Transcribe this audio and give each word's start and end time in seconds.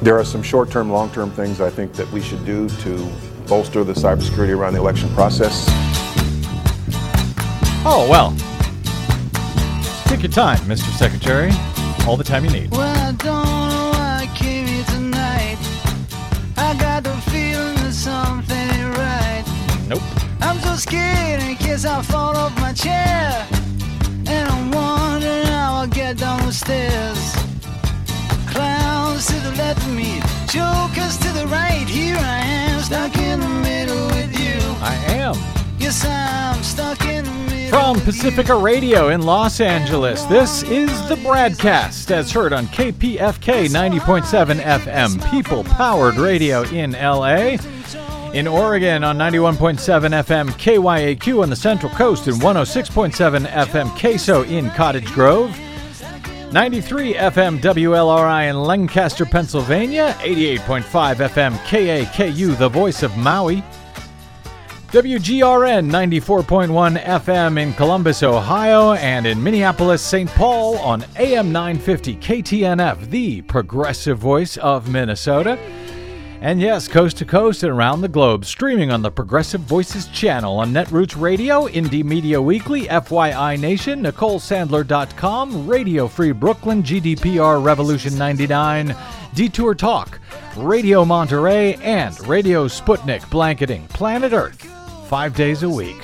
There 0.00 0.16
are 0.16 0.24
some 0.24 0.42
short 0.42 0.70
term, 0.70 0.90
long 0.90 1.10
term 1.10 1.30
things 1.30 1.60
I 1.60 1.70
think 1.70 1.92
that 1.94 2.10
we 2.12 2.20
should 2.20 2.44
do 2.44 2.68
to 2.68 3.12
bolster 3.48 3.82
the 3.82 3.94
cybersecurity 3.94 4.56
around 4.56 4.74
the 4.74 4.78
election 4.78 5.08
process. 5.10 5.64
Oh, 7.84 8.06
well. 8.08 8.30
Take 10.04 10.22
your 10.22 10.32
time, 10.32 10.58
Mr. 10.60 10.90
Secretary. 10.96 11.50
All 12.06 12.16
the 12.16 12.24
time 12.24 12.44
you 12.44 12.50
need. 12.50 12.70
Well, 12.70 12.80
I 12.80 13.12
don't 13.12 13.24
know 13.24 13.90
why 13.92 14.20
I 14.22 14.36
came 14.36 14.66
here 14.66 14.84
tonight. 14.84 15.58
I 16.56 16.76
got 16.78 17.04
the 17.04 17.14
feeling 17.30 17.74
that 17.76 17.92
something 17.92 18.56
ain't 18.56 18.96
right. 18.96 19.44
Nope. 19.88 20.02
I'm 20.40 20.58
so 20.60 20.76
scared 20.76 21.42
in 21.42 21.56
case 21.56 21.84
I 21.84 22.02
fall 22.02 22.36
off 22.36 22.54
my 22.60 22.72
chair. 22.72 23.46
And 24.26 24.48
I'm 24.48 24.70
wondering 24.70 25.46
how 25.46 25.74
I'll 25.74 25.86
get 25.86 26.18
down 26.18 26.46
the 26.46 26.52
stairs. 26.52 27.34
Clowns 28.48 29.26
to 29.26 29.34
the 29.40 29.52
left 29.56 29.77
jokers 30.48 31.18
to 31.18 31.32
the 31.32 31.46
right. 31.48 31.86
Here 31.86 32.16
I 32.16 32.40
am, 32.40 32.80
stuck 32.80 33.16
in 33.16 33.40
the 33.40 33.48
middle 33.48 34.06
with 34.06 34.38
you. 34.38 34.58
I 34.80 34.94
am. 35.08 35.34
Yes, 35.78 36.04
I'm 36.04 36.62
stuck 36.62 37.04
in 37.04 37.24
the 37.24 37.30
middle. 37.30 37.68
From 37.70 38.00
Pacifica. 38.00 38.56
Radio 38.56 39.08
in 39.08 39.22
Los 39.22 39.60
Angeles, 39.60 40.24
this 40.24 40.62
is 40.64 40.90
the 41.08 41.16
BradCast 41.16 42.10
as 42.10 42.32
heard 42.32 42.52
on 42.52 42.66
KPFK 42.66 43.68
90.7 43.68 44.60
FM, 44.60 45.30
People 45.30 45.64
Powered 45.64 46.16
Radio 46.16 46.62
in 46.64 46.92
LA. 46.92 47.56
In 48.34 48.46
Oregon 48.46 49.04
on 49.04 49.16
91.7 49.16 49.78
FM 49.78 50.50
KYAQ 50.50 51.42
on 51.42 51.50
the 51.50 51.56
Central 51.56 51.90
Coast 51.92 52.26
and 52.26 52.40
106.7 52.40 53.46
FM 53.46 53.98
Queso 53.98 54.44
in 54.44 54.70
Cottage 54.70 55.10
Grove. 55.12 55.58
93 56.52 57.12
FM 57.12 57.60
WLRI 57.60 58.48
in 58.48 58.56
Lancaster, 58.62 59.26
Pennsylvania. 59.26 60.14
88.5 60.20 61.16
FM 61.28 61.52
KAKU, 61.58 62.56
the 62.56 62.68
voice 62.70 63.02
of 63.02 63.14
Maui. 63.18 63.62
WGRN 64.90 65.90
94.1 65.90 67.02
FM 67.02 67.60
in 67.62 67.74
Columbus, 67.74 68.22
Ohio, 68.22 68.94
and 68.94 69.26
in 69.26 69.42
Minneapolis, 69.42 70.00
St. 70.00 70.30
Paul 70.30 70.78
on 70.78 71.04
AM 71.18 71.52
950 71.52 72.16
KTNF, 72.16 73.10
the 73.10 73.42
progressive 73.42 74.16
voice 74.16 74.56
of 74.56 74.88
Minnesota. 74.90 75.58
And 76.40 76.60
yes, 76.60 76.86
coast 76.86 77.16
to 77.18 77.24
coast 77.24 77.64
and 77.64 77.72
around 77.72 78.00
the 78.00 78.08
globe, 78.08 78.44
streaming 78.44 78.92
on 78.92 79.02
the 79.02 79.10
Progressive 79.10 79.60
Voices 79.62 80.06
channel 80.08 80.58
on 80.58 80.72
Netroots 80.72 81.20
Radio, 81.20 81.66
Indie 81.66 82.04
Media 82.04 82.40
Weekly, 82.40 82.84
FYI 82.84 83.58
Nation, 83.58 84.04
NicoleSandler.com, 84.04 85.66
Radio 85.66 86.06
Free 86.06 86.30
Brooklyn, 86.30 86.82
GDPR 86.84 87.62
Revolution 87.62 88.16
99, 88.16 88.94
Detour 89.34 89.74
Talk, 89.74 90.20
Radio 90.56 91.04
Monterey, 91.04 91.74
and 91.82 92.18
Radio 92.28 92.68
Sputnik, 92.68 93.28
blanketing 93.30 93.86
planet 93.88 94.32
Earth 94.32 94.62
five 95.08 95.34
days 95.34 95.64
a 95.64 95.68
week. 95.68 96.00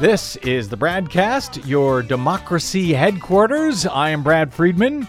This 0.00 0.34
is 0.36 0.68
the 0.68 0.76
Bradcast, 0.76 1.64
your 1.68 2.02
democracy 2.02 2.92
headquarters. 2.92 3.86
I 3.86 4.10
am 4.10 4.24
Brad 4.24 4.52
Friedman. 4.52 5.06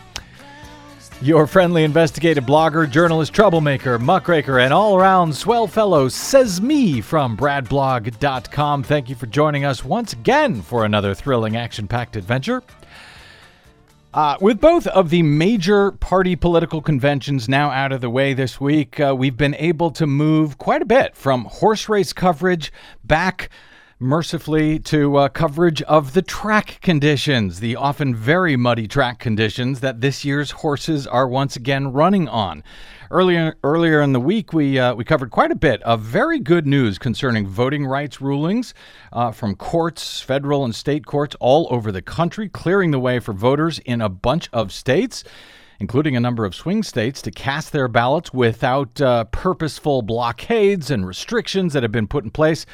Your 1.21 1.47
friendly 1.47 1.85
investigative 1.85 2.43
blogger, 2.43 2.89
journalist, 2.91 3.33
troublemaker, 3.33 3.97
muckraker, 3.97 4.59
and 4.59 4.73
all 4.73 4.97
around 4.97 5.33
swell 5.33 5.65
fellow 5.65 6.09
says 6.09 6.59
me 6.59 6.99
from 6.99 7.37
bradblog.com. 7.37 8.83
Thank 8.83 9.09
you 9.09 9.15
for 9.15 9.25
joining 9.25 9.63
us 9.63 9.83
once 9.85 10.11
again 10.11 10.61
for 10.61 10.83
another 10.83 11.13
thrilling 11.13 11.55
action 11.55 11.87
packed 11.87 12.17
adventure. 12.17 12.61
Uh, 14.13 14.37
with 14.41 14.59
both 14.59 14.87
of 14.87 15.09
the 15.09 15.23
major 15.23 15.93
party 15.93 16.35
political 16.35 16.81
conventions 16.81 17.47
now 17.47 17.71
out 17.71 17.93
of 17.93 18.01
the 18.01 18.09
way 18.09 18.33
this 18.33 18.59
week, 18.59 18.99
uh, 18.99 19.15
we've 19.17 19.37
been 19.37 19.55
able 19.55 19.91
to 19.91 20.05
move 20.05 20.57
quite 20.57 20.81
a 20.81 20.85
bit 20.85 21.15
from 21.15 21.45
horse 21.45 21.87
race 21.87 22.11
coverage 22.11 22.73
back 23.05 23.49
mercifully 23.99 24.77
to 24.77 25.15
uh, 25.15 25.29
coverage 25.29 25.81
of 25.83 26.13
the 26.13 26.21
track 26.21 26.79
conditions, 26.81 27.61
the 27.61 27.77
often 27.77 28.13
very 28.13 28.57
muddy 28.57 28.87
track 28.87 29.19
conditions 29.19 29.79
that 29.79 30.01
this 30.01 30.25
year's 30.25 30.51
horses 30.51 31.07
are 31.07 31.27
once 31.27 31.55
again 31.55 31.91
running 31.93 32.27
on. 32.27 32.61
Earlier, 33.09 33.55
earlier 33.63 34.01
in 34.01 34.11
the 34.11 34.19
week, 34.19 34.51
we 34.51 34.77
uh, 34.77 34.95
we 34.95 35.05
covered 35.05 35.31
quite 35.31 35.51
a 35.51 35.55
bit 35.55 35.81
of 35.83 36.01
very 36.01 36.39
good 36.39 36.67
news 36.67 36.97
concerning 36.97 37.47
voting 37.47 37.85
rights 37.85 38.19
rulings 38.19 38.73
uh, 39.13 39.31
from 39.31 39.55
courts, 39.55 40.19
federal 40.19 40.65
and 40.65 40.75
state 40.75 41.05
courts 41.05 41.35
all 41.39 41.67
over 41.69 41.91
the 41.91 42.01
country, 42.01 42.49
clearing 42.49 42.91
the 42.91 42.99
way 42.99 43.19
for 43.19 43.31
voters 43.31 43.79
in 43.79 44.01
a 44.01 44.09
bunch 44.09 44.49
of 44.51 44.73
states 44.73 45.23
including 45.77 46.15
a 46.15 46.19
number 46.21 46.45
of 46.45 46.55
swing 46.55 46.81
states, 46.81 47.21
to 47.21 47.29
cast 47.29 47.73
their 47.73 47.89
ballots 47.89 48.33
without 48.33 49.01
uh, 49.01 49.25
purposeful 49.25 50.01
blockades 50.01 50.89
and 50.89 51.05
restrictions 51.05 51.73
that 51.73 51.83
have 51.83 51.91
been 51.91 52.07
put 52.07 52.23
in 52.23 52.31
place 52.31 52.65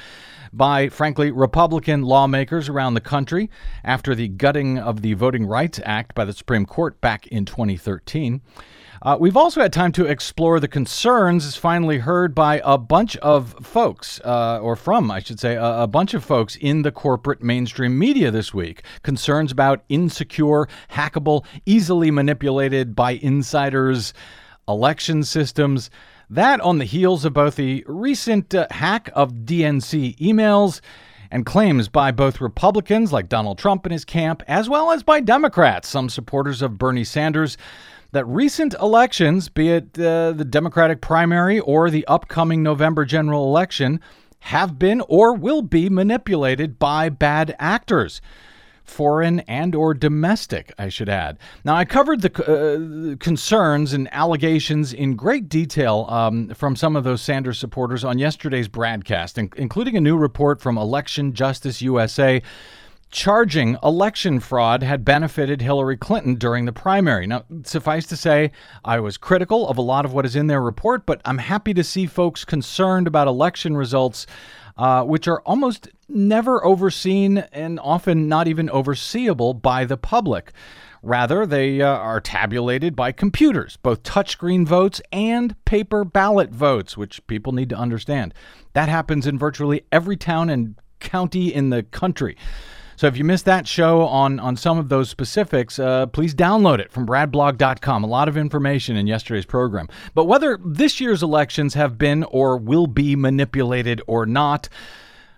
by, 0.54 0.90
frankly, 0.90 1.32
Republican 1.32 2.04
lawmakers 2.04 2.70
around 2.70 2.94
the 2.94 3.02
country 3.02 3.50
after 3.84 4.16
the 4.16 4.28
gutting 4.28 4.78
of 4.78 5.02
the 5.02 5.14
Voting 5.14 5.46
Rights 5.46 5.80
Act 5.86 6.16
by 6.16 6.26
the 6.26 6.34
Supreme 6.34 6.66
Court 6.66 7.00
back 7.02 7.28
in 7.28 7.46
2013. 7.46 8.42
Uh, 9.04 9.18
we've 9.20 9.38
also 9.38 9.62
had 9.62 9.74
time 9.74 9.92
to 9.92 10.06
explore 10.06 10.60
the 10.60 10.68
concerns, 10.68 11.44
as 11.44 11.56
finally 11.56 11.98
heard 11.98 12.36
by 12.36 12.62
a 12.64 12.78
bunch 12.78 13.18
of 13.18 13.56
folks, 13.64 14.22
uh, 14.24 14.60
or 14.62 14.76
from, 14.76 15.10
I 15.10 15.20
should 15.20 15.40
say, 15.40 15.56
a, 15.56 15.82
a 15.82 15.88
bunch 15.88 16.14
of 16.14 16.24
folks 16.24 16.56
in 16.58 16.84
the 16.84 16.92
corporate 16.92 17.42
mainstream 17.42 17.98
media 17.98 18.30
this 18.30 18.54
week. 18.54 18.84
Concerns 19.02 19.52
about 19.52 19.84
insecure, 19.90 20.68
hackable, 20.92 21.46
easily 21.66 22.12
manipulated 22.12 22.96
by 22.96 23.14
insiders 23.14 24.14
election 24.68 25.24
systems. 25.24 25.90
That 26.32 26.62
on 26.62 26.78
the 26.78 26.86
heels 26.86 27.26
of 27.26 27.34
both 27.34 27.58
the 27.58 27.84
recent 27.90 28.56
uh, 28.56 28.66
hack 28.72 29.10
of 29.14 29.34
DNC 29.44 30.18
emails 30.18 30.80
and 31.30 31.46
claims 31.46 31.90
by 31.90 32.12
both 32.12 32.40
Republicans 32.40 33.12
like 33.12 33.28
Donald 33.28 33.58
Trump 33.58 33.86
and 33.86 33.92
his 33.92 34.06
camp, 34.06 34.42
as 34.48 34.70
well 34.70 34.92
as 34.92 35.04
by 35.04 35.20
Democrats, 35.20 35.90
some 35.90 36.08
supporters 36.08 36.62
of 36.62 36.78
Bernie 36.78 37.04
Sanders, 37.04 37.58
that 38.14 38.24
recent 38.24 38.74
elections, 38.76 39.50
be 39.50 39.72
it 39.72 40.00
uh, 40.00 40.32
the 40.32 40.46
Democratic 40.46 41.02
primary 41.02 41.60
or 41.60 41.90
the 41.90 42.08
upcoming 42.08 42.64
November 42.64 43.04
general 43.04 43.44
election, 43.50 44.00
have 44.40 44.80
been 44.80 45.02
or 45.10 45.34
will 45.34 45.62
be 45.62 45.90
manipulated 45.90 46.80
by 46.80 47.10
bad 47.10 47.58
actors 47.60 48.22
foreign 48.92 49.40
and 49.42 49.74
or 49.74 49.94
domestic 49.94 50.74
i 50.78 50.90
should 50.90 51.10
add 51.10 51.38
now 51.64 51.76
i 51.76 51.86
covered 51.86 52.22
the 52.22 52.32
uh, 52.44 53.16
concerns 53.24 53.94
and 53.94 54.08
allegations 54.14 54.94
in 54.94 55.16
great 55.16 55.48
detail 55.48 56.06
um, 56.10 56.50
from 56.50 56.76
some 56.76 56.96
of 56.96 57.04
those 57.04 57.22
sanders 57.22 57.58
supporters 57.58 58.04
on 58.04 58.20
yesterday's 58.20 58.68
broadcast 58.68 59.38
in- 59.38 59.50
including 59.56 59.96
a 59.96 60.02
new 60.02 60.18
report 60.18 60.62
from 60.62 60.78
election 60.78 61.34
justice 61.34 61.82
usa 61.82 62.42
charging 63.12 63.78
election 63.84 64.40
fraud 64.40 64.82
had 64.82 65.06
benefited 65.06 65.62
Hillary 65.62 65.98
Clinton 65.98 66.36
during 66.36 66.66
the 66.66 66.72
primary. 66.72 67.28
Now, 67.28 67.44
suffice 67.64 68.08
to 68.08 68.18
say, 68.18 68.52
I 68.86 69.00
was 69.00 69.18
critical 69.18 69.68
of 69.68 69.78
a 69.78 69.82
lot 69.82 70.06
of 70.06 70.14
what 70.14 70.26
is 70.26 70.36
in 70.36 70.48
their 70.48 70.62
report, 70.62 71.06
but 71.06 71.22
I'm 71.26 71.38
happy 71.38 71.74
to 71.74 71.84
see 71.84 72.06
folks 72.06 72.46
concerned 72.46 73.08
about 73.08 73.28
election 73.28 73.76
results, 73.76 74.26
uh, 74.78 75.04
which 75.04 75.28
are 75.28 75.42
almost 75.42 75.90
never 76.08 76.64
overseen 76.66 77.40
and 77.52 77.80
often 77.80 78.28
not 78.28 78.48
even 78.48 78.70
overseeable 78.70 79.62
by 79.62 79.86
the 79.86 79.98
public. 79.98 80.52
Rather, 81.04 81.48
they 81.48 81.82
uh, 81.82 81.88
are 81.88 82.22
tabulated 82.22 82.96
by 82.96 83.12
computers, 83.12 83.78
both 83.78 84.04
touchscreen 84.04 84.66
votes 84.66 85.02
and 85.12 85.56
paper 85.66 86.04
ballot 86.06 86.52
votes, 86.52 86.96
which 86.96 87.26
people 87.26 87.54
need 87.54 87.70
to 87.70 87.76
understand. 87.76 88.34
That 88.74 88.88
happens 88.88 89.26
in 89.26 89.40
virtually 89.40 89.84
every 89.92 90.16
town 90.16 90.50
and 90.50 90.76
county 91.00 91.54
in 91.54 91.72
the 91.72 91.82
country. 91.82 92.38
So 93.02 93.08
if 93.08 93.18
you 93.18 93.24
missed 93.24 93.46
that 93.46 93.68
show 93.68 94.02
on 94.02 94.40
on 94.40 94.56
some 94.56 94.78
of 94.78 94.90
those 94.90 95.10
specifics, 95.10 95.80
uh, 95.80 96.06
please 96.06 96.36
download 96.36 96.78
it 96.78 96.92
from 96.92 97.08
bradblog.com. 97.08 98.04
A 98.04 98.08
lot 98.08 98.28
of 98.28 98.38
information 98.38 98.96
in 98.96 99.08
yesterday's 99.08 99.48
program. 99.48 99.88
But 100.14 100.26
whether 100.26 100.60
this 100.64 101.02
year's 101.02 101.24
elections 101.24 101.74
have 101.74 101.98
been 101.98 102.24
or 102.26 102.58
will 102.58 102.86
be 102.86 103.16
manipulated 103.16 104.04
or 104.06 104.28
not, 104.28 104.70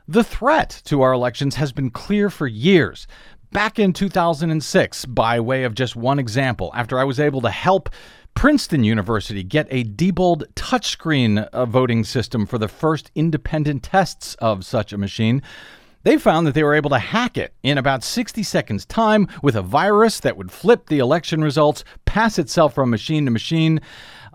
the 0.09 0.25
threat 0.25 0.81
to 0.83 1.03
our 1.03 1.13
elections 1.13 1.55
has 1.55 1.71
been 1.71 1.89
clear 1.89 2.29
for 2.29 2.47
years. 2.47 3.07
Back 3.53 3.79
in 3.79 3.93
2006, 3.93 5.05
by 5.05 5.39
way 5.39 5.63
of 5.63 5.73
just 5.73 5.95
one 5.95 6.19
example, 6.19 6.69
after 6.75 6.99
I 6.99 7.05
was 7.05 7.17
able 7.17 7.39
to 7.39 7.49
help 7.49 7.89
Princeton 8.35 8.83
University 8.83 9.41
get 9.41 9.67
a 9.69 9.85
Diebold 9.85 10.43
touchscreen 10.55 11.47
uh, 11.53 11.65
voting 11.65 12.03
system 12.03 12.45
for 12.45 12.57
the 12.57 12.67
first 12.67 13.09
independent 13.15 13.83
tests 13.83 14.35
of 14.39 14.65
such 14.65 14.91
a 14.91 14.97
machine, 14.97 15.41
they 16.03 16.17
found 16.17 16.45
that 16.45 16.53
they 16.53 16.63
were 16.63 16.75
able 16.75 16.89
to 16.91 16.99
hack 16.99 17.37
it 17.37 17.53
in 17.63 17.77
about 17.77 18.03
60 18.03 18.43
seconds' 18.43 18.85
time 18.85 19.27
with 19.41 19.55
a 19.55 19.61
virus 19.61 20.19
that 20.19 20.37
would 20.37 20.51
flip 20.51 20.87
the 20.87 20.99
election 20.99 21.41
results, 21.41 21.83
pass 22.05 22.37
itself 22.37 22.73
from 22.73 22.89
machine 22.89 23.25
to 23.25 23.31
machine. 23.31 23.81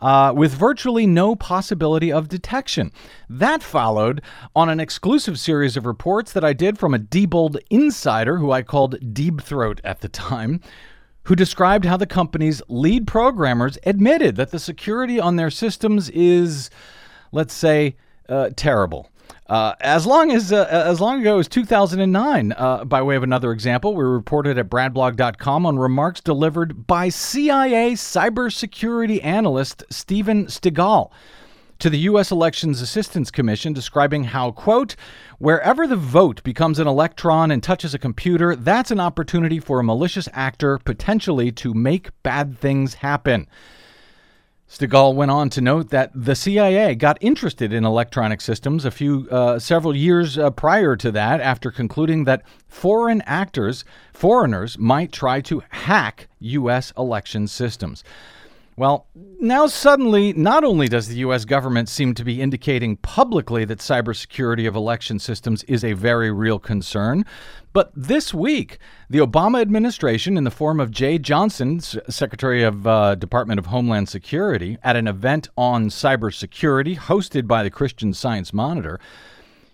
Uh, 0.01 0.33
with 0.33 0.55
virtually 0.55 1.09
no 1.09 1.35
possibility 1.35 2.13
of 2.13 2.29
detection. 2.29 2.93
That 3.29 3.65
followed 3.65 4.23
on 4.55 4.69
an 4.69 4.79
exclusive 4.79 5.41
series 5.41 5.77
of 5.77 5.87
reports 5.87 6.33
that 6.35 6.45
I 6.45 6.53
did 6.53 6.79
from 6.79 6.95
a 6.95 7.01
Diebold 7.01 7.59
insider 7.69 8.39
who 8.39 8.53
I 8.53 8.63
called 8.63 9.13
Deep 9.13 9.43
Throat 9.43 9.81
at 9.83 10.01
the 10.01 10.09
time, 10.09 10.61
who 11.25 11.35
described 11.35 11.85
how 11.85 11.97
the 11.97 12.07
company's 12.07 12.63
lead 12.69 13.09
programmers 13.09 13.77
admitted 13.85 14.37
that 14.37 14.53
the 14.53 14.61
security 14.61 15.19
on 15.19 15.35
their 15.35 15.51
systems 15.51 16.11
is, 16.11 16.71
let's 17.33 17.53
say, 17.53 17.97
uh, 18.29 18.51
terrible. 18.55 19.11
Uh, 19.49 19.75
as 19.81 20.07
long 20.07 20.31
as 20.31 20.53
uh, 20.53 20.67
as 20.71 21.01
long 21.01 21.21
ago 21.21 21.39
as 21.39 21.49
2009, 21.49 22.53
uh, 22.53 22.85
by 22.85 23.01
way 23.01 23.17
of 23.17 23.23
another 23.23 23.51
example, 23.51 23.95
we 23.95 24.05
reported 24.05 24.59
at 24.59 24.69
bradblog.com 24.69 25.65
on 25.65 25.79
remarks 25.79 26.21
delivered 26.21 26.87
by 26.87 27.09
CIA 27.09 27.93
cybersecurity 27.93 29.25
analyst 29.25 29.85
Stephen 29.89 30.47
Stigall 30.47 31.11
to 31.79 31.89
the 31.89 31.99
U.S. 32.01 32.31
Elections 32.31 32.83
Assistance 32.83 33.31
Commission, 33.31 33.73
describing 33.73 34.25
how, 34.25 34.51
quote, 34.51 34.97
wherever 35.39 35.87
the 35.87 35.97
vote 35.97 36.43
becomes 36.43 36.79
an 36.79 36.89
electron 36.89 37.51
and 37.51 37.63
touches 37.63 37.95
a 37.95 37.99
computer, 37.99 38.55
that's 38.55 38.91
an 38.91 39.01
opportunity 39.01 39.61
for 39.61 39.81
a 39.81 39.85
malicious 39.85 40.29
actor 40.33 40.79
potentially 40.79 41.53
to 41.53 41.73
make 41.73 42.11
bad 42.23 42.59
things 42.59 42.95
happen. 42.95 43.47
Stigall 44.69 45.15
went 45.15 45.31
on 45.31 45.49
to 45.51 45.63
note 45.63 45.89
that 45.89 46.11
the 46.15 46.35
CIA 46.35 46.95
got 46.95 47.17
interested 47.23 47.73
in 47.73 47.87
electronic 47.87 48.43
systems 48.43 48.85
a 48.85 48.91
few, 48.91 49.27
uh, 49.31 49.59
several 49.59 49.97
years 49.97 50.37
uh, 50.37 50.51
prior 50.51 50.95
to 50.95 51.11
that, 51.11 51.41
after 51.41 51.71
concluding 51.71 52.25
that 52.25 52.43
foreign 52.69 53.23
actors, 53.23 53.87
foreigners, 54.13 54.79
might 54.79 55.11
try 55.11 55.41
to 55.41 55.63
hack 55.71 56.29
U.S. 56.41 56.93
election 56.99 57.47
systems. 57.47 58.05
Well, 58.79 59.09
now 59.41 59.67
suddenly, 59.67 60.33
not 60.35 60.63
only 60.63 60.87
does 60.87 61.09
the 61.09 61.17
U.S. 61.17 61.45
government 61.45 61.89
seem 61.89 62.15
to 62.15 62.23
be 62.23 62.41
indicating 62.41 62.97
publicly 62.99 63.65
that 63.65 63.81
cybersecurity 63.81 64.69
of 64.69 64.77
election 64.77 65.19
systems 65.19 65.65
is 65.65 65.83
a 65.83 65.95
very 65.95 66.31
real 66.31 66.61
concern, 66.61 67.25
but 67.73 67.91
this 67.97 68.33
week, 68.33 68.79
the 69.11 69.19
Obama 69.19 69.61
administration, 69.61 70.37
in 70.37 70.45
the 70.45 70.53
form 70.53 70.79
of 70.79 70.93
Jeh 70.93 71.21
Johnson, 71.21 71.81
Secretary 71.81 72.63
of 72.63 72.87
uh, 72.87 73.17
Department 73.17 73.59
of 73.59 73.67
Homeland 73.67 74.09
Security, 74.09 74.79
at 74.85 74.95
an 74.95 75.09
event 75.09 75.49
on 75.57 75.89
cybersecurity 75.89 76.97
hosted 76.97 77.49
by 77.49 77.65
the 77.65 77.71
Christian 77.71 78.15
Science 78.15 78.53
Monitor, 78.53 79.01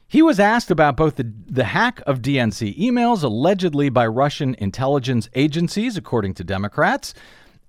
he 0.08 0.22
was 0.22 0.40
asked 0.40 0.70
about 0.70 0.96
both 0.96 1.16
the, 1.16 1.30
the 1.46 1.64
hack 1.64 2.00
of 2.06 2.22
DNC 2.22 2.78
emails 2.78 3.22
allegedly 3.22 3.90
by 3.90 4.06
Russian 4.06 4.54
intelligence 4.58 5.28
agencies, 5.34 5.98
according 5.98 6.32
to 6.34 6.44
Democrats 6.44 7.12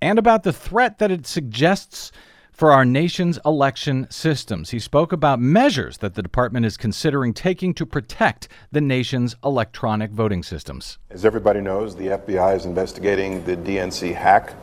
and 0.00 0.18
about 0.18 0.42
the 0.42 0.52
threat 0.52 0.98
that 0.98 1.10
it 1.10 1.26
suggests 1.26 2.12
for 2.56 2.72
our 2.72 2.86
nation's 2.86 3.38
election 3.44 4.06
systems. 4.08 4.70
He 4.70 4.78
spoke 4.78 5.12
about 5.12 5.38
measures 5.38 5.98
that 5.98 6.14
the 6.14 6.22
department 6.22 6.64
is 6.64 6.78
considering 6.78 7.34
taking 7.34 7.74
to 7.74 7.84
protect 7.84 8.48
the 8.72 8.80
nation's 8.80 9.36
electronic 9.44 10.10
voting 10.10 10.42
systems. 10.42 10.96
As 11.10 11.26
everybody 11.26 11.60
knows, 11.60 11.94
the 11.94 12.06
FBI 12.06 12.56
is 12.56 12.64
investigating 12.64 13.44
the 13.44 13.58
DNC 13.58 14.14
hack. 14.14 14.54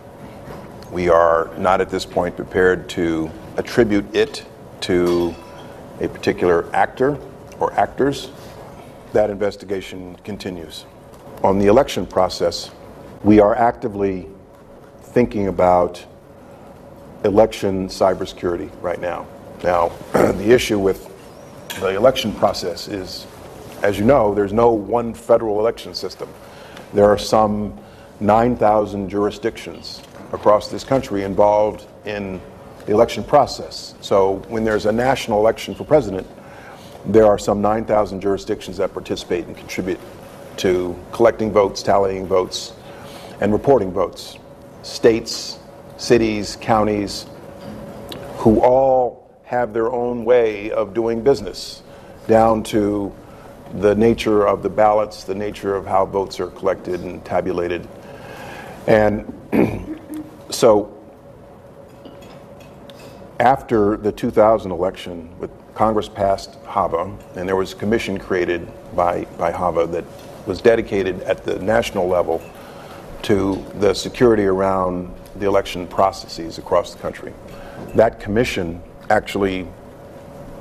We 0.91 1.09
are 1.09 1.51
not 1.59 1.81
at 1.81 1.91
this 1.91 2.03
point 2.03 2.35
prepared 2.35 2.89
to 2.89 3.29
attribute 3.57 4.15
it 4.15 4.43
to 4.81 5.35
a 6.01 6.07
particular 6.07 6.73
actor 6.75 7.17
or 7.59 7.73
actors. 7.73 8.31
That 9.13 9.29
investigation 9.29 10.15
continues. 10.23 10.85
On 11.43 11.59
the 11.59 11.67
election 11.67 12.07
process, 12.07 12.71
we 13.23 13.39
are 13.39 13.55
actively 13.55 14.27
thinking 15.13 15.47
about 15.47 16.03
election 17.23 17.87
cybersecurity 17.87 18.69
right 18.81 18.99
now. 18.99 19.27
Now, 19.63 19.89
the 20.13 20.51
issue 20.51 20.79
with 20.79 21.07
the 21.79 21.95
election 21.95 22.33
process 22.33 22.87
is, 22.87 23.27
as 23.83 23.99
you 23.99 24.05
know, 24.05 24.33
there's 24.33 24.53
no 24.53 24.71
one 24.71 25.13
federal 25.13 25.59
election 25.59 25.93
system. 25.93 26.27
There 26.93 27.05
are 27.05 27.17
some 27.17 27.77
9,000 28.21 29.07
jurisdictions 29.07 30.01
across 30.31 30.69
this 30.69 30.83
country 30.83 31.23
involved 31.23 31.85
in 32.05 32.41
the 32.87 32.91
election 32.91 33.23
process. 33.23 33.93
So 34.01 34.37
when 34.47 34.63
there's 34.63 34.87
a 34.87 34.91
national 34.91 35.39
election 35.39 35.75
for 35.75 35.83
president, 35.83 36.25
there 37.05 37.27
are 37.27 37.37
some 37.37 37.61
9,000 37.61 38.19
jurisdictions 38.19 38.77
that 38.77 38.93
participate 38.93 39.45
and 39.45 39.55
contribute 39.55 39.99
to 40.57 40.97
collecting 41.11 41.51
votes, 41.51 41.83
tallying 41.83 42.25
votes, 42.25 42.73
and 43.41 43.53
reporting 43.53 43.91
votes 43.91 44.39
states, 44.83 45.57
cities, 45.97 46.57
counties, 46.61 47.25
who 48.37 48.61
all 48.61 49.31
have 49.43 49.73
their 49.73 49.91
own 49.91 50.25
way 50.25 50.71
of 50.71 50.93
doing 50.93 51.21
business, 51.21 51.81
down 52.27 52.61
to 52.63 53.13
the 53.75 53.95
nature 53.95 54.45
of 54.45 54.61
the 54.61 54.69
ballots, 54.69 55.23
the 55.23 55.33
nature 55.33 55.75
of 55.75 55.85
how 55.85 56.05
votes 56.05 56.39
are 56.39 56.47
collected 56.47 57.01
and 57.01 57.23
tabulated. 57.25 57.87
And 58.87 59.33
so, 60.49 60.95
after 63.39 63.97
the 63.97 64.11
2000 64.11 64.71
election, 64.71 65.37
with 65.39 65.49
Congress 65.73 66.07
passed 66.07 66.55
HAVA, 66.67 67.17
and 67.35 67.47
there 67.47 67.55
was 67.55 67.73
a 67.73 67.75
commission 67.75 68.19
created 68.19 68.67
by, 68.95 69.25
by 69.37 69.51
HAVA 69.51 69.87
that 69.87 70.05
was 70.45 70.61
dedicated 70.61 71.21
at 71.21 71.43
the 71.43 71.57
national 71.59 72.07
level 72.07 72.41
to 73.23 73.63
the 73.75 73.93
security 73.93 74.45
around 74.45 75.13
the 75.35 75.45
election 75.45 75.87
processes 75.87 76.57
across 76.57 76.93
the 76.93 76.99
country. 76.99 77.33
That 77.95 78.19
commission 78.19 78.81
actually, 79.09 79.67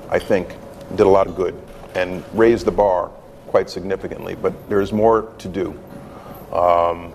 I 0.08 0.18
think, 0.18 0.56
did 0.96 1.06
a 1.06 1.08
lot 1.08 1.26
of 1.26 1.36
good 1.36 1.60
and 1.94 2.24
raised 2.32 2.66
the 2.66 2.72
bar 2.72 3.08
quite 3.48 3.68
significantly, 3.68 4.34
but 4.34 4.68
there's 4.68 4.92
more 4.92 5.32
to 5.38 5.48
do. 5.48 5.78
Um, 6.52 7.12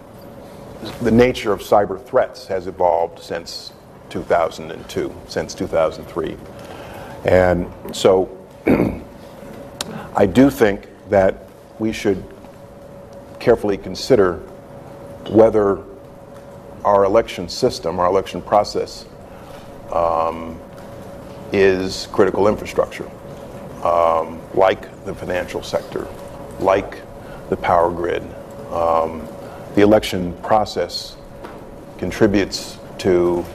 the 1.01 1.11
nature 1.11 1.51
of 1.51 1.61
cyber 1.61 2.03
threats 2.03 2.45
has 2.47 2.67
evolved 2.67 3.19
since 3.19 3.73
2002, 4.09 5.13
since 5.27 5.53
2003. 5.53 6.38
And 7.25 7.71
so 7.94 8.29
I 10.15 10.25
do 10.25 10.49
think 10.49 10.88
that 11.09 11.47
we 11.79 11.91
should 11.91 12.23
carefully 13.39 13.77
consider 13.77 14.41
whether 15.29 15.83
our 16.83 17.03
election 17.03 17.50
system, 17.50 18.00
our 18.00 18.07
election 18.07 18.41
process, 18.41 19.06
um, 19.91 20.59
is 21.51 22.07
critical 22.12 22.47
infrastructure, 22.47 23.09
um, 23.83 24.39
like 24.53 25.06
the 25.06 25.13
financial 25.13 25.63
sector, 25.63 26.07
like 26.59 27.01
the 27.50 27.57
power 27.57 27.91
grid. 27.91 28.24
Um, 28.71 29.27
the 29.75 29.81
election 29.81 30.33
process 30.44 31.15
contributes 31.97 32.77
to 33.00 33.45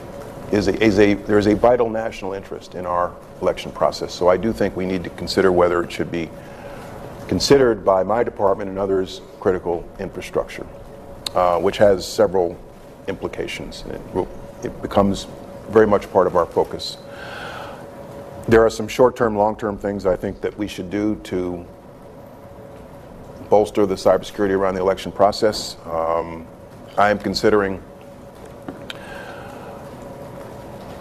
is 0.51 0.67
a, 0.67 0.83
is 0.83 0.99
a 0.99 1.15
there 1.15 1.37
is 1.37 1.47
a 1.47 1.55
vital 1.55 1.89
national 1.89 2.33
interest 2.33 2.75
in 2.75 2.85
our 2.85 3.13
election 3.41 3.71
process. 3.71 4.13
So 4.13 4.27
I 4.27 4.37
do 4.37 4.53
think 4.53 4.75
we 4.75 4.85
need 4.85 5.03
to 5.03 5.09
consider 5.11 5.51
whether 5.51 5.83
it 5.83 5.91
should 5.91 6.11
be 6.11 6.29
considered 7.27 7.83
by 7.83 8.03
my 8.03 8.23
department 8.23 8.69
and 8.69 8.77
others 8.77 9.21
critical 9.39 9.87
infrastructure. 9.99 10.65
Uh, 11.35 11.59
which 11.59 11.77
has 11.77 12.05
several 12.07 12.55
implications. 13.07 13.83
It, 13.89 13.99
will, 14.13 14.27
it 14.63 14.81
becomes 14.83 15.25
very 15.69 15.87
much 15.87 16.11
part 16.11 16.27
of 16.27 16.35
our 16.35 16.45
focus. 16.45 16.97
There 18.47 18.63
are 18.63 18.69
some 18.69 18.87
short 18.87 19.15
term, 19.15 19.35
long 19.35 19.55
term 19.55 19.75
things 19.75 20.05
I 20.05 20.15
think 20.15 20.41
that 20.41 20.55
we 20.59 20.67
should 20.67 20.91
do 20.91 21.15
to 21.23 21.65
bolster 23.49 23.87
the 23.87 23.95
cybersecurity 23.95 24.51
around 24.51 24.75
the 24.75 24.81
election 24.81 25.11
process. 25.11 25.75
Um, 25.85 26.45
I 26.99 27.09
am 27.09 27.17
considering 27.17 27.81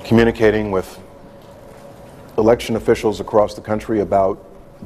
communicating 0.03 0.71
with 0.71 0.99
election 2.39 2.77
officials 2.77 3.21
across 3.21 3.53
the 3.53 3.61
country 3.61 4.01
about 4.01 4.43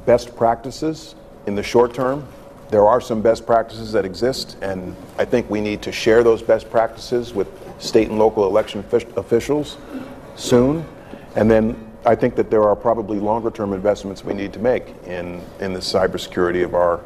best 0.07 0.35
practices 0.35 1.15
in 1.47 1.55
the 1.55 1.63
short 1.63 1.95
term 1.95 2.27
there 2.71 2.87
are 2.87 3.01
some 3.01 3.23
best 3.23 3.47
practices 3.47 3.93
that 3.93 4.05
exist, 4.05 4.57
and 4.61 4.97
I 5.19 5.25
think 5.25 5.49
we 5.49 5.61
need 5.61 5.83
to 5.83 5.93
share 5.93 6.25
those 6.25 6.43
best 6.43 6.71
practices 6.71 7.33
with 7.33 7.49
state 7.79 8.09
and 8.09 8.19
local 8.19 8.47
election 8.47 8.85
officials 9.17 9.79
soon. 10.35 10.85
And 11.37 11.51
then 11.51 11.91
I 12.05 12.15
think 12.15 12.35
that 12.37 12.51
there 12.51 12.65
are 12.65 12.75
probably 12.75 13.21
longer 13.21 13.51
term 13.51 13.73
investments 13.73 14.25
we 14.25 14.35
need 14.35 14.53
to 14.55 14.59
make 14.59 14.95
in, 15.07 15.43
in 15.61 15.73
the 15.73 15.81
cybersecurity 15.81 16.65
of 16.65 16.75
our 16.75 17.01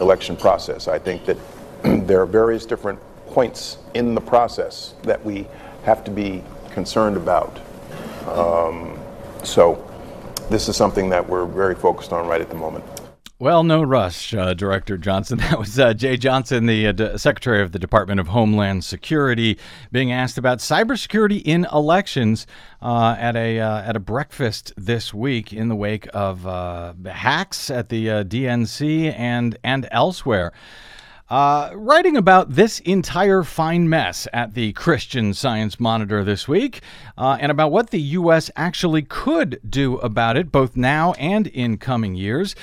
election 0.00 0.36
process. 0.36 0.88
I 0.88 0.98
think 0.98 1.24
that 1.26 1.36
there 2.06 2.20
are 2.22 2.26
various 2.26 2.64
different 2.64 2.98
points 3.28 3.78
in 3.94 4.14
the 4.14 4.20
process 4.20 4.94
that 5.02 5.24
we 5.24 5.46
have 5.84 6.04
to 6.04 6.10
be 6.10 6.42
concerned 6.72 7.16
about. 7.16 7.60
Um, 8.26 8.98
so, 9.42 9.86
this 10.50 10.68
is 10.68 10.76
something 10.76 11.08
that 11.10 11.28
we're 11.28 11.46
very 11.46 11.74
focused 11.74 12.12
on 12.12 12.26
right 12.26 12.40
at 12.40 12.48
the 12.48 12.56
moment. 12.56 12.84
Well, 13.40 13.64
no 13.64 13.82
rush, 13.82 14.34
uh, 14.34 14.52
Director 14.52 14.98
Johnson. 14.98 15.38
That 15.50 15.58
was 15.58 15.78
uh, 15.78 15.94
Jeh 15.94 16.18
Johnson, 16.20 16.66
the 16.66 16.88
uh, 16.88 16.92
D- 16.92 17.16
Secretary 17.16 17.62
of 17.62 17.72
the 17.72 17.78
Department 17.78 18.20
of 18.20 18.28
Homeland 18.28 18.84
Security, 18.84 19.56
being 19.90 20.12
asked 20.12 20.36
about 20.36 20.58
cybersecurity 20.58 21.40
in 21.42 21.66
elections 21.72 22.46
uh, 22.82 23.16
at 23.18 23.36
a 23.36 23.58
uh, 23.58 23.80
at 23.80 23.96
a 23.96 23.98
breakfast 23.98 24.74
this 24.76 25.14
week 25.14 25.54
in 25.54 25.70
the 25.70 25.74
wake 25.74 26.06
of 26.12 26.46
uh, 26.46 26.92
hacks 27.10 27.70
at 27.70 27.88
the 27.88 28.08
DNC 28.08 29.18
and 29.18 29.56
and 29.64 29.88
elsewhere. 29.90 30.52
Uh, 31.30 31.70
writing 31.72 32.18
about 32.18 32.50
this 32.50 32.80
entire 32.80 33.42
fine 33.42 33.88
mess 33.88 34.28
at 34.34 34.52
the 34.52 34.74
Christian 34.74 35.32
Science 35.32 35.80
Monitor 35.80 36.24
this 36.24 36.46
week, 36.46 36.82
uh, 37.16 37.38
and 37.40 37.50
about 37.50 37.72
what 37.72 37.88
the 37.88 38.00
U.S. 38.00 38.50
actually 38.54 39.00
could 39.00 39.58
do 39.66 39.96
about 39.98 40.36
it, 40.36 40.52
both 40.52 40.76
now 40.76 41.12
and 41.14 41.46
in 41.46 41.78
coming 41.78 42.14
years 42.16 42.54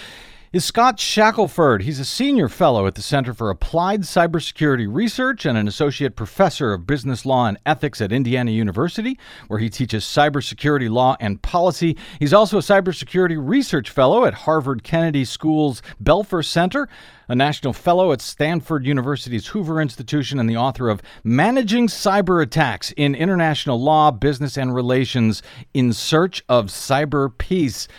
is 0.54 0.64
Scott 0.64 0.98
Shackelford. 0.98 1.82
He's 1.82 2.00
a 2.00 2.06
senior 2.06 2.48
fellow 2.48 2.88
at 2.88 2.96
the 2.96 3.02
Center 3.02 3.34
for 3.34 3.50
Applied 3.50 4.04
Cybersecurity 4.04 4.88
Research 4.90 5.46
and 5.46 5.58
an 5.58 5.68
associate 5.68 6.16
professor 6.16 6.72
of 6.72 6.88
business 6.88 7.26
law 7.26 7.48
and 7.48 7.58
ethics 7.66 8.00
at 8.00 8.14
Indiana 8.14 8.52
University, 8.52 9.20
where 9.50 9.60
he 9.60 9.70
teaches 9.70 10.06
cybersecurity 10.06 10.90
law 10.90 11.18
and 11.20 11.42
policy. 11.42 11.98
He's 12.20 12.34
also 12.34 12.60
a 12.60 12.62
cybersecurity 12.62 13.38
research 13.38 13.90
fellow 13.90 14.24
at 14.24 14.34
Harvard 14.34 14.84
Kennedy 14.84 15.26
School's 15.26 15.82
Belfer 16.02 16.46
Center, 16.46 16.88
a 17.28 17.36
national 17.36 17.74
fellow 17.74 18.14
at 18.14 18.22
Stanford 18.22 18.86
University's 18.86 19.48
Hoover 19.48 19.82
Institution, 19.82 20.40
and 20.40 20.50
the 20.50 20.56
author 20.56 20.88
of 20.88 21.02
Managing 21.26 21.88
Cyber 21.88 22.42
Attacks 22.42 22.94
in 22.94 23.16
International 23.16 23.82
Law, 23.82 24.12
Business, 24.12 24.58
and 24.58 24.74
Relations 24.74 25.44
in 25.74 25.92
Search 25.92 26.42
of 26.48 26.68
Cyber 26.68 27.38
Peace. 27.38 27.90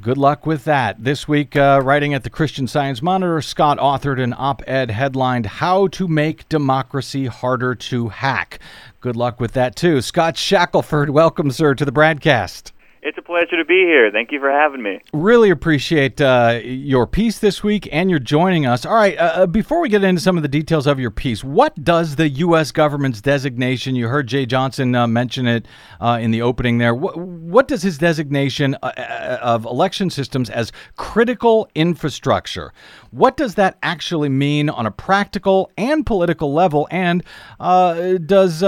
Good 0.00 0.18
luck 0.18 0.44
with 0.44 0.64
that. 0.64 1.04
This 1.04 1.28
week, 1.28 1.54
uh, 1.54 1.80
writing 1.82 2.14
at 2.14 2.24
the 2.24 2.30
Christian 2.30 2.66
Science 2.66 3.00
Monitor, 3.00 3.40
Scott 3.40 3.78
authored 3.78 4.20
an 4.20 4.34
op 4.36 4.60
ed 4.66 4.90
headlined 4.90 5.46
How 5.46 5.86
to 5.86 6.08
Make 6.08 6.48
Democracy 6.48 7.26
Harder 7.26 7.76
to 7.76 8.08
Hack. 8.08 8.58
Good 9.00 9.14
luck 9.14 9.38
with 9.38 9.52
that, 9.52 9.76
too. 9.76 10.00
Scott 10.00 10.36
Shackelford, 10.36 11.10
welcome, 11.10 11.52
sir, 11.52 11.76
to 11.76 11.84
the 11.84 11.92
BradCast. 11.92 12.72
It's 13.06 13.18
a 13.18 13.22
pleasure 13.22 13.58
to 13.58 13.66
be 13.66 13.84
here. 13.84 14.10
Thank 14.10 14.32
you 14.32 14.40
for 14.40 14.50
having 14.50 14.82
me. 14.82 14.98
Really 15.12 15.50
appreciate 15.50 16.22
uh, 16.22 16.60
your 16.64 17.06
piece 17.06 17.38
this 17.38 17.62
week 17.62 17.86
and 17.92 18.08
your 18.08 18.18
joining 18.18 18.64
us. 18.64 18.86
All 18.86 18.94
right, 18.94 19.14
uh, 19.18 19.42
uh, 19.42 19.46
before 19.46 19.80
we 19.80 19.90
get 19.90 20.02
into 20.02 20.22
some 20.22 20.38
of 20.38 20.42
the 20.42 20.48
details 20.48 20.86
of 20.86 20.98
your 20.98 21.10
piece, 21.10 21.44
what 21.44 21.84
does 21.84 22.16
the 22.16 22.30
U.S. 22.30 22.72
government's 22.72 23.20
designation, 23.20 23.94
you 23.94 24.08
heard 24.08 24.26
Jeh 24.26 24.48
Johnson 24.48 24.94
uh, 24.94 25.06
mention 25.06 25.46
it 25.46 25.68
uh, 26.00 26.18
in 26.18 26.30
the 26.30 26.40
opening 26.40 26.78
there, 26.78 26.94
what, 26.94 27.18
what 27.18 27.68
does 27.68 27.82
his 27.82 27.98
designation 27.98 28.74
uh, 28.82 29.38
of 29.42 29.66
election 29.66 30.08
systems 30.08 30.48
as 30.48 30.72
critical 30.96 31.68
infrastructure, 31.74 32.72
what 33.10 33.36
does 33.36 33.56
that 33.56 33.76
actually 33.82 34.30
mean 34.30 34.70
on 34.70 34.86
a 34.86 34.90
practical 34.90 35.70
and 35.76 36.06
political 36.06 36.54
level? 36.54 36.88
And 36.90 37.22
does 37.60 38.60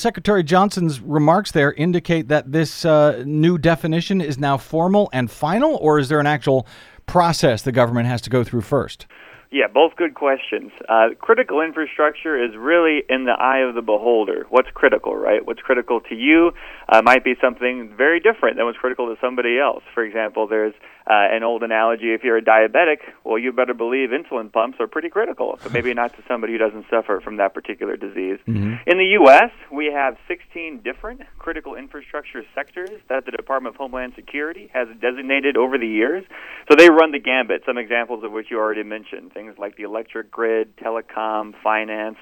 Secretary 0.00 0.42
Johnson's 0.42 1.00
remarks 1.00 1.52
there 1.52 1.72
indicate 1.74 2.26
that 2.26 2.50
this 2.50 2.84
new 2.84 3.56
definition 3.56 3.83
is 3.92 4.38
now 4.38 4.56
formal 4.56 5.10
and 5.12 5.30
final, 5.30 5.76
or 5.76 5.98
is 5.98 6.08
there 6.08 6.20
an 6.20 6.26
actual 6.26 6.66
process 7.06 7.62
the 7.62 7.72
government 7.72 8.06
has 8.06 8.22
to 8.22 8.30
go 8.30 8.44
through 8.44 8.62
first? 8.62 9.06
Yeah, 9.50 9.68
both 9.72 9.94
good 9.94 10.14
questions. 10.14 10.72
Uh, 10.88 11.10
critical 11.20 11.60
infrastructure 11.60 12.42
is 12.42 12.56
really 12.56 13.04
in 13.08 13.24
the 13.24 13.36
eye 13.38 13.60
of 13.60 13.76
the 13.76 13.82
beholder. 13.82 14.46
What's 14.48 14.70
critical, 14.74 15.14
right? 15.14 15.46
What's 15.46 15.60
critical 15.60 16.00
to 16.08 16.14
you 16.16 16.50
uh, 16.88 17.02
might 17.04 17.22
be 17.22 17.34
something 17.40 17.94
very 17.96 18.18
different 18.18 18.56
than 18.56 18.66
what's 18.66 18.78
critical 18.78 19.14
to 19.14 19.20
somebody 19.20 19.60
else. 19.60 19.84
For 19.94 20.02
example, 20.02 20.48
there's 20.48 20.74
uh, 21.06 21.28
an 21.30 21.42
old 21.42 21.62
analogy 21.62 22.14
if 22.14 22.24
you're 22.24 22.38
a 22.38 22.42
diabetic, 22.42 22.98
well, 23.24 23.38
you 23.38 23.52
better 23.52 23.74
believe 23.74 24.08
insulin 24.10 24.50
pumps 24.50 24.78
are 24.80 24.86
pretty 24.86 25.10
critical, 25.10 25.58
but 25.62 25.72
maybe 25.72 25.92
not 25.92 26.16
to 26.16 26.22
somebody 26.26 26.54
who 26.54 26.58
doesn't 26.58 26.86
suffer 26.88 27.20
from 27.22 27.36
that 27.36 27.52
particular 27.52 27.96
disease. 27.96 28.38
Mm-hmm. 28.48 28.74
In 28.86 28.98
the 28.98 29.18
U.S., 29.20 29.50
we 29.70 29.92
have 29.92 30.16
16 30.28 30.80
different 30.82 31.20
critical 31.38 31.74
infrastructure 31.74 32.42
sectors 32.54 32.90
that 33.10 33.26
the 33.26 33.32
Department 33.32 33.74
of 33.74 33.78
Homeland 33.78 34.14
Security 34.16 34.70
has 34.72 34.88
designated 35.00 35.58
over 35.58 35.76
the 35.76 35.86
years. 35.86 36.24
So 36.70 36.76
they 36.76 36.88
run 36.88 37.12
the 37.12 37.20
gambit, 37.20 37.62
some 37.66 37.76
examples 37.76 38.24
of 38.24 38.32
which 38.32 38.46
you 38.50 38.58
already 38.58 38.82
mentioned 38.82 39.34
things 39.34 39.56
like 39.58 39.76
the 39.76 39.82
electric 39.82 40.30
grid, 40.30 40.74
telecom, 40.78 41.52
finance. 41.62 42.16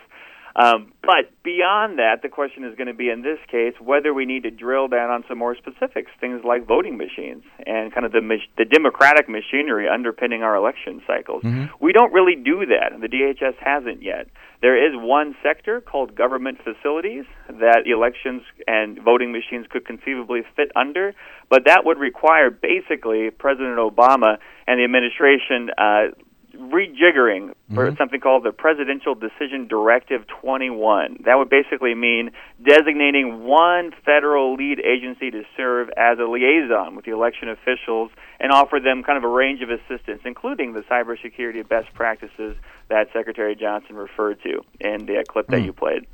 Um, 0.55 0.93
but 1.03 1.33
beyond 1.43 1.99
that, 1.99 2.21
the 2.23 2.29
question 2.29 2.65
is 2.65 2.77
going 2.77 2.89
to 2.89 2.95
be 2.95 3.09
in 3.09 3.23
this 3.23 3.39
case 3.51 3.75
whether 3.81 4.13
we 4.13 4.27
need 4.27 4.43
to 4.43 4.51
drill 4.51 4.89
down 4.89 5.11
on 5.11 5.25
some 5.29 5.39
more 5.39 5.57
specifics, 5.57 6.11
things 6.21 6.43
like 6.45 6.67
voting 6.67 6.97
machines 6.97 7.43
and 7.67 7.93
kind 7.93 8.05
of 8.05 8.13
the 8.13 8.21
the 8.59 8.65
democratic 8.65 9.29
machinery 9.29 9.89
underpinning 9.89 10.43
our 10.43 10.55
election 10.55 11.03
cycles. 11.07 11.43
Mm-hmm. 11.43 11.73
We 11.81 11.93
don't 11.93 12.13
really 12.13 12.37
do 12.37 12.67
that, 12.67 12.93
and 12.93 13.03
the 13.03 13.09
DHS 13.09 13.57
hasn't 13.61 14.03
yet. 14.03 14.29
There 14.61 14.77
is 14.77 14.93
one 14.95 15.35
sector 15.43 15.81
called 15.81 16.15
government 16.15 16.59
facilities 16.63 17.25
that 17.49 17.83
elections 17.87 18.43
and 18.69 18.99
voting 19.03 19.33
machines 19.33 19.67
could 19.69 19.85
conceivably 19.85 20.43
fit 20.55 20.71
under, 20.77 21.15
but 21.51 21.65
that 21.67 21.85
would 21.85 21.99
require 21.99 22.51
basically 22.51 23.31
President 23.31 23.79
Obama 23.79 24.39
and 24.69 24.79
the 24.79 24.85
administration 24.85 25.71
uh, 25.77 26.15
rejiggering 26.55 27.55
for 27.75 27.87
mm-hmm. 27.87 27.97
something 27.97 28.21
called 28.21 28.45
the 28.45 28.53
Presidential 28.53 29.15
Decision 29.15 29.67
Directive 29.69 30.27
21. 30.41 31.19
That 31.25 31.37
would 31.37 31.49
basically 31.49 31.95
mean 31.95 32.31
designating 32.63 33.45
one 33.45 33.93
federal 34.05 34.55
lead 34.55 34.81
agency 34.81 35.31
to 35.31 35.43
serve 35.57 35.91
as 35.97 36.19
a 36.19 36.25
liaison 36.25 36.97
with 36.97 37.05
the 37.05 37.13
election 37.13 37.49
officials 37.49 38.11
and 38.41 38.53
offer 38.53 38.81
them 38.81 39.03
kind 39.03 39.19
of 39.19 39.25
a 39.25 39.29
range 39.29 39.63
of 39.63 39.71
assistance, 39.71 40.23
including 40.25 40.73
the 40.73 40.81
cybersecurity 40.83 41.67
best 41.67 41.93
practices 41.95 42.57
that 42.89 43.09
Secretary 43.13 43.55
Johnson 43.55 43.97
referred 43.97 44.43
to 44.43 44.61
in 44.81 45.07
the 45.07 45.25
clip 45.29 45.47
that 45.49 45.61
mm. 45.61 45.67
you 45.67 45.73
played. 45.73 46.07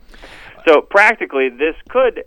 So 0.66 0.80
practically, 0.80 1.48
this 1.48 1.74
could 1.88 2.24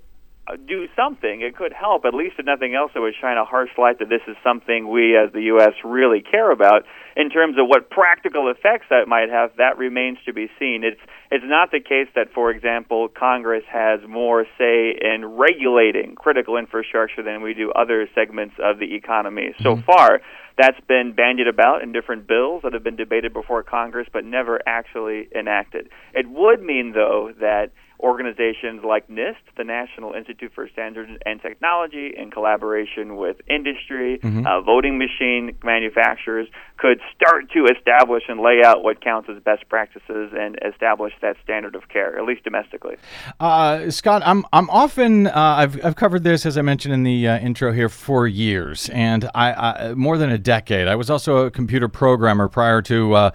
uh, 0.47 0.55
do 0.67 0.87
something. 0.95 1.41
It 1.41 1.55
could 1.55 1.71
help, 1.71 2.05
at 2.05 2.13
least 2.13 2.35
if 2.39 2.45
nothing 2.45 2.73
else, 2.73 2.91
it 2.95 2.99
would 2.99 3.13
shine 3.19 3.37
a 3.37 3.45
harsh 3.45 3.69
light 3.77 3.99
that 3.99 4.09
this 4.09 4.21
is 4.27 4.35
something 4.43 4.89
we 4.89 5.15
as 5.15 5.31
the 5.31 5.43
U.S. 5.53 5.73
really 5.83 6.21
care 6.21 6.51
about. 6.51 6.83
In 7.15 7.29
terms 7.29 7.57
of 7.57 7.67
what 7.67 7.89
practical 7.89 8.49
effects 8.49 8.85
that 8.89 9.07
might 9.07 9.29
have, 9.29 9.51
that 9.57 9.77
remains 9.77 10.17
to 10.25 10.33
be 10.33 10.49
seen. 10.59 10.83
It's 10.83 10.99
it's 11.29 11.45
not 11.45 11.71
the 11.71 11.79
case 11.79 12.07
that, 12.15 12.33
for 12.33 12.51
example, 12.51 13.07
Congress 13.07 13.63
has 13.69 13.99
more 14.07 14.45
say 14.57 14.97
in 15.01 15.25
regulating 15.25 16.15
critical 16.15 16.57
infrastructure 16.57 17.23
than 17.23 17.41
we 17.41 17.53
do 17.53 17.71
other 17.71 18.07
segments 18.13 18.55
of 18.61 18.79
the 18.79 18.95
economy. 18.95 19.53
So 19.61 19.75
mm-hmm. 19.75 19.85
far, 19.85 20.21
that's 20.57 20.79
been 20.87 21.13
bandied 21.13 21.47
about 21.47 21.83
in 21.83 21.91
different 21.91 22.27
bills 22.27 22.63
that 22.63 22.73
have 22.73 22.83
been 22.83 22.97
debated 22.97 23.33
before 23.33 23.63
Congress, 23.63 24.07
but 24.11 24.25
never 24.25 24.61
actually 24.65 25.27
enacted. 25.33 25.89
It 26.13 26.29
would 26.29 26.61
mean, 26.61 26.91
though, 26.93 27.31
that 27.39 27.71
organizations 28.01 28.83
like 28.83 29.07
NIST, 29.07 29.35
the 29.57 29.63
National 29.63 30.13
Institute 30.13 30.51
for 30.53 30.67
Standards 30.69 31.11
and 31.25 31.41
Technology, 31.41 32.13
in 32.15 32.31
collaboration 32.31 33.15
with 33.15 33.37
industry, 33.49 34.19
mm-hmm. 34.19 34.45
uh, 34.45 34.61
voting 34.61 34.97
machine 34.97 35.55
manufacturers, 35.63 36.47
could 36.77 36.99
start 37.15 37.51
to 37.51 37.65
establish 37.65 38.23
and 38.27 38.39
lay 38.39 38.61
out 38.65 38.83
what 38.83 39.01
counts 39.01 39.29
as 39.29 39.41
best 39.43 39.67
practices 39.69 40.31
and 40.37 40.57
establish 40.65 41.13
that 41.21 41.37
standard 41.43 41.75
of 41.75 41.87
care, 41.89 42.17
at 42.17 42.25
least 42.25 42.43
domestically. 42.43 42.97
Uh, 43.39 43.89
Scott, 43.91 44.23
I'm 44.25 44.45
I'm 44.51 44.69
often 44.69 45.27
uh, 45.27 45.31
I've 45.35 45.85
I've 45.85 45.95
covered 45.95 46.23
this 46.23 46.45
as 46.45 46.57
I 46.57 46.63
mentioned 46.63 46.93
in 46.93 47.03
the 47.03 47.27
uh, 47.27 47.37
intro 47.39 47.71
here 47.71 47.89
for 47.89 48.27
years, 48.27 48.89
and 48.89 49.29
I, 49.35 49.53
I, 49.53 49.93
more 49.93 50.17
than 50.17 50.31
a 50.31 50.39
decade. 50.39 50.87
I 50.87 50.95
was 50.95 51.09
also 51.09 51.45
a 51.45 51.51
computer 51.51 51.87
programmer 51.87 52.47
prior 52.47 52.81
to 52.83 53.13
uh, 53.13 53.31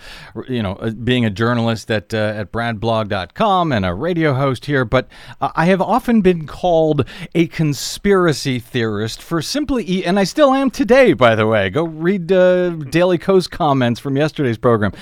you 0.49 0.63
know 0.63 0.73
uh, 0.75 0.91
being 0.91 1.25
a 1.25 1.31
journalist 1.31 1.91
at 1.91 2.13
at 2.13 2.51
BradBlog.com 2.51 3.73
and 3.73 3.87
a 3.87 3.95
radio 3.95 4.35
host 4.35 4.56
here, 4.65 4.85
but 4.85 5.09
uh, 5.41 5.51
I 5.55 5.67
have 5.67 5.81
often 5.81 6.23
been 6.23 6.47
called 6.47 7.07
a 7.35 7.47
conspiracy 7.49 8.59
theorist 8.59 9.23
for 9.23 9.43
simply, 9.43 10.05
and 10.05 10.19
I 10.19 10.25
still 10.25 10.55
am 10.55 10.71
today, 10.71 11.13
by 11.13 11.35
the 11.35 11.47
way. 11.47 11.69
Go 11.71 11.85
read 11.85 12.33
uh, 12.33 12.71
Daily 12.71 13.19
Kos 13.19 13.47
comments 13.47 14.01
from 14.01 14.17
yesterday's 14.17 14.59
program. 14.59 14.93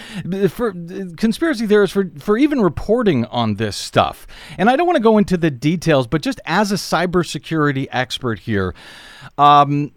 For 0.49 0.73
conspiracy 1.16 1.66
theorists 1.66 1.94
for, 1.94 2.11
for 2.18 2.37
even 2.37 2.61
reporting 2.61 3.25
on 3.26 3.54
this 3.54 3.76
stuff. 3.76 4.26
And 4.58 4.68
I 4.68 4.76
don't 4.76 4.87
want 4.87 4.96
to 4.96 5.02
go 5.02 5.18
into 5.18 5.37
the 5.37 5.50
details, 5.50 6.06
but 6.06 6.23
just 6.23 6.40
as 6.44 6.73
a 6.73 6.76
cybersecurity 6.76 7.87
expert 7.90 8.40
here, 8.40 8.75
um, 9.38 9.92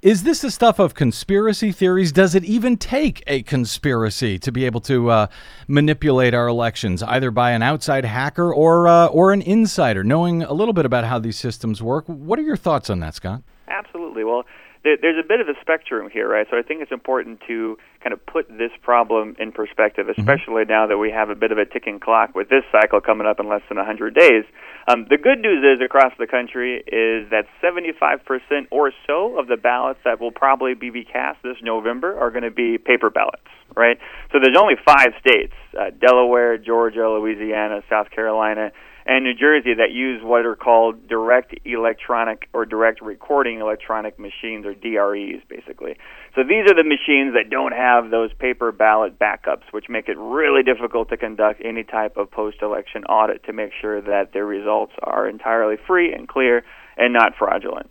is 0.00 0.22
this 0.22 0.40
the 0.40 0.50
stuff 0.50 0.78
of 0.78 0.94
conspiracy 0.94 1.72
theories? 1.72 2.12
Does 2.12 2.34
it 2.34 2.44
even 2.44 2.76
take 2.76 3.22
a 3.26 3.42
conspiracy 3.42 4.38
to 4.38 4.52
be 4.52 4.64
able 4.64 4.80
to 4.82 5.10
uh, 5.10 5.26
manipulate 5.66 6.34
our 6.34 6.46
elections, 6.46 7.02
either 7.02 7.32
by 7.32 7.50
an 7.50 7.62
outside 7.62 8.04
hacker 8.04 8.54
or 8.54 8.86
uh, 8.86 9.06
or 9.06 9.32
an 9.32 9.42
insider, 9.42 10.04
knowing 10.04 10.42
a 10.42 10.52
little 10.52 10.74
bit 10.74 10.86
about 10.86 11.04
how 11.04 11.18
these 11.18 11.36
systems 11.36 11.82
work? 11.82 12.04
What 12.06 12.38
are 12.38 12.42
your 12.42 12.56
thoughts 12.56 12.90
on 12.90 13.00
that, 13.00 13.14
Scott? 13.14 13.42
Absolutely. 13.66 14.22
Well, 14.22 14.44
there's 14.84 15.22
a 15.22 15.26
bit 15.26 15.40
of 15.40 15.48
a 15.48 15.54
spectrum 15.60 16.08
here, 16.10 16.28
right? 16.28 16.46
So 16.50 16.56
I 16.56 16.62
think 16.62 16.82
it's 16.82 16.92
important 16.92 17.40
to 17.48 17.76
kind 18.02 18.12
of 18.12 18.24
put 18.26 18.48
this 18.48 18.70
problem 18.82 19.36
in 19.38 19.52
perspective, 19.52 20.06
mm-hmm. 20.06 20.20
especially 20.20 20.62
mm-hmm. 20.62 20.70
now 20.70 20.86
that 20.86 20.98
we 20.98 21.10
have 21.10 21.30
a 21.30 21.34
bit 21.34 21.52
of 21.52 21.58
a 21.58 21.64
ticking 21.64 22.00
clock 22.00 22.34
with 22.34 22.48
this 22.48 22.64
cycle 22.70 23.00
coming 23.00 23.26
up 23.26 23.40
in 23.40 23.48
less 23.48 23.62
than 23.68 23.76
100 23.76 24.14
days. 24.14 24.44
Um, 24.88 25.06
the 25.10 25.18
good 25.18 25.40
news 25.40 25.62
is 25.64 25.84
across 25.84 26.12
the 26.18 26.26
country 26.26 26.76
is 26.78 27.28
that 27.30 27.46
75% 27.62 28.68
or 28.70 28.92
so 29.06 29.38
of 29.38 29.46
the 29.46 29.56
ballots 29.56 30.00
that 30.04 30.18
will 30.18 30.30
probably 30.32 30.74
be 30.74 31.04
cast 31.04 31.42
this 31.42 31.56
November 31.62 32.18
are 32.18 32.30
going 32.30 32.44
to 32.44 32.50
be 32.50 32.78
paper 32.78 33.10
ballots, 33.10 33.44
right? 33.76 33.98
So 34.32 34.38
there's 34.40 34.56
only 34.56 34.76
five 34.86 35.08
states: 35.20 35.52
uh, 35.78 35.90
Delaware, 35.90 36.56
Georgia, 36.56 37.06
Louisiana, 37.08 37.82
South 37.90 38.10
Carolina 38.10 38.72
and 39.08 39.24
New 39.24 39.32
Jersey 39.32 39.72
that 39.72 39.90
use 39.90 40.20
what 40.22 40.44
are 40.44 40.54
called 40.54 41.08
direct 41.08 41.54
electronic 41.64 42.46
or 42.52 42.66
direct 42.66 43.00
recording 43.00 43.60
electronic 43.60 44.18
machines, 44.18 44.66
or 44.66 44.74
DREs, 44.74 45.40
basically. 45.48 45.96
So 46.34 46.42
these 46.44 46.70
are 46.70 46.74
the 46.74 46.84
machines 46.84 47.32
that 47.32 47.48
don't 47.50 47.72
have 47.72 48.10
those 48.10 48.34
paper 48.34 48.70
ballot 48.70 49.18
backups, 49.18 49.64
which 49.70 49.86
make 49.88 50.10
it 50.10 50.18
really 50.18 50.62
difficult 50.62 51.08
to 51.08 51.16
conduct 51.16 51.62
any 51.64 51.84
type 51.84 52.18
of 52.18 52.30
post 52.30 52.58
election 52.60 53.04
audit 53.04 53.44
to 53.44 53.54
make 53.54 53.70
sure 53.80 54.02
that 54.02 54.34
their 54.34 54.44
results 54.44 54.92
are 55.02 55.26
entirely 55.26 55.76
free 55.86 56.12
and 56.12 56.28
clear 56.28 56.62
and 56.98 57.14
not 57.14 57.32
fraudulent. 57.38 57.88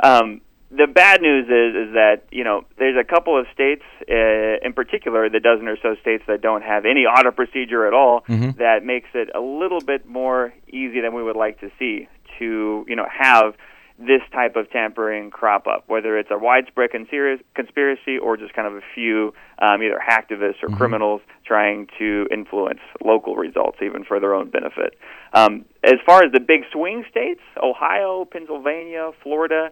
Um, 0.00 0.42
the 0.74 0.86
bad 0.86 1.20
news 1.20 1.46
is 1.46 1.88
is 1.88 1.94
that 1.94 2.22
you 2.30 2.44
know 2.44 2.64
there's 2.78 2.96
a 2.98 3.04
couple 3.04 3.38
of 3.38 3.46
states, 3.52 3.82
uh, 4.10 4.64
in 4.66 4.72
particular, 4.72 5.28
the 5.28 5.40
dozen 5.40 5.68
or 5.68 5.76
so 5.82 5.94
states 6.00 6.24
that 6.26 6.40
don't 6.40 6.62
have 6.62 6.84
any 6.86 7.00
audit 7.00 7.36
procedure 7.36 7.86
at 7.86 7.92
all. 7.92 8.24
Mhm. 8.28 8.56
That 8.56 8.84
makes 8.84 9.08
it 9.14 9.30
a 9.34 9.40
little 9.40 9.80
bit 9.80 10.06
more 10.06 10.52
easy 10.68 11.00
than 11.00 11.14
we 11.14 11.22
would 11.22 11.36
like 11.36 11.60
to 11.60 11.70
see 11.78 12.08
to 12.38 12.84
you 12.88 12.96
know 12.96 13.06
have 13.10 13.54
this 13.98 14.22
type 14.32 14.56
of 14.56 14.68
tampering 14.70 15.30
crop 15.30 15.66
up, 15.66 15.84
whether 15.86 16.18
it's 16.18 16.30
a 16.30 16.38
widespread 16.38 16.90
conspiracy 16.90 18.18
or 18.18 18.36
just 18.36 18.52
kind 18.54 18.66
of 18.66 18.74
a 18.74 18.80
few 18.94 19.32
um, 19.60 19.82
either 19.82 20.00
hacktivists 20.02 20.62
or 20.62 20.74
criminals 20.76 21.20
trying 21.44 21.86
to 21.98 22.26
influence 22.30 22.80
local 23.04 23.36
results 23.36 23.78
even 23.82 24.02
for 24.02 24.18
their 24.18 24.34
own 24.34 24.48
benefit. 24.48 24.98
Um, 25.34 25.66
as 25.84 26.00
far 26.04 26.24
as 26.24 26.32
the 26.32 26.40
big 26.40 26.62
swing 26.72 27.04
states, 27.10 27.42
Ohio, 27.62 28.24
Pennsylvania, 28.24 29.12
Florida, 29.22 29.70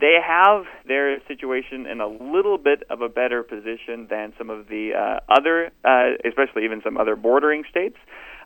they 0.00 0.16
have 0.24 0.64
their 0.86 1.20
situation 1.28 1.86
in 1.86 2.00
a 2.00 2.08
little 2.08 2.58
bit 2.58 2.82
of 2.90 3.02
a 3.02 3.08
better 3.08 3.42
position 3.42 4.06
than 4.10 4.32
some 4.38 4.50
of 4.50 4.66
the 4.68 4.92
uh, 4.94 5.20
other, 5.28 5.70
uh, 5.84 6.16
especially 6.24 6.64
even 6.64 6.80
some 6.82 6.96
other 6.96 7.16
bordering 7.16 7.64
states. 7.70 7.96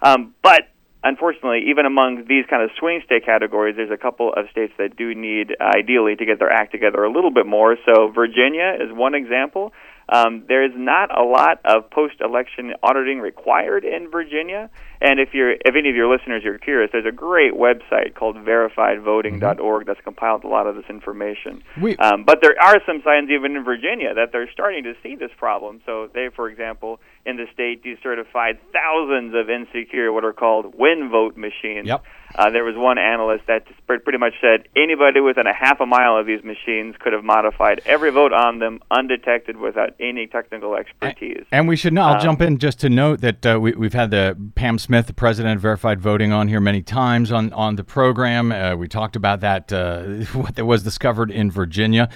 Um, 0.02 0.34
but 0.42 0.62
unfortunately, 1.02 1.70
even 1.70 1.86
among 1.86 2.24
these 2.28 2.44
kind 2.50 2.62
of 2.62 2.70
swing 2.78 3.00
state 3.06 3.24
categories, 3.24 3.76
there's 3.76 3.90
a 3.90 3.96
couple 3.96 4.32
of 4.32 4.46
states 4.50 4.72
that 4.78 4.96
do 4.96 5.14
need, 5.14 5.54
ideally, 5.60 6.16
to 6.16 6.26
get 6.26 6.38
their 6.38 6.50
act 6.50 6.72
together 6.72 7.04
a 7.04 7.10
little 7.10 7.30
bit 7.30 7.46
more. 7.46 7.76
So 7.86 8.08
Virginia 8.08 8.76
is 8.80 8.92
one 8.92 9.14
example. 9.14 9.72
Um, 10.08 10.44
there 10.46 10.64
is 10.64 10.70
not 10.76 11.16
a 11.16 11.24
lot 11.24 11.58
of 11.64 11.90
post-election 11.90 12.74
auditing 12.82 13.18
required 13.20 13.84
in 13.84 14.08
Virginia, 14.10 14.70
and 15.00 15.18
if 15.18 15.30
you're, 15.34 15.50
if 15.52 15.74
any 15.76 15.88
of 15.90 15.96
your 15.96 16.08
listeners 16.08 16.44
are 16.44 16.58
curious, 16.58 16.90
there's 16.92 17.06
a 17.06 17.10
great 17.12 17.54
website 17.54 18.14
called 18.14 18.36
VerifiedVoting.org 18.36 19.86
that's 19.86 20.00
compiled 20.02 20.44
a 20.44 20.48
lot 20.48 20.66
of 20.66 20.76
this 20.76 20.84
information. 20.88 21.62
We- 21.80 21.96
Um, 21.96 22.24
but 22.24 22.40
there 22.40 22.54
are 22.60 22.80
some 22.86 23.02
signs, 23.02 23.30
even 23.30 23.56
in 23.56 23.64
Virginia, 23.64 24.14
that 24.14 24.32
they're 24.32 24.50
starting 24.52 24.84
to 24.84 24.94
see 25.02 25.16
this 25.16 25.30
problem. 25.36 25.80
So 25.86 26.08
they, 26.12 26.28
for 26.34 26.48
example, 26.48 27.00
in 27.24 27.36
the 27.36 27.46
state, 27.52 27.82
decertified 27.82 28.58
thousands 28.72 29.34
of 29.34 29.50
insecure, 29.50 30.12
what 30.12 30.24
are 30.24 30.32
called 30.32 30.76
WinVote 30.78 31.36
machines. 31.36 31.86
Yep. 31.88 32.04
Uh, 32.36 32.50
there 32.50 32.64
was 32.64 32.76
one 32.76 32.98
analyst 32.98 33.46
that 33.46 33.64
pretty 33.86 34.18
much 34.18 34.34
said 34.40 34.68
anybody 34.76 35.20
within 35.20 35.46
a 35.46 35.54
half 35.54 35.80
a 35.80 35.86
mile 35.86 36.16
of 36.18 36.26
these 36.26 36.44
machines 36.44 36.94
could 37.00 37.12
have 37.14 37.24
modified 37.24 37.80
every 37.86 38.10
vote 38.10 38.32
on 38.32 38.58
them 38.58 38.80
undetected 38.90 39.56
without 39.56 39.94
any 39.98 40.26
technical 40.26 40.76
expertise. 40.76 41.44
And 41.50 41.66
we 41.66 41.76
should 41.76 41.92
know. 41.94 42.02
I'll 42.02 42.14
Um, 42.16 42.20
jump 42.20 42.42
in 42.42 42.58
just 42.58 42.78
to 42.80 42.90
note 42.90 43.20
that 43.22 43.46
uh, 43.46 43.58
we, 43.60 43.72
we've 43.72 43.94
had 43.94 44.10
the 44.10 44.36
Pam 44.54 44.78
Smith, 44.78 45.06
the 45.06 45.14
president 45.14 45.56
of 45.56 45.62
Verified 45.62 46.00
Voting, 46.00 46.32
on 46.32 46.48
here 46.48 46.60
many 46.60 46.82
times 46.82 47.32
on 47.32 47.52
on 47.54 47.76
the 47.76 47.84
program. 47.84 48.52
Uh, 48.52 48.76
we 48.76 48.86
talked 48.86 49.16
about 49.16 49.40
that 49.40 49.72
uh, 49.72 50.02
what 50.34 50.56
that 50.56 50.66
was 50.66 50.82
discovered 50.82 51.30
in 51.30 51.50
Virginia. 51.50 52.08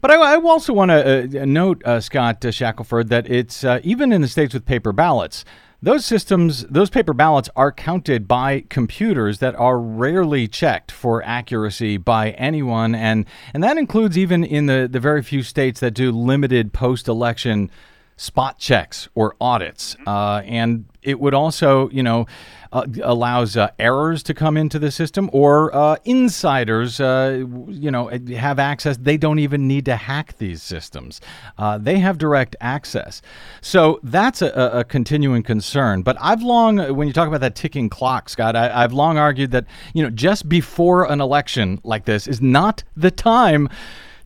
But 0.00 0.12
I, 0.12 0.34
I 0.34 0.36
also 0.36 0.72
want 0.72 0.90
to 0.92 1.42
uh, 1.42 1.44
note, 1.44 1.82
uh, 1.84 2.00
Scott 2.00 2.44
uh, 2.44 2.50
Shackelford, 2.52 3.08
that 3.08 3.28
it's 3.28 3.64
uh, 3.64 3.80
even 3.82 4.12
in 4.12 4.20
the 4.22 4.28
states 4.28 4.54
with 4.54 4.64
paper 4.64 4.92
ballots. 4.92 5.44
Those 5.80 6.04
systems, 6.04 6.64
those 6.64 6.90
paper 6.90 7.14
ballots 7.14 7.48
are 7.54 7.70
counted 7.70 8.26
by 8.26 8.64
computers 8.68 9.38
that 9.38 9.54
are 9.54 9.78
rarely 9.78 10.48
checked 10.48 10.90
for 10.90 11.22
accuracy 11.22 11.98
by 11.98 12.32
anyone, 12.32 12.96
and 12.96 13.26
and 13.54 13.62
that 13.62 13.78
includes 13.78 14.18
even 14.18 14.42
in 14.42 14.66
the 14.66 14.88
the 14.90 14.98
very 14.98 15.22
few 15.22 15.44
states 15.44 15.78
that 15.78 15.92
do 15.94 16.10
limited 16.10 16.72
post-election 16.72 17.70
spot 18.18 18.58
checks 18.58 19.08
or 19.14 19.34
audits. 19.40 19.96
Uh, 20.06 20.42
and 20.44 20.84
it 21.02 21.18
would 21.18 21.32
also, 21.32 21.88
you 21.90 22.02
know, 22.02 22.26
uh, 22.70 22.84
allows 23.02 23.56
uh, 23.56 23.70
errors 23.78 24.22
to 24.24 24.34
come 24.34 24.58
into 24.58 24.78
the 24.78 24.90
system 24.90 25.30
or 25.32 25.74
uh, 25.74 25.96
insiders, 26.04 27.00
uh, 27.00 27.46
you 27.68 27.90
know, 27.90 28.08
have 28.36 28.58
access. 28.58 28.98
They 28.98 29.16
don't 29.16 29.38
even 29.38 29.66
need 29.66 29.86
to 29.86 29.96
hack 29.96 30.36
these 30.36 30.62
systems. 30.62 31.20
Uh, 31.56 31.78
they 31.78 31.98
have 32.00 32.18
direct 32.18 32.56
access. 32.60 33.22
So 33.62 34.00
that's 34.02 34.42
a, 34.42 34.48
a 34.48 34.80
a 34.80 34.84
continuing 34.84 35.42
concern. 35.42 36.02
But 36.02 36.18
I've 36.20 36.42
long, 36.42 36.76
when 36.94 37.08
you 37.08 37.14
talk 37.14 37.28
about 37.28 37.40
that 37.40 37.54
ticking 37.54 37.88
clock, 37.88 38.28
Scott, 38.28 38.54
I, 38.54 38.84
I've 38.84 38.92
long 38.92 39.16
argued 39.16 39.52
that, 39.52 39.64
you 39.94 40.02
know, 40.02 40.10
just 40.10 40.48
before 40.48 41.10
an 41.10 41.20
election 41.20 41.80
like 41.84 42.04
this 42.04 42.26
is 42.26 42.42
not 42.42 42.84
the 42.96 43.10
time 43.10 43.68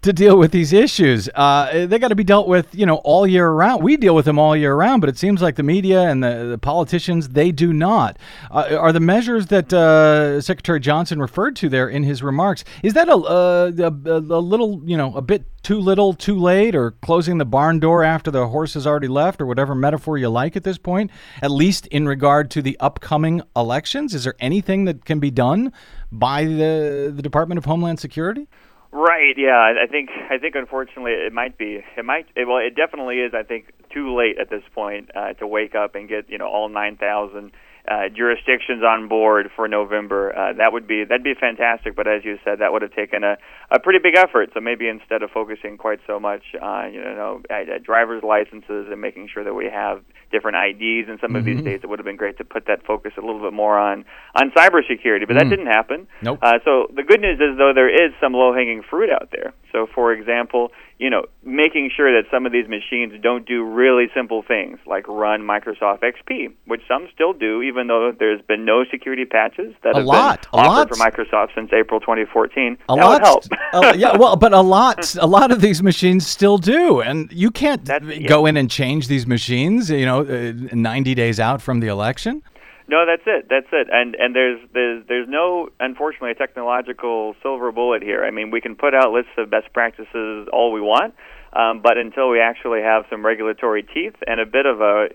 to 0.03 0.13
deal 0.13 0.37
with 0.37 0.51
these 0.51 0.73
issues. 0.73 1.29
Uh, 1.35 1.87
they 1.87 1.99
got 1.99 2.09
to 2.09 2.17
be 2.17 2.25
dealt 2.25 2.49
with, 2.49 2.75
you 2.75 2.85
know, 2.85 2.97
all 2.97 3.25
year 3.25 3.49
round. 3.51 3.83
We 3.83 3.97
deal 3.97 4.15
with 4.15 4.25
them 4.25 4.39
all 4.39 4.57
year 4.57 4.75
round, 4.75 5.01
but 5.01 5.09
it 5.09 5.17
seems 5.17 5.41
like 5.41 5.55
the 5.55 5.63
media 5.63 6.03
and 6.03 6.23
the, 6.23 6.45
the 6.51 6.59
politicians 6.59 7.31
they 7.31 7.53
do 7.53 7.73
not. 7.73 8.19
Uh, 8.51 8.77
are 8.79 8.93
the 8.93 9.01
measures 9.01 9.47
that 9.47 9.73
uh, 9.73 10.41
Secretary 10.41 10.81
Johnson 10.81 11.21
referred 11.21 11.55
to 11.57 11.69
there 11.69 11.89
in 11.89 12.03
his 12.03 12.23
remarks 12.23 12.65
is 12.83 12.95
that 12.95 13.09
a, 13.09 13.15
uh, 13.15 13.71
a, 13.79 14.11
a, 14.11 14.19
a 14.19 14.43
little, 14.43 14.83
you 14.85 14.97
know, 14.97 15.15
a 15.15 15.23
bit 15.23 15.45
too 15.63 15.79
little, 15.79 16.13
too 16.13 16.37
late, 16.37 16.75
or 16.75 16.91
closing 16.91 17.39
the 17.39 17.45
barn 17.45 17.79
door 17.79 18.03
after 18.03 18.33
the 18.33 18.49
horse 18.49 18.75
has 18.75 18.85
already 18.85 19.07
left, 19.07 19.41
or 19.41 19.47
whatever 19.47 19.77
metaphor 19.77 20.19
you 20.19 20.29
like 20.29 20.57
at 20.57 20.65
this 20.65 20.79
point? 20.79 21.13
At 21.41 21.53
least 21.53 21.87
in 21.87 22.09
regard 22.09 22.51
to 22.53 22.63
the 22.63 22.77
upcoming 22.81 23.43
elections, 23.55 24.13
is 24.15 24.25
there 24.25 24.35
anything 24.41 24.87
that 24.87 25.05
can 25.05 25.21
be 25.21 25.31
done 25.31 25.73
by 26.11 26.45
the 26.45 27.13
the 27.15 27.23
Department 27.23 27.59
of 27.59 27.67
Homeland 27.67 28.01
Security? 28.01 28.49
Right. 28.93 29.35
Yeah. 29.39 29.57
I 29.83 29.87
think. 29.91 30.11
I 30.31 30.39
think. 30.39 30.55
Unfortunately, 30.55 31.13
it 31.13 31.33
might 31.33 31.57
be. 31.57 31.81
It 31.97 32.05
might. 32.05 32.27
It, 32.37 32.47
well, 32.47 32.59
it 32.59 32.77
definitely 32.77 33.17
is. 33.17 33.33
I 33.35 33.43
think 33.43 33.73
too 33.93 34.15
late 34.17 34.37
at 34.39 34.51
this 34.51 34.63
point 34.75 35.11
uh, 35.17 35.33
to 35.35 35.47
wake 35.47 35.75
up 35.75 35.95
and 35.95 36.09
get 36.09 36.29
you 36.29 36.39
know 36.39 36.47
all 36.47 36.69
nine 36.69 36.97
thousand 36.99 37.53
uh, 37.89 38.09
jurisdictions 38.15 38.83
on 38.85 39.09
board 39.09 39.51
for 39.57 39.67
November. 39.67 40.37
Uh, 40.37 40.53
that 40.53 40.73
would 40.73 40.87
be 40.87 41.05
that'd 41.05 41.25
be 41.25 41.35
fantastic. 41.35 41.97
But 41.97 42.07
as 42.07 42.25
you 42.25 42.39
said, 42.45 42.61
that 42.61 42.73
would 42.73 42.83
have 42.83 42.95
taken 42.95 43.25
a, 43.25 43.37
a 43.71 43.81
pretty 43.81 43.99
big 43.99 44.15
effort. 44.15 44.51
So 44.55 44.61
maybe 44.61 44.87
instead 44.87 45.23
of 45.23 45.31
focusing 45.31 45.77
quite 45.77 45.99
so 46.07 46.21
much 46.21 46.43
on 46.61 46.95
you 46.95 47.03
know 47.03 47.43
uh, 47.51 47.79
driver's 47.83 48.23
licenses 48.23 48.87
and 48.91 49.01
making 49.01 49.29
sure 49.33 49.43
that 49.43 49.55
we 49.55 49.67
have 49.67 50.03
different 50.31 50.57
IDs 50.57 51.11
in 51.11 51.19
some 51.21 51.37
of 51.37 51.45
these 51.45 51.61
states, 51.61 51.85
it 51.85 51.89
would 51.89 51.99
have 51.99 52.07
been 52.07 52.17
great 52.17 52.39
to 52.39 52.45
put 52.45 52.67
that 52.67 52.87
focus 52.87 53.13
a 53.19 53.21
little 53.21 53.43
bit 53.43 53.53
more 53.53 53.79
on 53.79 54.05
on 54.37 54.53
cybersecurity. 54.53 55.27
But 55.27 55.39
that 55.39 55.49
didn't 55.51 55.67
happen. 55.67 56.07
Nope. 56.23 56.39
Uh, 56.41 56.59
so 56.65 56.87
the 56.95 57.03
good 57.03 57.21
news 57.21 57.41
is 57.41 57.59
though 57.59 57.73
there 57.75 57.91
is 57.91 58.13
some 58.21 58.33
low 58.33 58.55
hanging 58.55 58.83
fruit 58.89 59.11
out 59.11 59.31
there. 59.33 59.55
So 59.73 59.89
for 59.93 60.13
example, 60.13 60.71
you 61.03 61.11
know, 61.11 61.25
making 61.43 61.91
sure 61.97 62.11
that 62.17 62.31
some 62.31 62.47
of 62.47 62.53
these 62.53 62.69
machines 62.69 63.13
don't 63.21 63.45
do 63.45 63.65
really 63.65 64.07
simple 64.15 64.43
things 64.47 64.79
like 64.87 65.05
run 65.09 65.41
Microsoft 65.43 66.01
XP, 66.13 66.53
which 66.67 66.81
some 66.87 67.09
still 67.13 67.33
do, 67.33 67.61
even 67.61 67.89
though 67.89 68.13
there's 68.17 68.41
been 68.43 68.65
no 68.65 68.85
security 68.89 69.25
patches 69.25 69.75
that 69.83 69.95
A 69.95 69.99
have 69.99 70.07
lot, 70.07 70.43
been 70.53 70.61
a 70.61 70.63
offered 70.63 70.97
lot. 70.97 71.15
for 71.15 71.25
Microsoft 71.25 71.55
since 71.57 71.73
April 71.73 71.99
2014. 71.99 72.79
A 72.89 72.95
that 72.95 73.05
lot, 73.05 73.47
uh, 73.73 73.95
yeah, 73.97 74.17
well, 74.23 74.37
but 74.37 74.53
a 74.53 74.61
lot, 74.61 75.15
a 75.17 75.27
lot 75.27 75.51
of 75.51 75.61
these 75.61 75.83
machines 75.83 76.25
still 76.27 76.57
do, 76.57 77.01
and 77.01 77.31
you 77.33 77.51
can't 77.51 77.85
That's- 77.85 78.19
yeah. 78.19 78.29
go 78.29 78.47
in 78.47 78.57
and 78.57 78.71
change 78.71 79.09
these 79.09 79.27
machines. 79.27 79.91
You 79.91 80.07
know, 80.07 80.21
uh, 80.21 80.53
ninety 80.73 81.15
days 81.17 81.41
out 81.41 81.61
from 81.61 81.81
the 81.81 81.89
election. 81.89 82.43
No, 82.93 83.07
that's 83.07 83.23
it. 83.25 83.47
That's 83.49 83.73
it. 83.73 83.89
And 83.91 84.15
and 84.15 84.37
there's 84.37 84.61
there's 84.75 85.03
there's 85.09 85.27
no 85.27 85.71
unfortunately 85.81 86.33
a 86.33 86.35
technological 86.35 87.35
silver 87.41 87.73
bullet 87.73 88.03
here. 88.03 88.23
I 88.23 88.31
mean, 88.31 88.51
we 88.51 88.61
can 88.61 88.77
put 88.77 88.95
out 88.95 89.13
lists 89.13 89.33
of 89.39 89.49
best 89.49 89.73
practices 89.73 90.47
all 90.53 90.73
we 90.73 90.83
want, 90.83 91.15
um, 91.55 91.81
but 91.81 91.97
until 91.97 92.29
we 92.29 92.39
actually 92.39 92.83
have 92.83 93.05
some 93.09 93.25
regulatory 93.25 93.83
teeth 93.83 94.17
and 94.27 94.41
a 94.41 94.45
bit 94.45 94.67
of 94.67 94.83
a, 94.83 95.09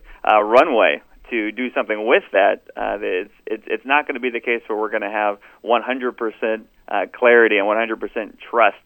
runway 0.43 1.03
to 1.29 1.51
do 1.51 1.71
something 1.75 2.07
with 2.07 2.23
that, 2.31 2.65
uh, 2.75 2.97
it's 2.99 3.33
it's 3.45 3.63
it's 3.67 3.85
not 3.85 4.07
going 4.07 4.15
to 4.15 4.21
be 4.21 4.31
the 4.31 4.41
case 4.41 4.63
where 4.65 4.79
we're 4.79 4.89
going 4.89 5.05
to 5.05 5.11
have 5.13 5.37
100% 5.63 6.65
uh, 6.87 7.05
clarity 7.13 7.57
and 7.59 7.67
100% 7.67 8.39
trust 8.49 8.81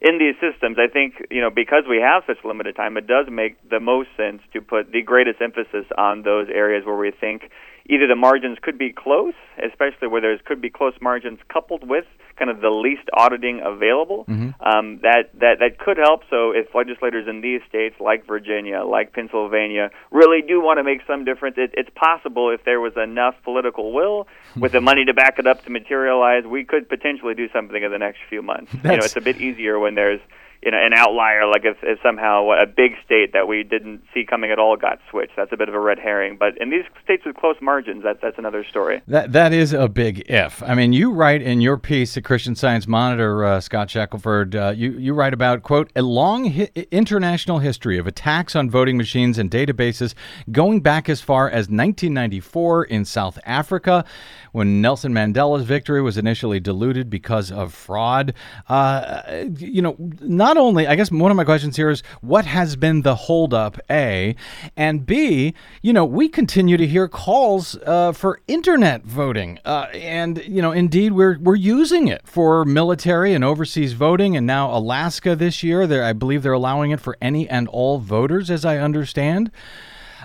in 0.00 0.18
these 0.18 0.34
systems, 0.42 0.78
I 0.82 0.90
think 0.92 1.14
you 1.30 1.40
know 1.40 1.50
because 1.50 1.84
we 1.88 2.02
have 2.02 2.24
such 2.26 2.44
limited 2.44 2.74
time, 2.74 2.96
it 2.96 3.06
does 3.06 3.26
make 3.30 3.54
the 3.70 3.78
most 3.78 4.08
sense 4.16 4.42
to 4.52 4.60
put 4.60 4.90
the 4.90 5.00
greatest 5.02 5.40
emphasis 5.40 5.86
on 5.96 6.22
those 6.22 6.48
areas 6.52 6.84
where 6.84 6.96
we 6.96 7.12
think 7.12 7.52
either 7.88 8.06
the 8.06 8.16
margins 8.16 8.58
could 8.62 8.78
be 8.78 8.92
close, 8.92 9.34
especially 9.62 10.08
where 10.08 10.20
there 10.20 10.36
could 10.38 10.60
be 10.60 10.70
close 10.70 10.94
margins 11.00 11.38
coupled 11.48 11.88
with 11.88 12.04
kind 12.38 12.50
of 12.50 12.60
the 12.60 12.70
least 12.70 13.08
auditing 13.14 13.60
available. 13.64 14.24
Um, 14.60 15.00
that 15.02 15.30
that 15.40 15.58
that 15.60 15.78
could 15.78 15.98
help. 15.98 16.22
So 16.30 16.50
if 16.52 16.74
legislators 16.74 17.26
in 17.28 17.40
these 17.40 17.60
states, 17.68 17.96
like 18.00 18.26
Virginia, 18.26 18.82
like 18.82 19.12
Pennsylvania, 19.12 19.90
really 20.10 20.42
do 20.42 20.60
want 20.60 20.78
to 20.78 20.84
make 20.84 21.00
some 21.06 21.24
difference, 21.24 21.56
it, 21.58 21.74
it's 21.74 21.90
possible 21.94 22.50
if 22.50 22.64
there 22.64 22.80
was 22.80 22.94
enough 22.96 23.34
political 23.44 23.92
will 23.92 24.26
with 24.56 24.72
the 24.72 24.80
money 24.80 25.04
to 25.04 25.14
back 25.14 25.38
it 25.38 25.46
up 25.46 25.64
to 25.64 25.70
materialize, 25.70 26.44
we 26.44 26.64
could 26.64 26.88
potentially 26.88 27.34
do 27.34 27.48
something 27.52 27.82
in 27.82 27.90
the 27.90 27.98
next 27.98 28.20
few 28.28 28.42
months. 28.42 28.72
you 28.74 28.90
know, 28.90 29.04
it's 29.04 29.16
a 29.16 29.20
bit 29.20 29.40
easier 29.40 29.78
when 29.78 29.94
there's 29.94 30.20
you 30.62 30.70
know 30.70 30.78
an 30.78 30.92
outlier, 30.94 31.46
like 31.46 31.64
if, 31.64 31.76
if 31.82 31.98
somehow 32.02 32.50
a 32.52 32.66
big 32.66 32.92
state 33.04 33.32
that 33.32 33.48
we 33.48 33.64
didn't 33.64 34.02
see 34.14 34.24
coming 34.24 34.50
at 34.50 34.58
all 34.58 34.76
got 34.76 35.00
switched. 35.10 35.32
That's 35.36 35.52
a 35.52 35.56
bit 35.56 35.68
of 35.68 35.74
a 35.74 35.80
red 35.80 35.98
herring. 35.98 36.36
But 36.38 36.56
in 36.58 36.70
these 36.70 36.84
states 37.02 37.24
with 37.26 37.36
close 37.36 37.56
margins, 37.60 38.04
that 38.04 38.20
that's 38.22 38.38
another 38.38 38.64
story. 38.64 39.02
That 39.08 39.32
that 39.32 39.52
is 39.52 39.72
a 39.72 39.88
big 39.88 40.30
if. 40.30 40.62
I 40.62 40.74
mean, 40.74 40.92
you 40.92 41.12
write 41.12 41.42
in 41.42 41.60
your 41.60 41.78
piece 41.78 42.16
at 42.16 42.24
Christian 42.24 42.54
Science 42.54 42.86
Monitor, 42.86 43.44
uh, 43.44 43.60
Scott 43.60 43.90
Shackelford. 43.90 44.54
Uh, 44.54 44.72
you 44.76 44.92
you 44.92 45.14
write 45.14 45.34
about 45.34 45.62
quote 45.62 45.90
a 45.96 46.02
long 46.02 46.50
hi- 46.50 46.70
international 46.90 47.58
history 47.58 47.98
of 47.98 48.06
attacks 48.06 48.54
on 48.54 48.70
voting 48.70 48.96
machines 48.96 49.38
and 49.38 49.50
databases 49.50 50.14
going 50.50 50.80
back 50.80 51.08
as 51.08 51.20
far 51.20 51.48
as 51.48 51.68
1994 51.68 52.84
in 52.84 53.04
South 53.04 53.38
Africa, 53.44 54.04
when 54.52 54.80
Nelson 54.80 55.12
Mandela's 55.12 55.64
victory 55.64 56.00
was 56.00 56.16
initially 56.16 56.60
diluted 56.60 57.10
because 57.10 57.50
of 57.50 57.74
fraud. 57.74 58.34
Uh, 58.68 59.44
you 59.58 59.82
know, 59.82 59.96
not 60.20 60.56
only 60.56 60.86
I 60.86 60.94
guess 60.94 61.10
one 61.10 61.30
of 61.30 61.36
my 61.36 61.44
questions 61.44 61.76
here 61.76 61.90
is 61.90 62.02
what 62.20 62.44
has 62.44 62.76
been 62.76 63.02
the 63.02 63.14
holdup, 63.14 63.78
a, 63.90 64.36
and 64.76 65.04
b. 65.04 65.54
You 65.82 65.92
know, 65.92 66.04
we 66.04 66.28
continue 66.28 66.76
to 66.76 66.86
hear 66.86 67.08
calls 67.08 67.76
uh, 67.86 68.12
for 68.12 68.40
internet 68.46 69.04
voting, 69.04 69.58
uh, 69.64 69.88
and 69.92 70.42
you 70.46 70.62
know, 70.62 70.72
indeed, 70.72 71.12
we're 71.12 71.38
we're 71.38 71.56
using 71.56 72.08
it 72.08 72.22
for 72.24 72.64
military 72.64 73.34
and 73.34 73.42
overseas 73.42 73.92
voting, 73.94 74.36
and 74.36 74.46
now 74.46 74.74
Alaska 74.76 75.34
this 75.34 75.62
year, 75.62 75.82
I 76.02 76.12
believe 76.12 76.42
they're 76.42 76.52
allowing 76.52 76.90
it 76.90 77.00
for 77.00 77.16
any 77.20 77.48
and 77.48 77.68
all 77.68 77.98
voters, 77.98 78.50
as 78.50 78.64
I 78.64 78.78
understand. 78.78 79.50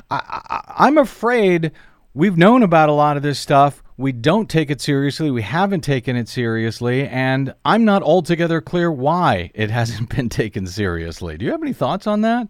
I, 0.10 0.42
I, 0.50 0.86
I'm 0.86 0.98
afraid 0.98 1.72
we've 2.18 2.36
known 2.36 2.64
about 2.64 2.90
a 2.90 2.94
lot 2.94 3.16
of 3.16 3.22
this 3.22 3.40
stuff. 3.40 3.84
We 3.96 4.12
don't 4.12 4.50
take 4.50 4.72
it 4.72 4.82
seriously. 4.82 5.30
We 5.30 5.44
haven't 5.44 5.82
taken 5.82 6.16
it 6.16 6.28
seriously, 6.28 7.08
and 7.08 7.54
I'm 7.64 7.86
not 7.86 8.02
altogether 8.02 8.60
clear 8.60 8.92
why 8.92 9.52
it 9.54 9.70
hasn't 9.80 10.14
been 10.16 10.28
taken 10.28 10.66
seriously. 10.66 11.38
Do 11.38 11.46
you 11.46 11.52
have 11.52 11.62
any 11.62 11.74
thoughts 11.74 12.08
on 12.08 12.22
that? 12.22 12.48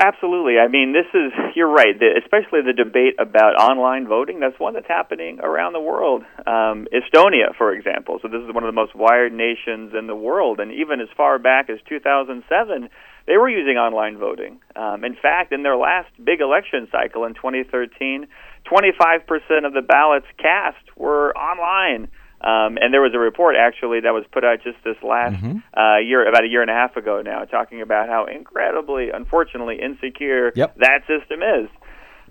Absolutely. 0.00 0.58
I 0.58 0.68
mean, 0.68 0.92
this 0.92 1.06
is, 1.12 1.32
you're 1.56 1.68
right, 1.68 1.98
the, 1.98 2.20
especially 2.22 2.60
the 2.62 2.72
debate 2.72 3.16
about 3.18 3.56
online 3.56 4.06
voting. 4.06 4.38
That's 4.38 4.58
one 4.58 4.74
that's 4.74 4.86
happening 4.86 5.40
around 5.40 5.72
the 5.72 5.80
world. 5.80 6.22
Um, 6.46 6.86
Estonia, 6.94 7.54
for 7.58 7.72
example. 7.72 8.20
So, 8.22 8.28
this 8.28 8.40
is 8.40 8.54
one 8.54 8.62
of 8.62 8.68
the 8.68 8.80
most 8.80 8.94
wired 8.94 9.32
nations 9.32 9.94
in 9.98 10.06
the 10.06 10.14
world. 10.14 10.60
And 10.60 10.70
even 10.70 11.00
as 11.00 11.08
far 11.16 11.40
back 11.40 11.68
as 11.68 11.78
2007, 11.88 12.88
they 13.28 13.36
were 13.36 13.48
using 13.48 13.76
online 13.76 14.18
voting. 14.18 14.58
Um, 14.74 15.04
in 15.04 15.14
fact, 15.14 15.52
in 15.52 15.62
their 15.62 15.76
last 15.76 16.08
big 16.24 16.40
election 16.40 16.88
cycle 16.90 17.24
in 17.24 17.34
2013, 17.34 18.26
25% 18.66 19.66
of 19.66 19.72
the 19.74 19.82
ballots 19.82 20.26
cast 20.38 20.84
were 20.96 21.36
online. 21.36 22.08
Um, 22.40 22.78
and 22.80 22.94
there 22.94 23.00
was 23.02 23.12
a 23.14 23.18
report 23.18 23.56
actually 23.56 24.00
that 24.00 24.12
was 24.14 24.24
put 24.32 24.44
out 24.44 24.62
just 24.62 24.78
this 24.84 24.96
last 25.02 25.34
Mm-hmm. 25.36 25.58
uh, 25.78 25.98
year, 25.98 26.26
about 26.28 26.44
a 26.44 26.48
year 26.48 26.62
and 26.62 26.70
a 26.70 26.74
half 26.74 26.96
ago 26.96 27.20
now, 27.22 27.44
talking 27.44 27.82
about 27.82 28.08
how 28.08 28.26
incredibly, 28.26 29.10
unfortunately, 29.10 29.78
insecure 29.82 30.52
Yep. 30.54 30.76
that 30.78 31.00
system 31.06 31.42
is. 31.42 31.68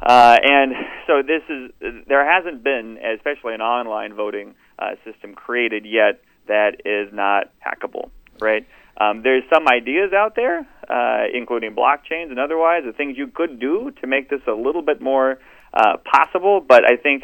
Uh, 0.01 0.37
and 0.43 0.73
so 1.07 1.21
this 1.21 1.41
is 1.49 2.03
there 2.07 2.23
hasn't 2.25 2.63
been, 2.63 2.97
especially 3.17 3.53
an 3.55 3.61
online 3.61 4.13
voting 4.13 4.53
uh, 4.79 4.91
system 5.03 5.33
created 5.33 5.85
yet 5.85 6.21
that 6.47 6.81
is 6.85 7.11
not 7.13 7.51
hackable, 7.65 8.09
right? 8.39 8.65
Um, 8.99 9.21
there's 9.23 9.43
some 9.53 9.67
ideas 9.67 10.11
out 10.13 10.35
there, 10.35 10.67
uh, 10.89 11.25
including 11.33 11.75
blockchains 11.75 12.31
and 12.31 12.39
otherwise, 12.39 12.83
the 12.85 12.93
things 12.93 13.17
you 13.17 13.27
could 13.27 13.59
do 13.59 13.91
to 14.01 14.07
make 14.07 14.29
this 14.29 14.41
a 14.47 14.53
little 14.53 14.81
bit 14.81 15.01
more 15.01 15.39
uh, 15.73 15.97
possible. 16.03 16.61
But 16.67 16.83
I 16.83 16.95
think 16.97 17.23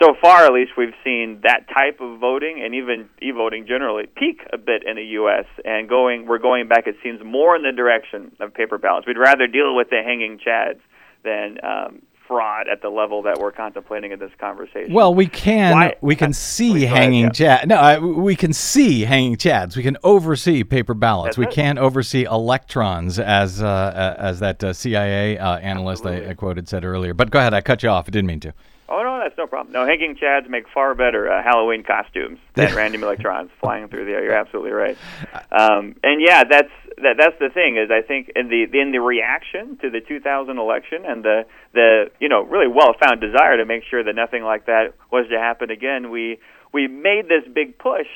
so 0.00 0.14
far, 0.20 0.44
at 0.44 0.52
least, 0.52 0.72
we've 0.76 0.94
seen 1.04 1.40
that 1.44 1.68
type 1.68 2.00
of 2.00 2.18
voting 2.18 2.60
and 2.62 2.74
even 2.74 3.08
e-voting 3.22 3.66
generally 3.66 4.06
peak 4.06 4.40
a 4.52 4.58
bit 4.58 4.82
in 4.84 4.96
the 4.96 5.04
U.S. 5.22 5.46
and 5.64 5.88
going. 5.88 6.26
We're 6.26 6.38
going 6.38 6.68
back. 6.68 6.86
It 6.86 6.96
seems 7.02 7.20
more 7.24 7.54
in 7.56 7.62
the 7.62 7.72
direction 7.72 8.34
of 8.40 8.52
paper 8.52 8.76
ballots. 8.76 9.06
We'd 9.06 9.18
rather 9.18 9.46
deal 9.46 9.74
with 9.74 9.90
the 9.90 10.02
hanging 10.04 10.38
chads 10.44 10.80
than 11.22 11.58
um, 11.62 12.02
fraud 12.26 12.68
at 12.68 12.82
the 12.82 12.88
level 12.88 13.22
that 13.22 13.38
we're 13.38 13.52
contemplating 13.52 14.12
in 14.12 14.18
this 14.18 14.30
conversation. 14.38 14.92
Well, 14.92 15.14
we 15.14 15.26
can 15.26 15.72
Why- 15.72 15.96
we 16.00 16.16
can 16.16 16.32
see 16.32 16.82
hanging 16.82 17.24
yeah. 17.24 17.30
chad. 17.30 17.68
No, 17.68 17.76
I, 17.76 17.98
we 17.98 18.36
can 18.36 18.52
see 18.52 19.02
hanging 19.02 19.36
chads. 19.36 19.76
We 19.76 19.82
can 19.82 19.96
oversee 20.02 20.64
paper 20.64 20.94
ballots. 20.94 21.36
That's 21.36 21.38
we 21.38 21.46
it. 21.46 21.52
can't 21.52 21.78
oversee 21.78 22.24
electrons, 22.24 23.18
as 23.18 23.62
uh, 23.62 23.66
uh, 23.66 24.16
as 24.18 24.40
that 24.40 24.62
uh, 24.64 24.72
CIA 24.72 25.38
uh, 25.38 25.56
analyst 25.58 26.06
I, 26.06 26.30
I 26.30 26.34
quoted 26.34 26.68
said 26.68 26.84
earlier. 26.84 27.14
But 27.14 27.30
go 27.30 27.38
ahead. 27.38 27.54
I 27.54 27.60
cut 27.60 27.82
you 27.82 27.88
off. 27.88 28.06
I 28.08 28.10
didn't 28.10 28.26
mean 28.26 28.40
to. 28.40 28.54
Oh 28.86 29.02
no, 29.02 29.18
that's 29.18 29.36
no 29.38 29.46
problem. 29.46 29.72
No, 29.72 29.86
hanging 29.86 30.14
chads 30.14 30.48
make 30.48 30.68
far 30.68 30.94
better 30.94 31.30
uh, 31.30 31.42
Halloween 31.42 31.82
costumes 31.84 32.38
than 32.54 32.74
random 32.76 33.02
electrons 33.02 33.50
flying 33.58 33.88
through 33.88 34.04
the 34.04 34.12
air. 34.12 34.22
You're 34.24 34.36
absolutely 34.36 34.72
right. 34.72 34.96
Um, 35.52 35.94
and 36.02 36.20
yeah, 36.20 36.42
that's 36.42 36.70
that, 36.98 37.16
that's 37.18 37.38
the 37.38 37.50
thing 37.52 37.76
is 37.76 37.90
I 37.90 38.06
think 38.06 38.30
in 38.36 38.48
the 38.48 38.64
in 38.78 38.92
the 38.92 39.00
reaction 39.00 39.78
to 39.82 39.90
the 39.90 40.00
2000 40.00 40.58
election 40.58 41.04
and 41.04 41.24
the 41.24 41.44
the 41.72 42.10
you 42.20 42.28
know 42.28 42.42
really 42.42 42.68
well 42.68 42.94
found 43.00 43.20
desire 43.20 43.56
to 43.56 43.64
make 43.64 43.82
sure 43.90 44.02
that 44.02 44.14
nothing 44.14 44.42
like 44.42 44.66
that 44.66 44.94
was 45.10 45.26
to 45.30 45.38
happen 45.38 45.70
again, 45.70 46.10
we 46.10 46.38
we 46.72 46.88
made 46.88 47.28
this 47.28 47.44
big 47.52 47.78
push 47.78 48.08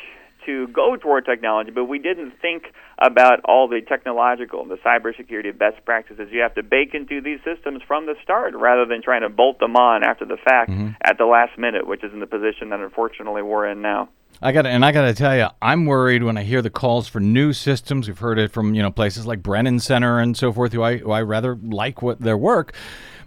to 0.46 0.66
go 0.68 0.96
toward 0.96 1.26
technology, 1.26 1.70
but 1.70 1.84
we 1.84 1.98
didn't 1.98 2.32
think 2.40 2.72
about 2.98 3.40
all 3.44 3.68
the 3.68 3.80
technological 3.86 4.62
and 4.62 4.70
the 4.70 4.76
cybersecurity 4.76 5.56
best 5.56 5.84
practices 5.84 6.28
you 6.32 6.40
have 6.40 6.54
to 6.54 6.62
bake 6.62 6.94
into 6.94 7.20
these 7.20 7.38
systems 7.44 7.82
from 7.86 8.06
the 8.06 8.14
start 8.22 8.54
rather 8.54 8.86
than 8.86 9.02
trying 9.02 9.20
to 9.20 9.28
bolt 9.28 9.58
them 9.58 9.76
on 9.76 10.02
after 10.02 10.24
the 10.24 10.38
fact 10.42 10.70
mm-hmm. 10.70 10.90
at 11.02 11.18
the 11.18 11.26
last 11.26 11.58
minute, 11.58 11.86
which 11.86 12.02
is 12.02 12.12
in 12.12 12.20
the 12.20 12.26
position 12.26 12.70
that 12.70 12.80
unfortunately 12.80 13.42
we're 13.42 13.68
in 13.68 13.82
now. 13.82 14.08
I 14.40 14.52
got 14.52 14.66
and 14.66 14.84
I 14.84 14.92
got 14.92 15.06
to 15.06 15.14
tell 15.14 15.36
you, 15.36 15.48
I'm 15.60 15.86
worried 15.86 16.22
when 16.22 16.36
I 16.36 16.44
hear 16.44 16.62
the 16.62 16.70
calls 16.70 17.08
for 17.08 17.18
new 17.18 17.52
systems. 17.52 18.06
We've 18.06 18.18
heard 18.18 18.38
it 18.38 18.52
from 18.52 18.74
you 18.74 18.82
know 18.82 18.90
places 18.90 19.26
like 19.26 19.42
Brennan 19.42 19.80
Center 19.80 20.20
and 20.20 20.36
so 20.36 20.52
forth, 20.52 20.72
who 20.72 20.82
I 20.82 20.98
who 20.98 21.10
I 21.10 21.22
rather 21.22 21.56
like 21.56 22.02
what 22.02 22.20
their 22.20 22.36
work, 22.36 22.72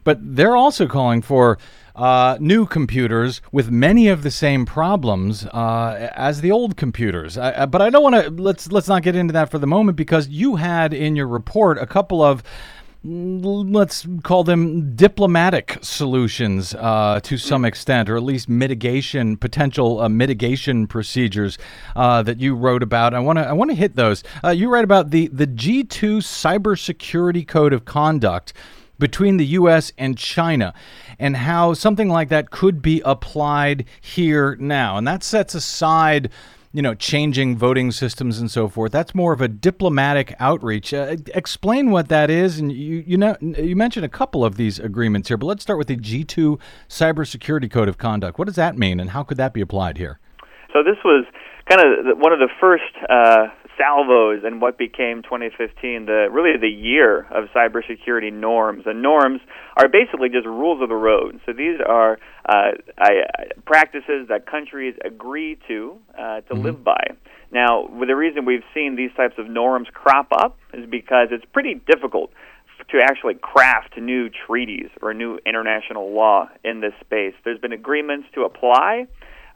but 0.04 0.18
they're 0.22 0.56
also 0.56 0.88
calling 0.88 1.22
for 1.22 1.58
uh, 1.96 2.38
new 2.40 2.66
computers 2.66 3.42
with 3.52 3.70
many 3.70 4.08
of 4.08 4.24
the 4.24 4.32
same 4.32 4.66
problems 4.66 5.46
uh, 5.48 6.10
as 6.16 6.40
the 6.40 6.52
old 6.52 6.78
computers. 6.78 7.38
I, 7.38 7.64
I, 7.64 7.66
but 7.66 7.82
I 7.82 7.90
don't 7.90 8.04
want 8.04 8.16
to 8.16 8.30
let's 8.30 8.72
let's 8.72 8.88
not 8.88 9.04
get 9.04 9.16
into 9.16 9.34
that 9.34 9.52
for 9.52 9.60
the 9.60 9.68
moment 9.68 9.98
because 9.98 10.30
you 10.30 10.56
had 10.56 10.94
in 10.94 11.18
your 11.18 11.28
report 11.28 11.78
a 11.78 11.86
couple 11.86 12.22
of 12.22 12.42
let's 13.04 14.06
call 14.22 14.44
them 14.44 14.96
diplomatic 14.96 15.80
solutions 15.82 16.76
uh, 16.76 17.20
to 17.24 17.38
some 17.38 17.66
extent, 17.66 18.10
or 18.10 18.16
at 18.16 18.24
least 18.24 18.48
mitigation, 18.48 19.38
potential 19.38 20.02
uh, 20.02 20.10
mitigation 20.10 20.86
procedures 20.86 21.58
uh, 21.96 22.22
that 22.22 22.40
you 22.40 22.54
wrote 22.54 22.84
about. 22.84 23.14
I 23.14 23.20
want 23.20 23.40
to 23.40 23.48
I 23.48 23.54
want 23.54 23.72
to 23.72 23.76
hit 23.76 23.96
those. 23.96 24.24
Uh, 24.44 24.50
you 24.50 24.70
write 24.70 24.84
about 24.84 25.10
the 25.10 25.28
the 25.28 25.48
G 25.48 25.84
two 25.84 26.20
cybersecurity 26.20 27.48
code 27.48 27.74
of 27.74 27.86
conduct 27.86 28.54
between 29.00 29.38
the 29.38 29.46
U.S. 29.48 29.92
and 29.98 30.16
China, 30.16 30.76
and 31.18 31.36
how 31.36 31.74
something 31.74 32.08
like 32.08 32.30
that 32.30 32.52
could 32.52 32.84
be 32.84 33.02
applied 33.04 33.86
here 34.00 34.56
now, 34.60 34.98
and 34.98 35.08
that 35.08 35.24
sets 35.24 35.56
aside 35.56 36.30
you 36.74 36.82
know, 36.82 36.94
changing 36.94 37.58
voting 37.58 37.92
systems 37.92 38.40
and 38.40 38.50
so 38.50 38.68
forth. 38.68 38.92
That's 38.92 39.14
more 39.14 39.34
of 39.34 39.42
a 39.42 39.48
diplomatic 39.48 40.34
outreach. 40.40 40.94
Uh, 40.94 41.18
explain 41.34 41.92
what 41.92 42.08
that 42.10 42.30
is, 42.30 42.60
and 42.60 42.72
you 42.72 43.04
you 43.06 43.18
know 43.18 43.36
you 43.42 43.76
mentioned 43.76 44.06
a 44.06 44.10
couple 44.10 44.46
of 44.46 44.56
these 44.56 44.80
agreements 44.80 45.28
here, 45.28 45.38
but 45.38 45.48
let's 45.48 45.64
start 45.64 45.78
with 45.78 45.88
the 45.88 45.98
G2 45.98 46.60
Cybersecurity 46.88 47.70
Code 47.70 47.90
of 47.90 47.98
Conduct. 47.98 48.40
What 48.40 48.46
does 48.46 48.56
that 48.56 48.78
mean, 48.78 49.00
and 49.00 49.10
how 49.12 49.24
could 49.24 49.38
that 49.38 49.54
be 49.54 49.62
applied 49.62 49.98
here? 49.98 50.20
So 50.74 50.84
this 50.84 50.98
was 51.04 51.26
kind 51.70 51.82
of 51.82 52.18
one 52.18 52.32
of 52.32 52.40
the 52.40 52.50
first 52.60 52.96
uh, 53.10 53.48
salvos 53.78 54.44
in 54.46 54.60
what 54.60 54.78
became 54.78 55.24
2015, 55.24 56.06
the 56.06 56.28
really 56.32 56.58
the 56.60 56.68
year 56.68 57.28
of 57.32 57.46
cybersecurity 57.56 58.32
norms. 58.32 58.84
And 58.86 59.02
norms 59.02 59.42
are 59.78 59.88
basically 59.88 60.30
just 60.30 60.46
rules 60.46 60.82
of 60.82 60.90
the 60.90 60.96
road. 60.96 61.40
So 61.46 61.54
these 61.54 61.80
are 61.86 62.20
uh, 62.48 62.72
I, 62.98 63.12
practices 63.66 64.28
that 64.30 64.46
countries 64.46 64.96
agree 65.04 65.58
to 65.68 65.98
uh, 66.18 66.42
to 66.42 66.54
live 66.54 66.84
by. 66.84 67.16
Now, 67.52 67.88
the 67.88 68.16
reason 68.16 68.46
we've 68.46 68.64
seen 68.74 68.96
these 68.96 69.12
types 69.16 69.36
of 69.38 69.50
norms 69.50 69.88
crop 69.94 70.28
up 70.32 70.58
is 70.74 70.90
because 70.90 71.28
it's 71.32 71.46
pretty 71.52 71.82
difficult 71.86 72.32
to 72.90 73.00
actually 73.02 73.36
craft 73.36 73.98
new 73.98 74.30
treaties 74.30 74.90
or 75.02 75.14
new 75.14 75.38
international 75.46 76.14
law 76.14 76.50
in 76.64 76.82
this 76.82 76.94
space. 77.02 77.34
There's 77.44 77.60
been 77.60 77.74
agreements 77.74 78.28
to 78.36 78.44
apply 78.44 79.08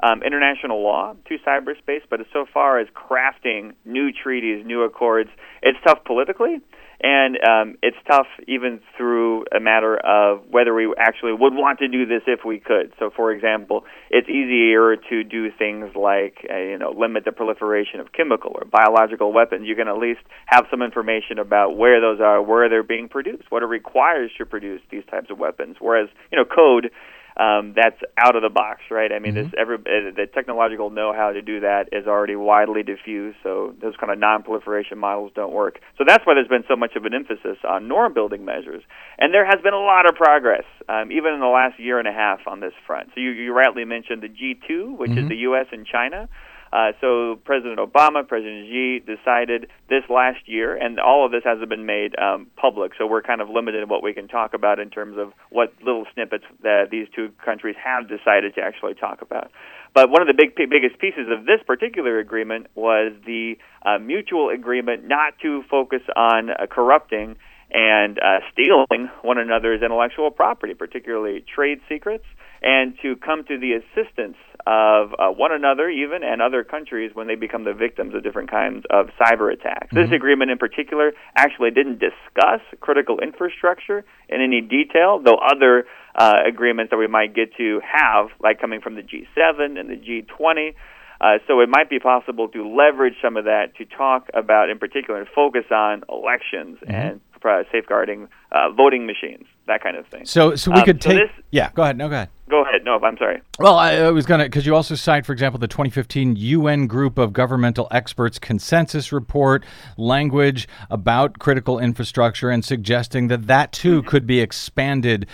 um, 0.01 0.23
international 0.23 0.83
law 0.83 1.13
to 1.27 1.37
cyberspace, 1.45 2.01
but 2.09 2.19
so 2.33 2.45
far 2.51 2.79
as 2.79 2.87
crafting 2.89 3.73
new 3.85 4.11
treaties, 4.11 4.65
new 4.65 4.83
accords, 4.83 5.29
it's 5.61 5.77
tough 5.85 5.99
politically, 6.05 6.61
and 7.01 7.37
um, 7.43 7.77
it's 7.81 7.97
tough 8.09 8.27
even 8.47 8.79
through 8.97 9.45
a 9.55 9.59
matter 9.59 9.97
of 9.97 10.41
whether 10.49 10.73
we 10.73 10.93
actually 10.97 11.33
would 11.33 11.53
want 11.53 11.79
to 11.79 11.87
do 11.87 12.05
this 12.05 12.21
if 12.27 12.45
we 12.45 12.59
could. 12.59 12.93
So, 12.99 13.09
for 13.15 13.31
example, 13.31 13.85
it's 14.09 14.29
easier 14.29 14.95
to 15.09 15.23
do 15.23 15.51
things 15.51 15.95
like 15.95 16.45
uh, 16.49 16.57
you 16.57 16.77
know 16.77 16.91
limit 16.91 17.25
the 17.25 17.31
proliferation 17.31 17.99
of 17.99 18.11
chemical 18.13 18.51
or 18.55 18.65
biological 18.65 19.33
weapons. 19.33 19.67
You 19.67 19.75
can 19.75 19.87
at 19.87 19.97
least 19.97 20.21
have 20.45 20.65
some 20.71 20.81
information 20.81 21.39
about 21.39 21.77
where 21.77 21.99
those 21.99 22.19
are, 22.21 22.41
where 22.41 22.69
they're 22.69 22.83
being 22.83 23.09
produced, 23.09 23.43
what 23.49 23.63
it 23.63 23.67
requires 23.67 24.31
to 24.37 24.45
produce 24.45 24.81
these 24.89 25.03
types 25.09 25.29
of 25.29 25.37
weapons. 25.37 25.77
Whereas 25.79 26.09
you 26.31 26.37
know 26.37 26.45
code 26.45 26.91
um, 27.37 27.73
that's 27.75 27.99
out 28.17 28.35
of 28.35 28.41
the 28.41 28.49
box, 28.49 28.81
right? 28.89 29.11
I 29.11 29.19
mean, 29.19 29.35
Mm-hmm. 29.35 29.43
this 29.51 29.53
every 29.57 29.75
uh, 29.75 30.15
the 30.15 30.27
technological 30.33 30.89
know-how 30.89 31.31
to 31.31 31.41
do 31.41 31.59
that 31.61 31.89
is 31.91 32.07
already 32.07 32.35
widely 32.35 32.83
diffused, 32.83 33.37
so 33.43 33.73
those 33.81 33.95
kind 33.99 34.11
of 34.11 34.19
non-proliferation 34.19 34.97
models 34.97 35.31
don't 35.35 35.51
work. 35.51 35.79
So 35.97 36.03
that's 36.07 36.25
why 36.25 36.35
there's 36.35 36.47
been 36.47 36.63
so 36.67 36.75
much 36.75 36.95
of 36.95 37.05
an 37.05 37.13
emphasis 37.13 37.57
on 37.67 37.87
norm-building 37.87 38.45
measures, 38.45 38.83
and 39.17 39.33
there 39.33 39.45
has 39.45 39.61
been 39.61 39.73
a 39.73 39.79
lot 39.79 40.07
of 40.07 40.15
progress, 40.15 40.63
um, 40.87 41.11
even 41.11 41.33
in 41.33 41.39
the 41.39 41.47
last 41.47 41.79
year 41.79 41.99
and 41.99 42.07
a 42.07 42.13
half 42.13 42.39
on 42.47 42.59
this 42.61 42.73
front. 42.87 43.09
So 43.13 43.19
you, 43.19 43.31
you 43.31 43.53
rightly 43.53 43.83
mentioned 43.83 44.21
the 44.23 44.29
G2, 44.29 44.97
which 44.97 45.11
is 45.11 45.27
the 45.27 45.35
U.S. 45.49 45.67
and 45.71 45.85
China. 45.85 46.29
Uh, 46.75 46.91
so 46.99 47.39
President 47.45 47.79
Obama, 47.79 48.27
President 48.27 48.67
Xi 48.67 48.99
decided 48.99 49.67
this 49.87 50.03
last 50.09 50.39
year, 50.45 50.75
and 50.75 50.99
all 50.99 51.25
of 51.25 51.31
this 51.31 51.41
hasn't 51.45 51.69
been 51.69 51.85
made 51.85 52.13
um, 52.19 52.47
public. 52.57 52.91
So 52.97 53.07
we're 53.07 53.21
kind 53.21 53.39
of 53.39 53.49
limited 53.49 53.81
in 53.83 53.87
what 53.87 54.03
we 54.03 54.13
can 54.13 54.27
talk 54.27 54.53
about 54.53 54.77
in 54.77 54.89
terms 54.89 55.17
of 55.17 55.31
what 55.49 55.71
little 55.81 56.03
snippets 56.13 56.43
that 56.63 56.89
these 56.91 57.07
two 57.15 57.31
countries 57.45 57.77
have 57.81 58.09
decided 58.09 58.55
to 58.55 58.61
actually 58.61 58.93
talk 58.95 59.21
about. 59.21 59.51
But 59.93 60.09
one 60.09 60.21
of 60.21 60.27
the 60.27 60.33
big, 60.33 60.53
biggest 60.69 60.99
pieces 60.99 61.27
of 61.31 61.45
this 61.45 61.63
particular 61.65 62.19
agreement 62.19 62.67
was 62.75 63.13
the 63.25 63.57
uh, 63.85 63.97
mutual 63.99 64.49
agreement 64.49 65.07
not 65.07 65.39
to 65.43 65.63
focus 65.71 66.01
on 66.13 66.49
uh, 66.49 66.65
corrupting 66.69 67.37
and 67.71 68.19
uh, 68.19 68.39
stealing 68.51 69.09
one 69.21 69.37
another's 69.37 69.81
intellectual 69.81 70.29
property, 70.29 70.73
particularly 70.73 71.45
trade 71.55 71.79
secrets, 71.87 72.25
and 72.61 72.95
to 73.01 73.15
come 73.15 73.43
to 73.45 73.57
the 73.57 73.73
assistance 73.73 74.37
of 74.67 75.13
uh, 75.19 75.29
one 75.29 75.51
another, 75.51 75.89
even 75.89 76.23
and 76.23 76.41
other 76.41 76.63
countries, 76.63 77.11
when 77.13 77.27
they 77.27 77.35
become 77.35 77.63
the 77.63 77.73
victims 77.73 78.15
of 78.15 78.23
different 78.23 78.49
kinds 78.49 78.83
of 78.89 79.07
cyber 79.21 79.53
attacks. 79.53 79.93
This 79.93 80.11
agreement, 80.11 80.49
in 80.49 80.57
particular, 80.57 81.13
actually 81.35 81.71
didn't 81.71 81.99
discuss 81.99 82.61
critical 82.79 83.19
infrastructure 83.19 84.03
in 84.27 84.41
any 84.41 84.61
detail, 84.61 85.21
though 85.23 85.37
other 85.37 85.85
uh, 86.15 86.37
agreements 86.47 86.91
that 86.91 86.97
we 86.97 87.07
might 87.07 87.35
get 87.35 87.55
to 87.57 87.79
have, 87.85 88.29
like 88.39 88.59
coming 88.59 88.81
from 88.81 88.95
the 88.95 89.01
G7 89.01 89.79
and 89.79 89.89
the 89.89 89.97
G20. 89.97 90.73
Uh, 91.21 91.37
so 91.47 91.61
it 91.61 91.69
might 91.69 91.89
be 91.89 91.99
possible 91.99 92.49
to 92.49 92.67
leverage 92.67 93.15
some 93.21 93.37
of 93.37 93.45
that 93.45 93.75
to 93.77 93.85
talk 93.85 94.27
about, 94.33 94.69
in 94.69 94.79
particular, 94.79 95.19
and 95.19 95.29
focus 95.33 95.63
on 95.71 96.03
elections 96.09 96.77
and 96.87 97.15
uh, 97.15 97.24
safeguarding 97.71 98.27
uh, 98.51 98.69
voting 98.71 99.05
machines, 99.05 99.45
that 99.67 99.81
kind 99.83 99.97
of 99.97 100.05
thing. 100.07 100.25
So, 100.25 100.55
so 100.55 100.71
we 100.71 100.79
Um, 100.79 100.85
could 100.85 101.03
so 101.03 101.09
take. 101.09 101.19
this- 101.19 101.45
yeah, 101.51 101.69
go 101.73 101.83
ahead. 101.83 101.97
No, 101.97 102.07
go 102.09 102.15
ahead. 102.15 102.29
Go 102.49 102.61
ahead. 102.63 102.83
No, 102.83 102.99
I'm 103.01 103.17
sorry. 103.17 103.41
Well, 103.59 103.75
I, 103.75 103.93
I 103.93 104.11
was 104.11 104.25
going 104.25 104.39
to, 104.39 104.45
because 104.45 104.65
you 104.67 104.75
also 104.75 104.93
cite, 104.95 105.25
for 105.25 105.33
example, 105.33 105.59
the 105.59 105.67
2015 105.67 106.35
UN 106.35 106.85
Group 106.87 107.17
of 107.17 107.33
Governmental 107.33 107.87
Experts 107.91 108.37
consensus 108.39 109.11
report, 109.11 109.63
language 109.97 110.67
about 110.91 111.39
critical 111.39 111.79
infrastructure, 111.79 112.49
and 112.51 112.63
suggesting 112.63 113.29
that 113.29 113.47
that 113.47 113.71
too 113.71 114.03
could 114.03 114.27
be 114.27 114.41
expanded 114.41 115.27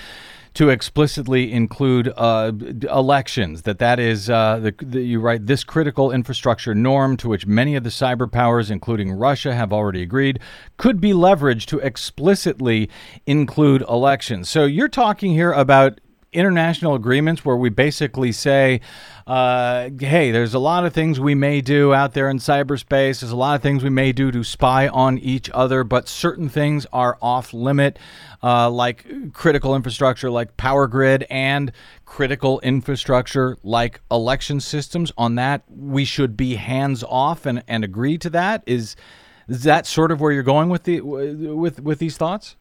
to 0.54 0.70
explicitly 0.70 1.52
include 1.52 2.12
uh, 2.18 2.52
elections. 2.92 3.62
That 3.64 3.80
that 3.80 4.00
is, 4.00 4.30
uh, 4.30 4.60
the, 4.60 4.76
the, 4.82 5.02
you 5.02 5.20
write, 5.20 5.48
this 5.48 5.64
critical 5.64 6.12
infrastructure 6.12 6.76
norm 6.76 7.18
to 7.18 7.30
which 7.30 7.46
many 7.46 7.76
of 7.76 7.84
the 7.84 7.90
cyber 7.90 8.32
powers, 8.32 8.70
including 8.70 9.12
Russia, 9.12 9.54
have 9.54 9.72
already 9.72 10.02
agreed, 10.02 10.40
could 10.78 11.00
be 11.00 11.12
leveraged 11.12 11.66
to 11.68 11.80
explicitly 11.80 12.90
include 13.26 13.82
elections. 13.84 14.50
So 14.50 14.66
you're 14.66 14.90
talking 14.90 15.32
here 15.32 15.54
about 15.54 16.00
international 16.34 16.96
agreements 16.96 17.44
where 17.44 17.58
we 17.58 17.70
basically 17.70 18.32
say, 18.32 18.80
uh, 19.28 19.90
hey, 20.00 20.32
there's 20.32 20.54
a 20.54 20.60
lot 20.60 20.86
of 20.86 20.94
things 20.94 21.20
we 21.20 21.36
may 21.36 21.60
do 21.60 21.94
out 21.94 22.14
there 22.14 22.30
in 22.30 22.38
cyberspace. 22.38 23.20
There's 23.20 23.32
a 23.32 23.36
lot 23.36 23.56
of 23.56 23.62
things 23.62 23.84
we 23.84 23.90
may 23.90 24.14
do 24.14 24.32
to 24.32 24.44
spy 24.44 24.88
on 24.88 25.18
each 25.18 25.50
other, 25.54 25.84
but 25.84 26.08
certain 26.08 26.48
things 26.48 26.86
are 26.94 27.18
off 27.22 27.54
limit, 27.54 28.00
uh, 28.42 28.70
like 28.70 29.34
critical 29.34 29.76
infrastructure, 29.76 30.30
like 30.30 30.56
power 30.56 30.88
grid, 30.88 31.26
and 31.30 31.72
critical 32.06 32.62
infrastructure, 32.62 33.58
like 33.64 34.00
election 34.10 34.62
systems. 34.62 35.12
On 35.18 35.36
that, 35.36 35.64
we 35.70 36.06
should 36.06 36.38
be 36.38 36.56
hands 36.56 37.04
off 37.04 37.46
and, 37.46 37.62
and 37.68 37.84
agree 37.84 38.18
to 38.20 38.30
that. 38.30 38.64
Is, 38.66 38.96
is 39.50 39.64
that 39.64 39.86
sort 39.86 40.12
of 40.12 40.22
where 40.22 40.32
you're 40.32 40.44
going 40.44 40.70
with 40.70 40.84
the 40.84 41.02
with 41.02 41.82
with 41.82 42.00
these 42.00 42.16
thoughts? 42.16 42.56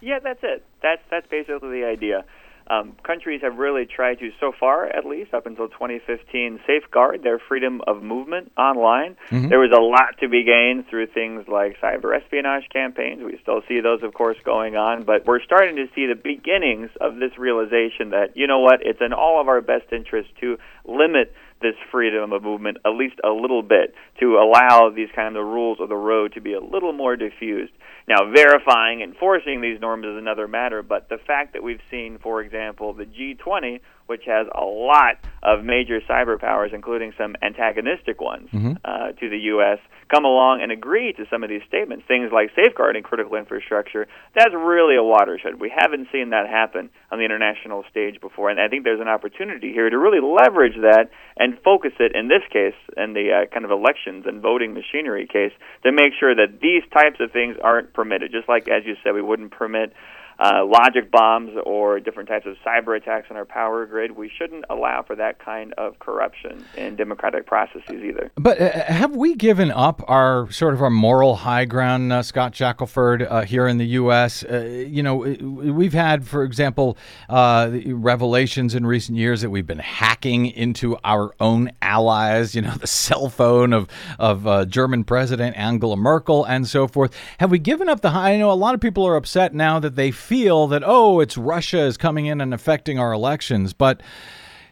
Yeah, 0.00 0.20
that's 0.20 0.40
it. 0.42 0.64
That's 0.82 1.02
that's 1.10 1.26
basically 1.26 1.80
the 1.80 1.86
idea. 1.86 2.24
Um, 2.66 2.96
countries 3.02 3.42
have 3.42 3.58
really 3.58 3.84
tried 3.84 4.20
to, 4.20 4.30
so 4.40 4.52
far 4.58 4.86
at 4.86 5.04
least, 5.04 5.34
up 5.34 5.46
until 5.46 5.68
2015, 5.68 6.60
safeguard 6.66 7.22
their 7.22 7.38
freedom 7.38 7.82
of 7.86 8.02
movement 8.02 8.52
online. 8.56 9.16
There 9.48 9.58
was 9.60 9.72
a 9.72 9.80
lot 9.80 10.18
to 10.20 10.28
be 10.28 10.44
gained 10.44 10.88
through 10.88 11.08
things 11.08 11.46
like 11.46 11.78
cyber 11.80 12.16
espionage 12.16 12.64
campaigns. 12.72 13.22
We 13.22 13.38
still 13.42 13.60
see 13.68 13.80
those, 13.80 14.02
of 14.02 14.14
course, 14.14 14.38
going 14.44 14.76
on, 14.76 15.04
but 15.04 15.26
we're 15.26 15.42
starting 15.42 15.76
to 15.76 15.86
see 15.94 16.06
the 16.06 16.14
beginnings 16.14 16.90
of 17.00 17.16
this 17.16 17.36
realization 17.36 18.10
that, 18.10 18.36
you 18.36 18.46
know 18.46 18.60
what, 18.60 18.80
it's 18.82 19.00
in 19.00 19.12
all 19.12 19.40
of 19.40 19.48
our 19.48 19.60
best 19.60 19.92
interest 19.92 20.30
to 20.40 20.56
limit 20.86 21.34
this 21.64 21.74
freedom 21.90 22.32
of 22.32 22.42
movement 22.42 22.76
at 22.84 22.90
least 22.90 23.16
a 23.24 23.30
little 23.30 23.62
bit 23.62 23.94
to 24.20 24.36
allow 24.36 24.92
these 24.94 25.08
kind 25.16 25.36
of 25.36 25.44
rules 25.46 25.78
of 25.80 25.88
the 25.88 25.96
road 25.96 26.34
to 26.34 26.40
be 26.40 26.52
a 26.52 26.60
little 26.60 26.92
more 26.92 27.16
diffused. 27.16 27.72
Now, 28.06 28.30
verifying 28.30 29.02
and 29.02 29.14
enforcing 29.14 29.62
these 29.62 29.80
norms 29.80 30.04
is 30.04 30.18
another 30.18 30.46
matter, 30.46 30.82
but 30.82 31.08
the 31.08 31.16
fact 31.26 31.54
that 31.54 31.62
we've 31.62 31.80
seen, 31.90 32.18
for 32.22 32.42
example, 32.42 32.92
the 32.92 33.06
G20, 33.06 33.80
which 34.06 34.24
has 34.26 34.46
a 34.54 34.64
lot 34.64 35.16
of 35.42 35.64
major 35.64 36.00
cyber 36.08 36.38
powers, 36.38 36.72
including 36.74 37.14
some 37.16 37.34
antagonistic 37.40 38.20
ones 38.20 38.50
uh, 38.84 39.12
to 39.12 39.30
the 39.30 39.38
U.S., 39.54 39.78
come 40.10 40.24
along 40.24 40.62
and 40.62 40.70
agree 40.70 41.12
to 41.12 41.24
some 41.30 41.42
of 41.42 41.50
these 41.50 41.62
statements, 41.68 42.04
things 42.06 42.30
like 42.32 42.50
safeguarding 42.54 43.02
critical 43.02 43.36
infrastructure, 43.36 44.06
that's 44.34 44.54
really 44.54 44.96
a 44.96 45.02
watershed. 45.02 45.60
We 45.60 45.72
haven't 45.74 46.08
seen 46.12 46.30
that 46.30 46.48
happen 46.48 46.90
on 47.10 47.18
the 47.18 47.24
international 47.24 47.84
stage 47.90 48.20
before, 48.20 48.50
and 48.50 48.60
I 48.60 48.68
think 48.68 48.84
there's 48.84 49.00
an 49.00 49.08
opportunity 49.08 49.72
here 49.72 49.88
to 49.88 49.98
really 49.98 50.20
leverage 50.20 50.76
that 50.82 51.10
and 51.36 51.58
focus 51.64 51.92
it, 51.98 52.14
in 52.14 52.28
this 52.28 52.42
case, 52.52 52.78
in 52.96 53.14
the 53.14 53.32
uh, 53.32 53.46
kind 53.52 53.64
of 53.64 53.70
elections 53.70 54.24
and 54.26 54.40
voting 54.40 54.74
machinery 54.74 55.26
case, 55.26 55.52
to 55.82 55.92
make 55.92 56.12
sure 56.18 56.34
that 56.34 56.60
these 56.60 56.82
types 56.92 57.20
of 57.20 57.32
things 57.32 57.56
aren't 57.62 57.92
permitted. 57.92 58.32
Just 58.32 58.48
like, 58.48 58.68
as 58.68 58.84
you 58.84 58.96
said, 59.02 59.14
we 59.14 59.22
wouldn't 59.22 59.50
permit 59.50 59.92
uh, 60.38 60.64
logic 60.64 61.10
bombs 61.10 61.52
or 61.64 62.00
different 62.00 62.28
types 62.28 62.46
of 62.46 62.56
cyber 62.66 62.96
attacks 62.96 63.28
on 63.30 63.36
our 63.36 63.44
power 63.44 63.86
grid. 63.86 64.16
We 64.16 64.30
shouldn't 64.36 64.64
allow 64.68 65.02
for 65.02 65.16
that 65.16 65.38
kind 65.38 65.72
of 65.78 65.98
corruption 65.98 66.64
in 66.76 66.96
democratic 66.96 67.46
processes 67.46 68.02
either. 68.02 68.30
But 68.36 68.60
uh, 68.60 68.70
have 68.84 69.16
we 69.16 69.34
given 69.34 69.70
up 69.70 70.02
our 70.08 70.50
sort 70.50 70.74
of 70.74 70.82
our 70.82 70.90
moral 70.90 71.36
high 71.36 71.64
ground, 71.64 72.12
uh, 72.12 72.22
Scott 72.22 72.54
Shackelford, 72.54 73.22
uh, 73.22 73.42
here 73.42 73.66
in 73.66 73.78
the 73.78 73.86
U.S.? 73.86 74.44
Uh, 74.44 74.84
you 74.88 75.02
know, 75.02 75.16
we've 75.16 75.92
had, 75.92 76.26
for 76.26 76.42
example, 76.42 76.98
uh, 77.28 77.70
revelations 77.86 78.74
in 78.74 78.86
recent 78.86 79.16
years 79.18 79.40
that 79.40 79.50
we've 79.50 79.66
been 79.66 79.78
hacking 79.78 80.46
into 80.46 80.96
our 81.04 81.34
own 81.40 81.70
allies. 81.80 82.54
You 82.54 82.62
know, 82.62 82.74
the 82.74 82.86
cell 82.86 83.28
phone 83.28 83.72
of 83.72 83.88
of 84.18 84.68
German 84.68 85.04
President 85.04 85.56
Angela 85.56 85.96
Merkel 85.96 86.44
and 86.44 86.66
so 86.66 86.88
forth. 86.88 87.14
Have 87.38 87.50
we 87.50 87.58
given 87.58 87.88
up 87.88 88.00
the 88.00 88.10
high? 88.10 88.34
I 88.34 88.36
know 88.36 88.50
a 88.50 88.52
lot 88.52 88.74
of 88.74 88.80
people 88.80 89.06
are 89.06 89.14
upset 89.14 89.54
now 89.54 89.78
that 89.78 89.94
they 89.94 90.10
feel 90.24 90.66
that 90.68 90.82
oh, 90.84 91.20
it's 91.20 91.36
Russia 91.36 91.80
is 91.80 91.96
coming 91.96 92.26
in 92.26 92.40
and 92.40 92.54
affecting 92.54 92.98
our 92.98 93.12
elections, 93.12 93.72
but 93.72 94.02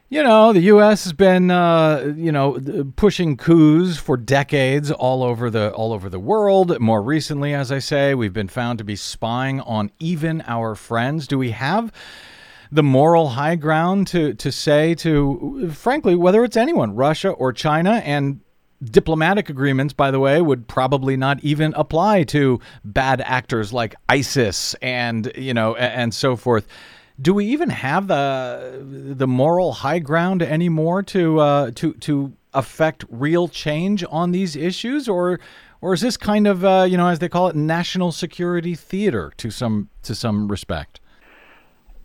you 0.09 0.23
know, 0.23 0.53
the 0.53 0.61
U.S. 0.61 1.05
has 1.05 1.15
been, 1.15 1.51
uh, 1.51 2.13
you 2.19 2.31
know, 2.31 2.61
pushing 2.97 3.39
coups 3.39 3.97
for 3.97 4.19
decades 4.19 4.91
all 4.91 5.23
over 5.23 5.49
the 5.49 5.73
all 5.73 5.95
over 5.95 6.11
the 6.11 6.19
world. 6.19 6.79
More 6.81 7.01
recently, 7.03 7.55
as 7.55 7.73
I 7.73 7.79
say, 7.79 8.15
we've 8.15 8.33
been 8.35 8.49
found 8.49 8.77
to 8.79 8.85
be 8.85 8.95
spying 8.95 9.61
on 9.63 9.91
even 9.99 10.43
our 10.47 10.75
friends. 10.75 11.27
Do 11.27 11.39
we 11.39 11.53
have 11.53 11.91
the 12.71 12.83
moral 12.83 13.31
high 13.31 13.57
ground 13.57 14.07
to 14.09 14.35
to 14.35 14.53
say 14.53 14.95
to, 14.97 15.71
frankly, 15.73 16.15
whether 16.15 16.45
it's 16.45 16.59
anyone, 16.59 16.95
Russia 16.95 17.31
or 17.31 17.51
China, 17.55 18.03
and 18.05 18.41
diplomatic 18.83 19.49
agreements, 19.49 19.93
by 19.93 20.11
the 20.11 20.21
way, 20.21 20.41
would 20.41 20.67
probably 20.69 21.17
not 21.17 21.41
even 21.43 21.73
apply 21.75 22.25
to 22.25 22.61
bad 22.85 23.21
actors 23.21 23.73
like 23.73 23.95
ISIS 24.09 24.75
and 24.83 25.31
you 25.37 25.55
know 25.55 25.75
and, 25.77 26.13
so 26.13 26.37
forth. 26.37 26.67
Do 27.21 27.35
we 27.35 27.47
even 27.47 27.71
have 27.71 28.09
the 28.09 28.83
the 28.83 29.27
moral 29.27 29.73
high 29.73 29.99
ground 29.99 30.43
anymore 30.43 31.03
to 31.05 31.41
uh, 31.41 31.71
to 31.77 31.93
to 31.95 32.33
affect 32.55 33.05
real 33.09 33.49
change 33.49 34.05
on 34.11 34.33
these 34.33 34.57
issues, 34.57 35.09
or 35.09 35.41
or 35.81 35.95
is 35.95 36.01
this 36.01 36.17
kind 36.17 36.47
of 36.47 36.65
uh, 36.65 36.87
you 36.89 36.97
know 36.97 37.09
as 37.09 37.19
they 37.19 37.29
call 37.29 37.49
it 37.49 37.57
national 37.57 38.13
security 38.13 38.75
theater 38.75 39.33
to 39.37 39.51
some 39.51 39.89
to 40.03 40.15
some 40.15 40.49
respect? 40.49 41.01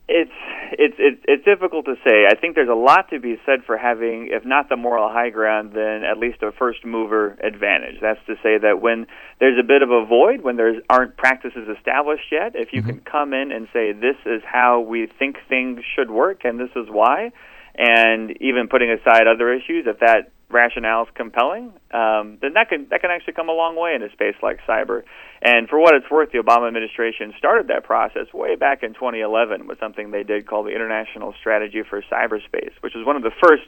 It's 0.07 0.31
it's 0.71 0.95
it's 0.97 1.21
it's 1.27 1.45
difficult 1.45 1.85
to 1.85 1.95
say. 2.03 2.25
I 2.29 2.35
think 2.35 2.55
there's 2.55 2.69
a 2.69 2.75
lot 2.75 3.09
to 3.09 3.19
be 3.19 3.37
said 3.45 3.63
for 3.65 3.77
having, 3.77 4.29
if 4.31 4.45
not 4.45 4.69
the 4.69 4.77
moral 4.77 5.09
high 5.09 5.29
ground, 5.29 5.71
then 5.73 6.03
at 6.03 6.17
least 6.17 6.41
a 6.41 6.51
first 6.51 6.85
mover 6.85 7.37
advantage. 7.43 7.99
That's 8.01 8.19
to 8.27 8.35
say 8.43 8.57
that 8.57 8.81
when 8.81 9.07
there's 9.39 9.59
a 9.59 9.63
bit 9.63 9.81
of 9.81 9.91
a 9.91 10.05
void, 10.05 10.41
when 10.41 10.55
there 10.55 10.73
aren't 10.89 11.17
practices 11.17 11.67
established 11.77 12.31
yet, 12.31 12.53
if 12.55 12.73
you 12.73 12.81
can 12.81 12.99
come 13.01 13.33
in 13.33 13.51
and 13.51 13.67
say 13.73 13.93
this 13.93 14.17
is 14.25 14.41
how 14.45 14.81
we 14.81 15.07
think 15.19 15.37
things 15.49 15.79
should 15.95 16.09
work 16.09 16.41
and 16.43 16.59
this 16.59 16.71
is 16.75 16.87
why, 16.89 17.31
and 17.75 18.31
even 18.41 18.67
putting 18.69 18.91
aside 18.91 19.27
other 19.27 19.53
issues, 19.53 19.85
if 19.87 19.99
that 19.99 20.31
rationale 20.49 21.03
is 21.03 21.09
compelling, 21.13 21.73
um, 21.91 22.37
then 22.41 22.53
that 22.53 22.69
can 22.69 22.87
that 22.89 23.01
can 23.01 23.11
actually 23.11 23.33
come 23.33 23.49
a 23.49 23.53
long 23.53 23.75
way 23.75 23.93
in 23.95 24.03
a 24.03 24.11
space 24.11 24.35
like 24.41 24.59
cyber. 24.67 25.03
And 25.41 25.69
for 25.69 25.79
what 25.79 25.93
it's 25.93 26.09
worth, 26.09 26.31
the 26.31 26.39
Obama 26.39 26.67
administration 26.67 27.33
started 27.37 27.67
that 27.67 27.83
process 27.83 28.33
way 28.33 28.55
back 28.55 28.83
in 28.83 28.93
2011 28.93 29.67
with 29.67 29.79
something 29.79 30.11
they 30.11 30.23
did 30.23 30.47
called 30.47 30.65
the 30.65 30.75
International 30.75 31.33
Strategy 31.39 31.83
for 31.87 32.01
Cyberspace, 32.01 32.73
which 32.81 32.93
was 32.95 33.05
one 33.05 33.15
of 33.15 33.23
the 33.23 33.31
first 33.41 33.63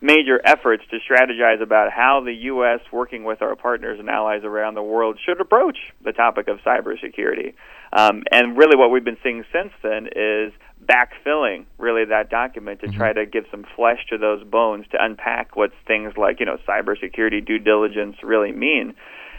major 0.00 0.40
efforts 0.44 0.82
to 0.90 0.98
strategize 0.98 1.62
about 1.62 1.92
how 1.92 2.20
the 2.24 2.34
U.S., 2.34 2.80
working 2.90 3.22
with 3.22 3.40
our 3.40 3.54
partners 3.54 4.00
and 4.00 4.10
allies 4.10 4.42
around 4.42 4.74
the 4.74 4.82
world, 4.82 5.18
should 5.24 5.40
approach 5.40 5.78
the 6.04 6.12
topic 6.12 6.48
of 6.48 6.58
cybersecurity. 6.58 7.54
Um, 7.92 8.24
and 8.32 8.58
really, 8.58 8.76
what 8.76 8.90
we've 8.90 9.04
been 9.04 9.18
seeing 9.22 9.44
since 9.52 9.72
then 9.82 10.08
is 10.14 10.52
backfilling 10.84 11.64
really 11.78 12.04
that 12.06 12.28
document 12.28 12.80
to 12.80 12.88
mm-hmm. 12.88 12.96
try 12.96 13.12
to 13.12 13.24
give 13.24 13.44
some 13.52 13.64
flesh 13.76 14.04
to 14.10 14.18
those 14.18 14.42
bones 14.42 14.84
to 14.90 14.98
unpack 15.02 15.54
what 15.54 15.70
things 15.86 16.12
like 16.16 16.40
you 16.40 16.46
know 16.46 16.58
cybersecurity 16.68 17.44
due 17.44 17.58
diligence 17.58 18.16
really 18.22 18.50
mean. 18.52 18.94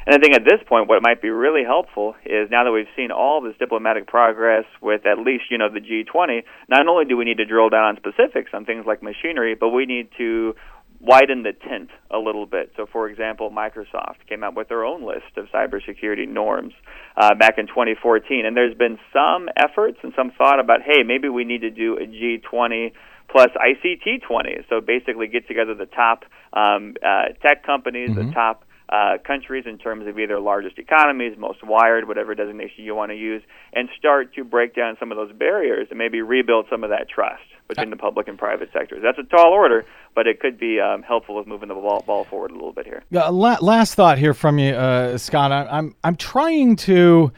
And 0.06 0.16
I 0.16 0.18
think 0.20 0.36
at 0.36 0.44
this 0.44 0.60
point, 0.68 0.89
what 0.89 1.02
might 1.02 1.22
be 1.22 1.30
really 1.30 1.63
helpful 1.63 2.16
is 2.26 2.50
now 2.52 2.63
that 2.63 2.72
we've 2.72 2.92
seen 2.96 3.12
all 3.12 3.42
this 3.42 3.56
diplomatic 3.58 4.08
progress 4.08 4.66
with 4.82 5.06
at 5.06 5.20
least 5.20 5.46
you 5.50 5.58
know 5.58 5.70
the 5.70 5.80
G20, 5.80 6.44
not 6.70 6.88
only 6.88 7.06
do 7.06 7.16
we 7.16 7.26
need 7.26 7.38
to 7.38 7.46
drill 7.46 7.70
down 7.70 7.84
on 7.84 7.98
specifics 7.98 8.52
on 8.54 8.66
things 8.66 8.86
like 8.86 9.02
machinery, 9.02 9.56
but 9.56 9.70
we 9.70 9.86
need 9.86 10.10
to 10.18 10.56
widen 11.04 11.44
the 11.44 11.52
tent 11.52 11.89
a 12.12 12.18
little 12.18 12.46
bit. 12.46 12.72
So, 12.78 12.86
for 12.86 13.10
example, 13.10 13.52
Microsoft 13.52 14.26
came 14.28 14.44
out 14.44 14.56
with 14.56 14.70
their 14.70 14.86
own 14.86 15.06
list 15.06 15.38
of 15.38 15.48
cybersecurity 15.54 16.28
norms 16.28 16.74
uh, 17.18 17.36
back 17.36 17.56
in 17.58 17.68
2014, 17.68 18.46
and 18.46 18.56
there's 18.56 18.76
been 18.76 18.98
some 19.12 19.50
efforts 19.58 19.98
and 20.02 20.13
some 20.16 20.32
thought 20.38 20.60
about, 20.60 20.82
hey, 20.82 21.04
maybe 21.04 21.28
we 21.28 21.44
need 21.44 21.62
to 21.62 21.70
do 21.70 21.98
a 21.98 22.08
G20 22.08 22.94
plus 23.30 23.50
ICT 23.56 24.22
20. 24.26 24.66
So 24.70 24.80
basically, 24.80 25.28
get 25.28 25.48
together 25.48 25.76
the 25.76 25.88
top 25.88 26.24
um, 26.54 26.96
uh, 27.06 27.34
tech 27.42 27.66
companies, 27.66 28.12
mm-hmm. 28.12 28.28
the 28.28 28.34
top 28.34 28.63
uh, 28.93 29.17
countries 29.25 29.63
in 29.65 29.79
terms 29.79 30.06
of 30.08 30.19
either 30.19 30.39
largest 30.39 30.77
economies, 30.77 31.36
most 31.36 31.63
wired, 31.63 32.08
whatever 32.08 32.36
designation 32.36 32.84
you 32.84 32.93
want 32.93 33.10
to 33.10 33.17
use, 33.17 33.41
and 33.73 33.89
start 33.97 34.36
to 34.36 34.43
break 34.43 34.75
down 34.75 34.95
some 34.99 35.12
of 35.12 35.17
those 35.17 35.32
barriers 35.32 35.88
and 35.89 35.97
maybe 35.97 36.21
rebuild 36.21 36.67
some 36.69 36.84
of 36.84 36.91
that 36.91 37.10
trust 37.10 37.41
between 37.67 37.89
the 37.89 37.95
public 37.95 38.27
and 38.27 38.38
private 38.38 38.69
sectors. 38.71 38.99
That's 39.01 39.17
a 39.17 39.23
tall 39.23 39.51
order, 39.51 39.84
but 40.13 40.27
it 40.27 40.39
could 40.39 40.60
be 40.60 40.79
um, 40.79 41.01
helpful 41.01 41.34
with 41.34 41.47
moving 41.47 41.69
the 41.69 41.73
ball, 41.73 42.03
ball, 42.06 42.23
forward 42.25 42.51
a 42.51 42.53
little 42.53 42.71
bit 42.71 42.86
here. 42.86 43.03
Uh, 43.12 43.32
la- 43.32 43.58
last 43.62 43.95
thought 43.95 44.19
here 44.19 44.36
from 44.36 44.60
you, 44.60 44.73
uh, 44.75 45.17
Scott. 45.17 45.51
I, 45.51 45.65
I'm 45.65 45.95
I'm 46.03 46.15
trying 46.15 46.75
to 46.77 47.32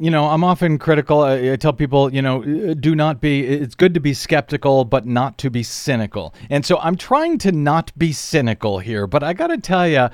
you 0.00 0.10
know, 0.10 0.26
I'm 0.26 0.44
often 0.44 0.78
critical. 0.78 1.20
I, 1.20 1.52
I, 1.52 1.56
tell 1.56 1.72
people, 1.72 2.12
you 2.12 2.22
know, 2.22 2.74
do 2.74 2.94
not 2.94 3.20
be, 3.20 3.44
it's 3.44 3.74
good 3.74 3.94
to 3.94 4.00
be 4.00 4.14
skeptical, 4.14 4.84
but 4.84 5.06
not 5.06 5.38
to 5.38 5.50
be 5.50 5.64
cynical. 5.64 6.34
And 6.50 6.64
so 6.64 6.78
I'm 6.78 6.96
trying 6.96 7.38
to 7.38 7.50
not 7.50 7.90
be 7.98 8.12
cynical 8.12 8.78
here, 8.78 9.08
but 9.08 9.24
I 9.24 9.32
got 9.32 9.48
to 9.48 9.58
tell 9.58 9.88
you, 9.88 10.08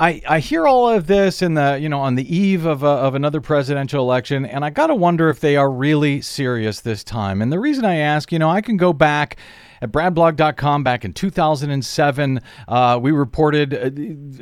I, 0.00 0.22
I 0.28 0.38
hear 0.38 0.68
all 0.68 0.88
of 0.88 1.08
this 1.08 1.42
in 1.42 1.54
the 1.54 1.76
you 1.80 1.88
know 1.88 1.98
on 1.98 2.14
the 2.14 2.34
eve 2.34 2.64
of, 2.64 2.84
a, 2.84 2.86
of 2.86 3.16
another 3.16 3.40
presidential 3.40 4.00
election, 4.00 4.46
and 4.46 4.64
I 4.64 4.70
gotta 4.70 4.94
wonder 4.94 5.28
if 5.28 5.40
they 5.40 5.56
are 5.56 5.70
really 5.70 6.20
serious 6.20 6.80
this 6.80 7.02
time. 7.02 7.42
And 7.42 7.50
the 7.50 7.58
reason 7.58 7.84
I 7.84 7.96
ask, 7.96 8.30
you 8.30 8.38
know, 8.38 8.48
I 8.48 8.60
can 8.60 8.76
go 8.76 8.92
back 8.92 9.36
at 9.80 9.92
bradblog.com 9.92 10.84
back 10.84 11.04
in 11.04 11.12
2007. 11.12 12.40
Uh, 12.66 12.98
we 13.00 13.12
reported 13.12 13.74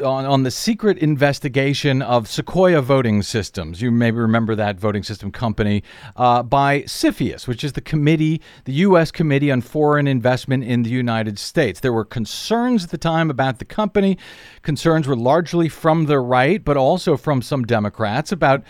uh, 0.01 0.09
on, 0.09 0.25
on 0.25 0.43
the 0.43 0.51
secret 0.51 0.99
investigation 0.99 2.03
of 2.03 2.29
Sequoia 2.29 2.83
Voting 2.83 3.23
Systems. 3.23 3.81
You 3.83 3.91
may 3.91 4.11
remember 4.11 4.55
that 4.55 4.79
voting 4.79 5.03
system 5.03 5.31
company 5.31 5.83
uh, 6.17 6.43
by 6.43 6.83
CFIUS, 6.83 7.47
which 7.47 7.65
is 7.65 7.73
the 7.73 7.81
committee, 7.81 8.41
the 8.65 8.73
U.S. 8.73 9.11
Committee 9.11 9.51
on 9.51 9.61
Foreign 9.61 10.07
Investment 10.07 10.65
in 10.65 10.83
the 10.83 10.91
United 10.91 11.39
States. 11.39 11.81
There 11.81 11.93
were 11.93 12.05
concerns 12.05 12.85
at 12.85 12.91
the 12.91 12.99
time 12.99 13.31
about 13.31 13.59
the 13.59 13.65
company. 13.65 14.19
Concerns 14.63 15.07
were 15.07 15.17
largely 15.17 15.69
from 15.69 16.07
the 16.07 16.19
right, 16.19 16.65
but 16.65 16.77
also 16.77 17.17
from 17.17 17.43
some 17.43 17.65
Democrats 17.65 18.33
about 18.33 18.63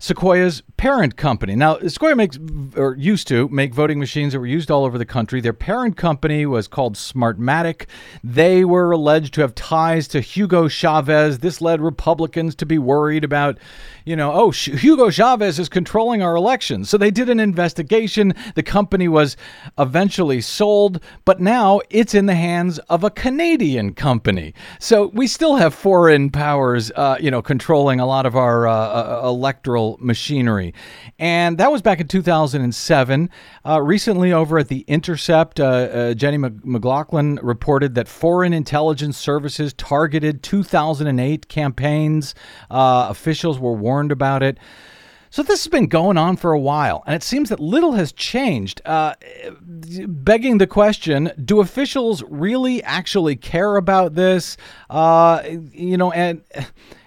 Sequoia's 0.00 0.62
parent 0.76 1.16
company. 1.16 1.56
Now, 1.56 1.78
Sequoia 1.80 2.14
makes 2.14 2.38
or 2.76 2.94
used 2.96 3.26
to 3.28 3.48
make 3.48 3.74
voting 3.74 3.98
machines 3.98 4.32
that 4.32 4.38
were 4.38 4.46
used 4.46 4.70
all 4.70 4.84
over 4.84 4.96
the 4.96 5.04
country. 5.04 5.40
Their 5.40 5.52
parent 5.52 5.96
company 5.96 6.46
was 6.46 6.68
called 6.68 6.94
Smartmatic. 6.94 7.86
They 8.22 8.64
were 8.64 8.92
alleged 8.92 9.34
to 9.34 9.40
have 9.40 9.56
ties 9.56 10.06
to 10.08 10.20
Hugo 10.20 10.68
Chavez. 10.68 11.40
This 11.40 11.60
led 11.60 11.80
Republicans 11.80 12.54
to 12.56 12.66
be 12.66 12.78
worried 12.78 13.24
about, 13.24 13.58
you 14.08 14.16
know, 14.16 14.32
oh, 14.32 14.50
Hugo 14.50 15.10
Chavez 15.10 15.58
is 15.58 15.68
controlling 15.68 16.22
our 16.22 16.34
elections. 16.34 16.88
So 16.88 16.96
they 16.96 17.10
did 17.10 17.28
an 17.28 17.38
investigation. 17.38 18.32
The 18.54 18.62
company 18.62 19.06
was 19.06 19.36
eventually 19.76 20.40
sold, 20.40 21.02
but 21.26 21.40
now 21.40 21.82
it's 21.90 22.14
in 22.14 22.24
the 22.24 22.34
hands 22.34 22.78
of 22.88 23.04
a 23.04 23.10
Canadian 23.10 23.92
company. 23.92 24.54
So 24.80 25.08
we 25.08 25.26
still 25.26 25.56
have 25.56 25.74
foreign 25.74 26.30
powers, 26.30 26.90
uh, 26.96 27.18
you 27.20 27.30
know, 27.30 27.42
controlling 27.42 28.00
a 28.00 28.06
lot 28.06 28.24
of 28.24 28.34
our 28.34 28.66
uh, 28.66 28.72
uh 28.72 29.20
electoral 29.24 29.98
machinery. 30.00 30.72
And 31.18 31.58
that 31.58 31.70
was 31.70 31.82
back 31.82 32.00
in 32.00 32.08
2007. 32.08 33.28
Uh, 33.66 33.82
recently, 33.82 34.32
over 34.32 34.58
at 34.58 34.68
The 34.68 34.86
Intercept, 34.88 35.60
uh, 35.60 35.64
uh, 35.64 36.14
Jenna 36.14 36.50
McLaughlin 36.64 37.38
reported 37.42 37.94
that 37.96 38.08
foreign 38.08 38.54
intelligence 38.54 39.18
services 39.18 39.74
targeted 39.74 40.42
2008 40.42 41.48
campaigns. 41.48 42.34
Officials 42.70 43.58
were 43.58 43.74
warned 43.74 43.97
about 44.12 44.42
it. 44.42 44.58
So 45.30 45.42
this 45.42 45.64
has 45.64 45.70
been 45.70 45.88
going 45.88 46.16
on 46.16 46.36
for 46.36 46.52
a 46.52 46.58
while, 46.58 47.02
and 47.06 47.14
it 47.14 47.22
seems 47.22 47.50
that 47.50 47.60
little 47.60 47.92
has 47.92 48.12
changed. 48.12 48.80
Uh, 48.86 49.14
begging 50.06 50.56
the 50.56 50.66
question: 50.66 51.30
Do 51.44 51.60
officials 51.60 52.22
really 52.28 52.82
actually 52.82 53.36
care 53.36 53.76
about 53.76 54.14
this? 54.14 54.56
Uh, 54.88 55.42
you 55.46 55.98
know, 55.98 56.12
and 56.12 56.42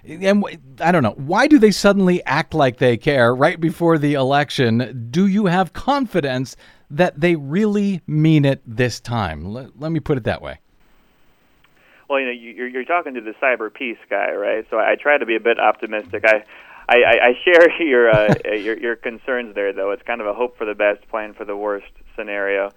and 0.04 0.46
I 0.80 0.92
don't 0.92 1.02
know 1.02 1.16
why 1.18 1.48
do 1.48 1.58
they 1.58 1.72
suddenly 1.72 2.24
act 2.26 2.54
like 2.54 2.78
they 2.78 2.96
care 2.96 3.34
right 3.34 3.60
before 3.60 3.98
the 3.98 4.14
election? 4.14 5.08
Do 5.10 5.26
you 5.26 5.48
have 5.48 5.74
confidence 5.74 6.56
that 6.92 7.20
they 7.20 7.36
really 7.36 8.02
mean 8.06 8.46
it 8.46 8.62
this 8.66 9.00
time? 9.00 9.46
Let, 9.46 9.80
let 9.80 9.92
me 9.92 10.00
put 10.00 10.18
it 10.18 10.26
that 10.26 10.42
way. 10.42 10.60
Well, 12.10 12.20
you 12.20 12.26
know, 12.26 12.32
you're, 12.32 12.68
you're 12.68 12.84
talking 12.84 13.14
to 13.14 13.22
the 13.22 13.34
cyber 13.42 13.74
peace 13.74 13.98
guy, 14.10 14.34
right? 14.34 14.66
So 14.70 14.78
I 14.78 14.96
try 15.02 15.18
to 15.18 15.26
be 15.26 15.38
a 15.38 15.40
bit 15.40 15.60
optimistic. 15.60 16.24
I 16.26 16.44
I, 16.90 16.96
I 16.96 17.32
share 17.44 17.82
your, 17.84 18.10
uh, 18.10 18.34
your 18.54 18.78
your 18.78 18.96
concerns 18.96 19.56
there, 19.56 19.74
though. 19.74 19.92
It's 19.92 20.04
kind 20.04 20.22
of 20.22 20.28
a 20.28 20.34
hope 20.34 20.58
for 20.58 20.66
the 20.66 20.76
best, 20.76 21.08
plan 21.10 21.34
for 21.34 21.46
the 21.46 21.56
worst 21.56 21.92
scenario. 22.16 22.68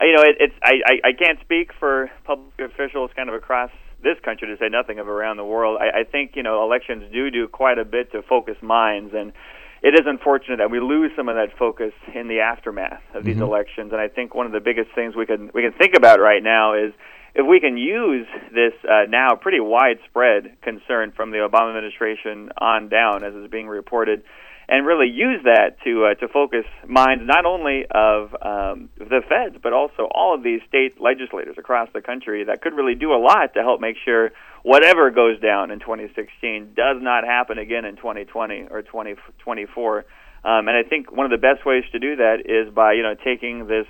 Uh, 0.00 0.04
you 0.04 0.14
know, 0.14 0.22
it, 0.22 0.36
it's 0.40 0.54
I, 0.62 0.74
I 0.86 1.08
I 1.08 1.12
can't 1.12 1.40
speak 1.40 1.72
for 1.78 2.10
public 2.24 2.58
officials 2.58 3.10
kind 3.16 3.28
of 3.28 3.34
across 3.34 3.70
this 4.02 4.18
country 4.22 4.48
to 4.48 4.56
say 4.58 4.68
nothing 4.68 4.98
of 4.98 5.08
around 5.08 5.36
the 5.36 5.44
world. 5.44 5.78
I, 5.80 6.00
I 6.00 6.04
think 6.04 6.32
you 6.34 6.42
know 6.42 6.62
elections 6.62 7.10
do 7.12 7.30
do 7.30 7.48
quite 7.48 7.78
a 7.78 7.84
bit 7.84 8.12
to 8.12 8.22
focus 8.22 8.56
minds, 8.62 9.14
and 9.14 9.32
it 9.82 9.94
is 9.94 10.06
unfortunate 10.06 10.58
that 10.58 10.70
we 10.70 10.80
lose 10.80 11.12
some 11.16 11.28
of 11.28 11.36
that 11.36 11.56
focus 11.58 11.92
in 12.14 12.28
the 12.28 12.40
aftermath 12.40 13.02
of 13.14 13.24
these 13.24 13.34
mm-hmm. 13.34 13.44
elections. 13.44 13.92
And 13.92 14.00
I 14.00 14.08
think 14.08 14.34
one 14.34 14.46
of 14.46 14.52
the 14.52 14.60
biggest 14.60 14.90
things 14.94 15.14
we 15.14 15.26
can 15.26 15.50
we 15.54 15.62
can 15.62 15.72
think 15.72 15.94
about 15.96 16.20
right 16.20 16.42
now 16.42 16.74
is 16.74 16.92
if 17.36 17.46
we 17.46 17.60
can 17.60 17.76
use 17.76 18.26
this 18.52 18.72
uh, 18.84 19.04
now 19.08 19.36
pretty 19.36 19.60
widespread 19.60 20.56
concern 20.62 21.12
from 21.12 21.30
the 21.30 21.38
Obama 21.38 21.68
administration 21.68 22.50
on 22.58 22.88
down, 22.88 23.22
as 23.24 23.34
is 23.34 23.50
being 23.50 23.68
reported 23.68 24.22
and 24.68 24.86
really 24.86 25.06
use 25.06 25.44
that 25.44 25.76
to 25.84 26.06
uh, 26.06 26.14
to 26.14 26.28
focus 26.28 26.64
minds 26.86 27.22
not 27.24 27.44
only 27.44 27.84
of 27.90 28.34
um, 28.42 28.88
the 28.98 29.22
feds 29.28 29.56
but 29.62 29.72
also 29.72 30.08
all 30.10 30.34
of 30.34 30.42
these 30.42 30.60
state 30.68 31.00
legislators 31.00 31.56
across 31.58 31.88
the 31.92 32.00
country 32.00 32.44
that 32.44 32.60
could 32.60 32.74
really 32.74 32.94
do 32.94 33.12
a 33.12 33.20
lot 33.20 33.54
to 33.54 33.60
help 33.60 33.80
make 33.80 33.96
sure 34.04 34.32
whatever 34.62 35.10
goes 35.10 35.38
down 35.40 35.70
in 35.70 35.78
2016 35.78 36.72
does 36.74 36.96
not 37.00 37.24
happen 37.24 37.58
again 37.58 37.84
in 37.84 37.96
2020 37.96 38.66
or 38.70 38.82
2024. 38.82 39.98
Um, 40.44 40.68
and 40.68 40.76
I 40.76 40.82
think 40.82 41.12
one 41.12 41.26
of 41.26 41.30
the 41.30 41.38
best 41.38 41.64
ways 41.64 41.84
to 41.92 41.98
do 41.98 42.16
that 42.16 42.42
is 42.44 42.72
by 42.72 42.94
you 42.94 43.02
know 43.02 43.14
taking 43.14 43.68
this 43.68 43.86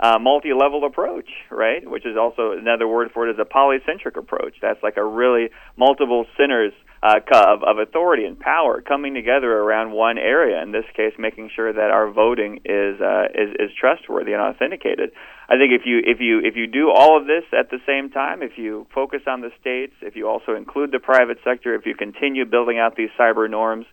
uh, 0.00 0.18
multi-level 0.18 0.84
approach, 0.86 1.28
right? 1.50 1.88
Which 1.88 2.06
is 2.06 2.16
also 2.18 2.52
another 2.52 2.88
word 2.88 3.10
for 3.12 3.28
it 3.28 3.32
is 3.32 3.38
a 3.38 3.44
polycentric 3.44 4.16
approach. 4.16 4.54
That's 4.62 4.82
like 4.82 4.96
a 4.96 5.04
really 5.04 5.50
multiple 5.76 6.24
centers 6.38 6.72
uh, 7.02 7.20
of, 7.34 7.62
of 7.62 7.78
authority 7.78 8.24
and 8.24 8.38
power 8.38 8.80
coming 8.80 9.12
together 9.14 9.50
around 9.50 9.92
one 9.92 10.16
area. 10.16 10.62
In 10.62 10.72
this 10.72 10.84
case, 10.96 11.12
making 11.18 11.50
sure 11.54 11.72
that 11.72 11.90
our 11.90 12.10
voting 12.10 12.60
is 12.64 13.00
uh, 13.00 13.24
is, 13.34 13.50
is 13.58 13.70
trustworthy 13.78 14.32
and 14.32 14.40
authenticated. 14.40 15.10
I 15.48 15.56
think 15.56 15.72
if 15.72 15.82
you 15.84 16.00
if 16.04 16.20
you 16.20 16.40
if 16.44 16.56
you 16.56 16.66
do 16.66 16.90
all 16.90 17.20
of 17.20 17.26
this 17.26 17.44
at 17.52 17.70
the 17.70 17.78
same 17.86 18.10
time, 18.10 18.42
if 18.42 18.56
you 18.56 18.86
focus 18.94 19.20
on 19.26 19.42
the 19.42 19.50
states, 19.60 19.94
if 20.00 20.16
you 20.16 20.28
also 20.28 20.54
include 20.54 20.92
the 20.92 20.98
private 20.98 21.38
sector, 21.44 21.74
if 21.74 21.84
you 21.84 21.94
continue 21.94 22.46
building 22.46 22.78
out 22.78 22.96
these 22.96 23.10
cyber 23.18 23.50
norms, 23.50 23.84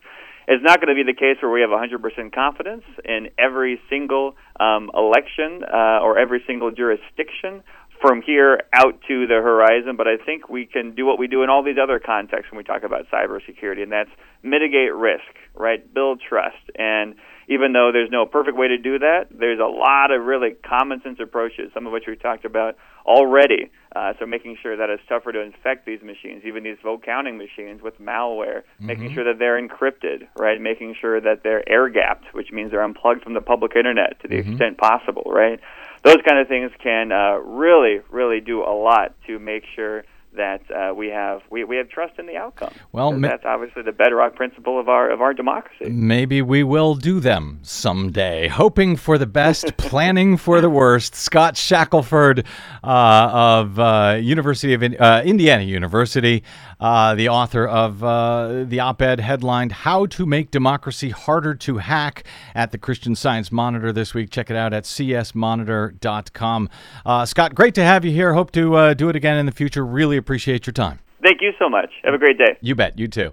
it's 0.48 0.64
not 0.64 0.80
going 0.80 0.96
to 0.96 0.96
be 0.96 1.04
the 1.04 1.18
case 1.18 1.38
where 1.42 1.52
we 1.52 1.62
have 1.62 1.70
100% 1.70 2.34
confidence 2.34 2.84
in 3.04 3.30
every 3.38 3.82
single 3.90 4.36
um, 4.60 4.90
election 4.94 5.64
uh, 5.64 6.00
or 6.02 6.18
every 6.18 6.42
single 6.48 6.72
jurisdiction 6.72 7.64
from 8.02 8.22
here 8.22 8.62
out 8.74 9.02
to 9.08 9.28
the 9.28 9.36
horizon, 9.36 9.98
but 9.98 10.08
I 10.08 10.18
think 10.24 10.50
we 10.50 10.66
can 10.66 10.94
do 10.94 11.06
what 11.06 11.18
we 11.20 11.28
do 11.28 11.44
in 11.44 11.50
all 11.50 11.64
these 11.64 11.78
other 11.82 12.00
contexts 12.00 12.52
when 12.52 12.58
we 12.58 12.64
talk 12.64 12.84
about 12.84 13.08
cybersecurity, 13.12 13.82
and 13.82 13.92
that's 13.92 14.12
mitigate 14.44 14.94
risk, 14.94 15.34
right? 15.56 15.82
Build 15.94 16.22
trust. 16.22 16.62
And 16.78 17.16
even 17.48 17.72
though 17.74 17.92
there's 17.94 18.12
no 18.12 18.26
perfect 18.26 18.58
way 18.58 18.68
to 18.68 18.78
do 18.78 19.00
that, 19.00 19.28
there's 19.32 19.60
a 19.60 19.66
lot 19.66 20.12
of 20.12 20.24
really 20.24 20.56
common 20.68 21.02
sense 21.02 21.20
approaches, 21.22 21.72
some 21.74 21.88
of 21.88 21.94
which 21.94 22.04
we've 22.08 22.22
talked 22.22 22.46
about 22.46 22.76
already. 23.06 23.72
Uh, 23.96 24.14
so 24.20 24.26
making 24.26 24.58
sure 24.62 24.76
that 24.76 24.90
it's 24.90 25.02
tougher 25.08 25.32
to 25.32 25.42
infect 25.42 25.86
these 25.86 26.02
machines, 26.04 26.44
even 26.46 26.64
these 26.64 26.78
vote 26.84 27.02
counting 27.04 27.38
machines 27.38 27.82
with 27.82 28.00
malware, 28.00 28.64
making 28.80 29.14
sure 29.14 29.24
that 29.24 29.40
they're 29.40 29.60
encrypted, 29.60 30.28
right? 30.38 30.60
Making 30.60 30.94
sure 31.00 31.22
that 31.22 31.42
they're 31.44 31.68
air 31.68 31.90
gapped, 31.90 32.26
which 32.34 32.52
means 32.52 32.70
they're 32.72 32.84
unplugged 32.84 33.24
from 33.24 33.34
the 33.34 33.42
public 33.42 33.76
internet 33.76 34.20
to 34.22 34.28
the 34.28 34.36
extent 34.36 34.78
possible, 34.78 35.24
right? 35.26 35.60
Those 36.04 36.18
kind 36.28 36.40
of 36.40 36.48
things 36.48 36.72
can 36.84 37.12
uh, 37.12 37.38
really, 37.38 38.02
really 38.12 38.42
do 38.42 38.62
a 38.62 38.76
lot 38.76 39.16
to 39.26 39.40
make 39.40 39.64
sure 39.74 40.04
that 40.38 40.62
uh, 40.72 40.94
we 40.94 41.08
have 41.10 41.42
we, 41.50 41.64
we 41.64 41.78
have 41.78 41.90
trust 41.90 42.18
in 42.18 42.26
the 42.26 42.38
outcome. 42.38 42.74
Well, 42.92 43.20
that's 43.20 43.46
obviously 43.46 43.84
the 43.84 43.92
bedrock 43.92 44.36
principle 44.36 44.80
of 44.80 44.90
our 44.90 45.10
of 45.10 45.22
our 45.22 45.34
democracy. 45.34 45.90
Maybe 45.90 46.42
we 46.42 46.64
will 46.64 46.96
do 46.96 47.20
them 47.20 47.60
someday. 47.64 48.48
Hoping 48.48 48.96
for 48.96 49.18
the 49.18 49.26
best, 49.26 49.78
planning 49.78 50.38
for 50.38 50.62
the 50.62 50.70
worst. 50.70 51.16
Scott 51.16 51.58
Shackelford 51.58 52.46
uh, 52.84 53.30
of 53.34 53.80
uh, 53.80 54.18
University 54.22 54.74
of 54.74 54.84
uh, 54.84 55.22
Indiana 55.26 55.64
University, 55.64 56.44
uh, 56.80 57.16
the 57.16 57.30
author 57.30 57.68
of 57.68 58.04
uh, 58.04 58.64
the 58.64 58.80
op-ed 58.80 59.20
headlined 59.20 59.72
"How 59.72 60.06
to 60.08 60.26
Make 60.26 60.52
Democracy 60.52 61.10
Harder 61.10 61.56
to 61.56 61.78
Hack" 61.78 62.24
at 62.56 62.72
the 62.72 62.78
Christian 62.78 63.16
Science 63.16 63.52
Monitor 63.52 63.92
this 63.92 64.14
week. 64.14 64.30
Check 64.30 64.50
it 64.50 64.56
out 64.56 64.74
at 64.74 64.84
csmonitor.com. 64.84 66.70
Uh, 67.06 67.26
Scott, 67.26 67.56
great 67.56 67.76
to 67.76 67.84
have 67.84 68.06
you 68.06 68.12
here. 68.12 68.34
Hope 68.34 68.52
to 68.52 68.76
uh, 68.76 68.94
do 68.94 69.10
it 69.10 69.16
again 69.16 69.38
in 69.38 69.46
the 69.46 69.52
future. 69.52 69.86
Really 69.86 70.18
appreciate 70.28 70.68
your 70.68 70.74
time. 70.74 71.00
Thank 71.24 71.42
you 71.42 71.54
so 71.58 71.70
much. 71.70 71.90
Have 72.04 72.14
a 72.14 72.18
great 72.18 72.38
day. 72.38 72.58
You 72.60 72.76
bet. 72.76 73.00
You 73.00 73.08
too. 73.08 73.32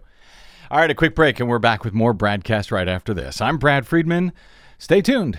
All 0.70 0.78
right, 0.78 0.90
a 0.90 0.94
quick 0.94 1.16
break, 1.16 1.40
and 1.40 1.48
we're 1.48 1.58
back 1.58 1.84
with 1.84 1.92
more 1.92 2.14
BradCast 2.14 2.70
right 2.70 2.88
after 2.88 3.12
this. 3.12 3.40
I'm 3.40 3.58
Brad 3.58 3.84
Friedman. 3.84 4.32
Stay 4.78 5.02
tuned. 5.02 5.38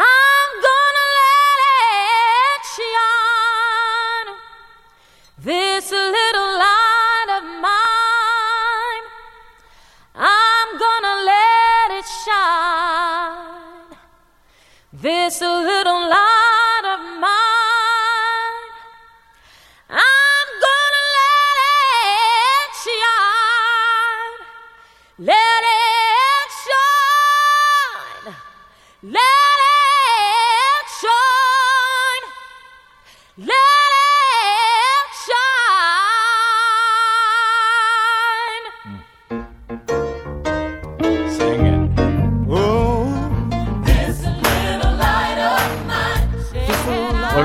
I'm 0.00 0.50
gonna 0.68 1.06
let 1.18 1.58
it 2.54 2.62
shine. 2.76 4.30
This 5.38 5.90
little 5.90 6.50
light 6.64 7.28
of 7.38 7.44
mine, 7.66 9.06
I'm 10.14 10.70
gonna 10.78 11.16
let 11.32 11.88
it 11.98 12.06
shine. 12.24 13.98
This 14.92 15.40
little 15.40 16.08
light 16.08 16.27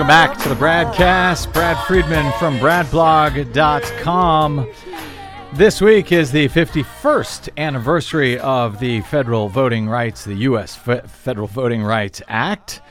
Welcome 0.04 0.34
back 0.34 0.43
to 0.43 0.49
the 0.49 0.56
Bradcast. 0.56 1.54
Brad 1.54 1.78
Friedman 1.88 2.30
from 2.34 2.60
BradBlog.com. 2.60 4.70
This 5.54 5.80
week 5.80 6.12
is 6.12 6.30
the 6.30 6.49
51st 6.49 7.47
anniversary 7.58 8.38
of 8.39 8.82
the 8.82 8.99
Federal 9.04 9.47
Voting 9.47 9.88
Rights, 9.88 10.26
the 10.26 10.34
U.S. 10.34 10.76
Fe- 10.76 11.04
Federal 11.06 11.47
Voting 11.47 11.82
Rights 11.82 12.22
Act, 12.28 12.82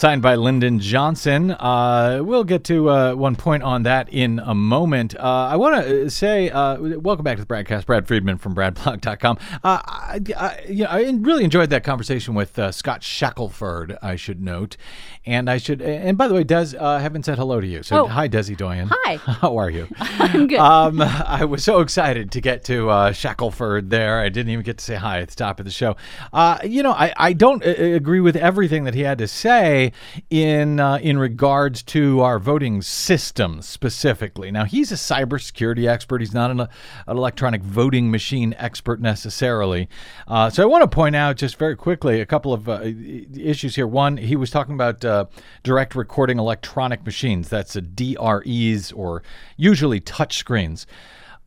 signed 0.00 0.22
by 0.22 0.34
Lyndon 0.34 0.78
Johnson. 0.80 1.50
Uh, 1.50 2.22
we'll 2.24 2.42
get 2.42 2.64
to 2.64 2.88
uh, 2.88 3.12
one 3.14 3.36
point 3.36 3.62
on 3.62 3.82
that 3.82 4.08
in 4.10 4.38
a 4.38 4.54
moment. 4.54 5.14
Uh, 5.14 5.20
I 5.50 5.56
want 5.56 5.84
to 5.84 6.08
say, 6.08 6.48
uh, 6.48 6.78
welcome 6.80 7.22
back 7.22 7.36
to 7.36 7.44
the 7.44 7.46
BradCast, 7.46 7.84
Brad 7.84 8.08
Friedman 8.08 8.38
from 8.38 8.54
BradBlog.com. 8.54 9.36
Uh, 9.62 9.78
I, 9.84 10.20
I, 10.38 10.64
you 10.66 10.84
know, 10.84 10.90
I 10.90 11.02
really 11.20 11.44
enjoyed 11.44 11.68
that 11.68 11.84
conversation 11.84 12.32
with 12.32 12.58
uh, 12.58 12.72
Scott 12.72 13.02
Shackelford, 13.02 13.98
I 14.00 14.16
should 14.16 14.40
note. 14.40 14.78
And 15.26 15.50
I 15.50 15.58
should, 15.58 15.82
and 15.82 16.16
by 16.16 16.28
the 16.28 16.34
way, 16.34 16.44
Des, 16.44 16.74
uh, 16.78 16.98
haven't 16.98 17.26
said 17.26 17.36
hello 17.36 17.60
to 17.60 17.66
you. 17.66 17.82
So, 17.82 18.04
Oh. 18.04 18.06
hi, 18.06 18.26
Desi 18.26 18.56
Doyen. 18.56 18.88
Hi. 18.90 19.16
How 19.16 19.58
are 19.58 19.68
you? 19.68 19.86
I'm 19.98 20.46
good. 20.46 20.58
Um, 20.58 21.02
I 21.02 21.44
was 21.44 21.62
so 21.62 21.80
excited 21.80 22.32
to 22.32 22.40
get 22.40 22.64
to 22.64 22.88
uh, 22.88 23.12
Shackelford 23.12 23.90
there. 23.90 24.20
I 24.20 24.30
didn't 24.30 24.50
even 24.50 24.64
get 24.64 24.78
to 24.78 24.84
say 24.84 24.94
hi 24.96 25.20
at 25.20 25.28
the 25.28 25.36
top 25.36 25.60
of 25.60 25.66
the 25.66 25.70
show. 25.70 25.94
Uh, 26.32 26.58
you 26.64 26.82
know, 26.82 26.92
I, 26.92 27.12
I 27.18 27.32
don't 27.34 27.62
uh, 27.62 27.68
agree 27.68 28.20
with 28.20 28.34
everything 28.34 28.84
that 28.84 28.94
he 28.94 29.02
had 29.02 29.18
to 29.18 29.28
say 29.28 29.89
in 30.30 30.80
uh, 30.80 30.98
in 31.02 31.18
regards 31.18 31.82
to 31.82 32.20
our 32.20 32.38
voting 32.38 32.82
system 32.82 33.62
specifically. 33.62 34.50
Now, 34.50 34.64
he's 34.64 34.92
a 34.92 34.96
cybersecurity 34.96 35.88
expert. 35.88 36.20
He's 36.20 36.34
not 36.34 36.50
an, 36.50 36.60
an 36.60 36.68
electronic 37.06 37.62
voting 37.62 38.10
machine 38.10 38.54
expert 38.58 39.00
necessarily. 39.00 39.88
Uh, 40.26 40.50
so 40.50 40.62
I 40.62 40.66
want 40.66 40.82
to 40.82 40.88
point 40.88 41.16
out 41.16 41.36
just 41.36 41.56
very 41.56 41.76
quickly 41.76 42.20
a 42.20 42.26
couple 42.26 42.52
of 42.52 42.68
uh, 42.68 42.80
issues 42.82 43.74
here. 43.76 43.86
One, 43.86 44.16
he 44.16 44.36
was 44.36 44.50
talking 44.50 44.74
about 44.74 45.04
uh, 45.04 45.26
direct 45.62 45.94
recording 45.94 46.38
electronic 46.38 47.04
machines. 47.04 47.48
That's 47.48 47.76
a 47.76 47.80
DREs 47.80 48.92
or 48.92 49.22
usually 49.56 50.00
touch 50.00 50.36
screens. 50.36 50.86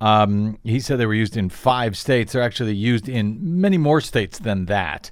Um, 0.02 0.60
he 0.64 0.82
said 0.82 1.00
they 1.00 1.06
were 1.06 1.14
used 1.14 1.38
in 1.38 1.48
five 1.50 1.96
states. 1.96 2.34
They're 2.34 2.42
actually 2.42 2.76
used 2.76 3.08
in 3.08 3.38
many 3.62 3.78
more 3.78 4.02
states 4.02 4.40
than 4.40 4.66
that. 4.66 5.10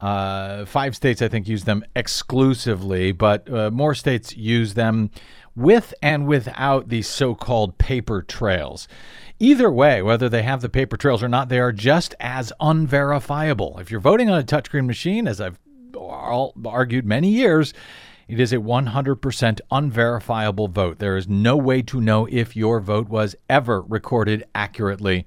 Uh, 0.00 0.64
five 0.64 0.94
states, 0.94 1.22
I 1.22 1.28
think, 1.28 1.48
use 1.48 1.64
them 1.64 1.84
exclusively, 1.96 3.12
but 3.12 3.52
uh, 3.52 3.70
more 3.70 3.94
states 3.94 4.36
use 4.36 4.74
them 4.74 5.10
with 5.56 5.92
and 6.02 6.26
without 6.26 6.88
these 6.88 7.08
so 7.08 7.34
called 7.34 7.78
paper 7.78 8.22
trails. 8.22 8.86
Either 9.40 9.70
way, 9.70 10.02
whether 10.02 10.28
they 10.28 10.42
have 10.42 10.60
the 10.60 10.68
paper 10.68 10.96
trails 10.96 11.22
or 11.22 11.28
not, 11.28 11.48
they 11.48 11.58
are 11.58 11.72
just 11.72 12.14
as 12.20 12.52
unverifiable. 12.60 13.78
If 13.80 13.90
you're 13.90 14.00
voting 14.00 14.30
on 14.30 14.38
a 14.38 14.44
touchscreen 14.44 14.86
machine, 14.86 15.26
as 15.26 15.40
I've 15.40 15.58
argued 16.64 17.04
many 17.04 17.30
years, 17.30 17.74
it 18.28 18.38
is 18.38 18.52
a 18.52 18.58
100% 18.58 19.60
unverifiable 19.70 20.68
vote. 20.68 20.98
There 20.98 21.16
is 21.16 21.28
no 21.28 21.56
way 21.56 21.82
to 21.82 22.00
know 22.00 22.26
if 22.30 22.54
your 22.54 22.78
vote 22.78 23.08
was 23.08 23.34
ever 23.48 23.80
recorded 23.82 24.44
accurately 24.54 25.26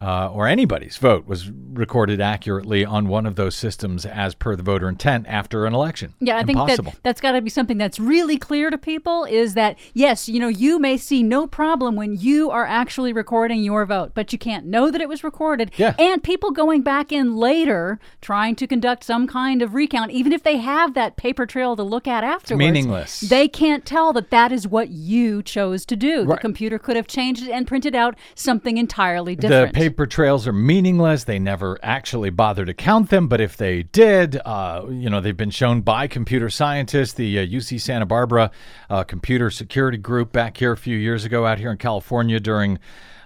uh, 0.00 0.30
or 0.32 0.46
anybody's 0.46 0.96
vote 0.96 1.26
was 1.26 1.50
recorded 1.50 2.20
accurately 2.20 2.84
on 2.84 3.06
one 3.06 3.26
of 3.26 3.36
those 3.36 3.54
systems 3.54 4.06
as 4.06 4.34
per 4.34 4.56
the 4.56 4.62
voter 4.62 4.88
intent 4.88 5.26
after 5.28 5.66
an 5.66 5.74
election. 5.74 6.14
Yeah, 6.20 6.36
I 6.36 6.40
Impossible. 6.40 6.84
think 6.84 6.94
that 6.96 7.02
that's 7.02 7.20
got 7.20 7.32
to 7.32 7.42
be 7.42 7.50
something 7.50 7.76
that's 7.76 8.00
really 8.00 8.38
clear 8.38 8.70
to 8.70 8.78
people 8.78 9.24
is 9.24 9.54
that 9.54 9.78
yes, 9.92 10.28
you 10.28 10.40
know, 10.40 10.48
you 10.48 10.78
may 10.78 10.96
see 10.96 11.22
no 11.22 11.46
problem 11.46 11.96
when 11.96 12.16
you 12.16 12.50
are 12.50 12.64
actually 12.64 13.12
recording 13.12 13.62
your 13.62 13.84
vote, 13.84 14.12
but 14.14 14.32
you 14.32 14.38
can't 14.38 14.64
know 14.64 14.90
that 14.90 15.02
it 15.02 15.08
was 15.08 15.22
recorded. 15.22 15.70
Yeah. 15.76 15.94
And 15.98 16.22
people 16.22 16.50
going 16.50 16.80
back 16.80 17.12
in 17.12 17.36
later 17.36 18.00
trying 18.22 18.56
to 18.56 18.66
conduct 18.66 19.04
some 19.04 19.26
kind 19.26 19.60
of 19.60 19.74
recount, 19.74 20.12
even 20.12 20.32
if 20.32 20.42
they 20.42 20.56
have 20.56 20.94
that 20.94 21.16
paper 21.16 21.44
trail 21.44 21.76
to 21.76 21.82
look 21.82 22.08
at 22.08 22.24
afterwards, 22.24 22.58
meaningless. 22.58 23.20
They 23.20 23.48
can't 23.48 23.84
tell 23.84 24.14
that 24.14 24.30
that 24.30 24.50
is 24.50 24.66
what 24.66 24.88
you 24.88 25.42
chose 25.42 25.84
to 25.86 25.96
do. 25.96 26.24
The 26.24 26.36
computer 26.36 26.78
could 26.78 26.96
have 26.96 27.06
changed 27.06 27.42
it 27.42 27.50
and 27.50 27.66
printed 27.66 27.94
out 27.94 28.16
something 28.34 28.78
entirely 28.78 29.36
different. 29.36 29.74
Paper 29.90 30.06
trails 30.06 30.46
are 30.46 30.52
meaningless. 30.52 31.24
They 31.24 31.40
never 31.40 31.76
actually 31.82 32.30
bother 32.30 32.64
to 32.64 32.72
count 32.72 33.10
them, 33.10 33.26
but 33.26 33.40
if 33.40 33.56
they 33.56 33.82
did, 33.82 34.40
uh, 34.44 34.86
you 34.88 35.10
know, 35.10 35.20
they've 35.20 35.36
been 35.36 35.50
shown 35.50 35.80
by 35.80 36.06
computer 36.06 36.48
scientists. 36.48 37.14
The 37.14 37.40
uh, 37.40 37.44
UC 37.44 37.80
Santa 37.80 38.06
Barbara 38.06 38.52
uh, 38.88 39.02
Computer 39.02 39.50
Security 39.50 39.98
Group 39.98 40.30
back 40.30 40.58
here 40.58 40.70
a 40.70 40.76
few 40.76 40.96
years 40.96 41.24
ago 41.24 41.44
out 41.44 41.58
here 41.58 41.72
in 41.72 41.76
California 41.76 42.38
during 42.38 42.78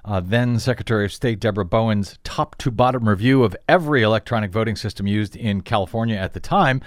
uh, 0.06 0.20
then 0.20 0.58
Secretary 0.58 1.04
of 1.04 1.12
State 1.12 1.38
Debra 1.38 1.66
Bowen's 1.66 2.18
top 2.24 2.56
to 2.56 2.70
bottom 2.70 3.10
review 3.10 3.44
of 3.44 3.54
every 3.68 4.02
electronic 4.02 4.50
voting 4.50 4.74
system 4.74 5.06
used 5.06 5.36
in 5.36 5.60
California 5.60 6.16
at 6.16 6.32
the 6.32 6.40
time 6.40 6.80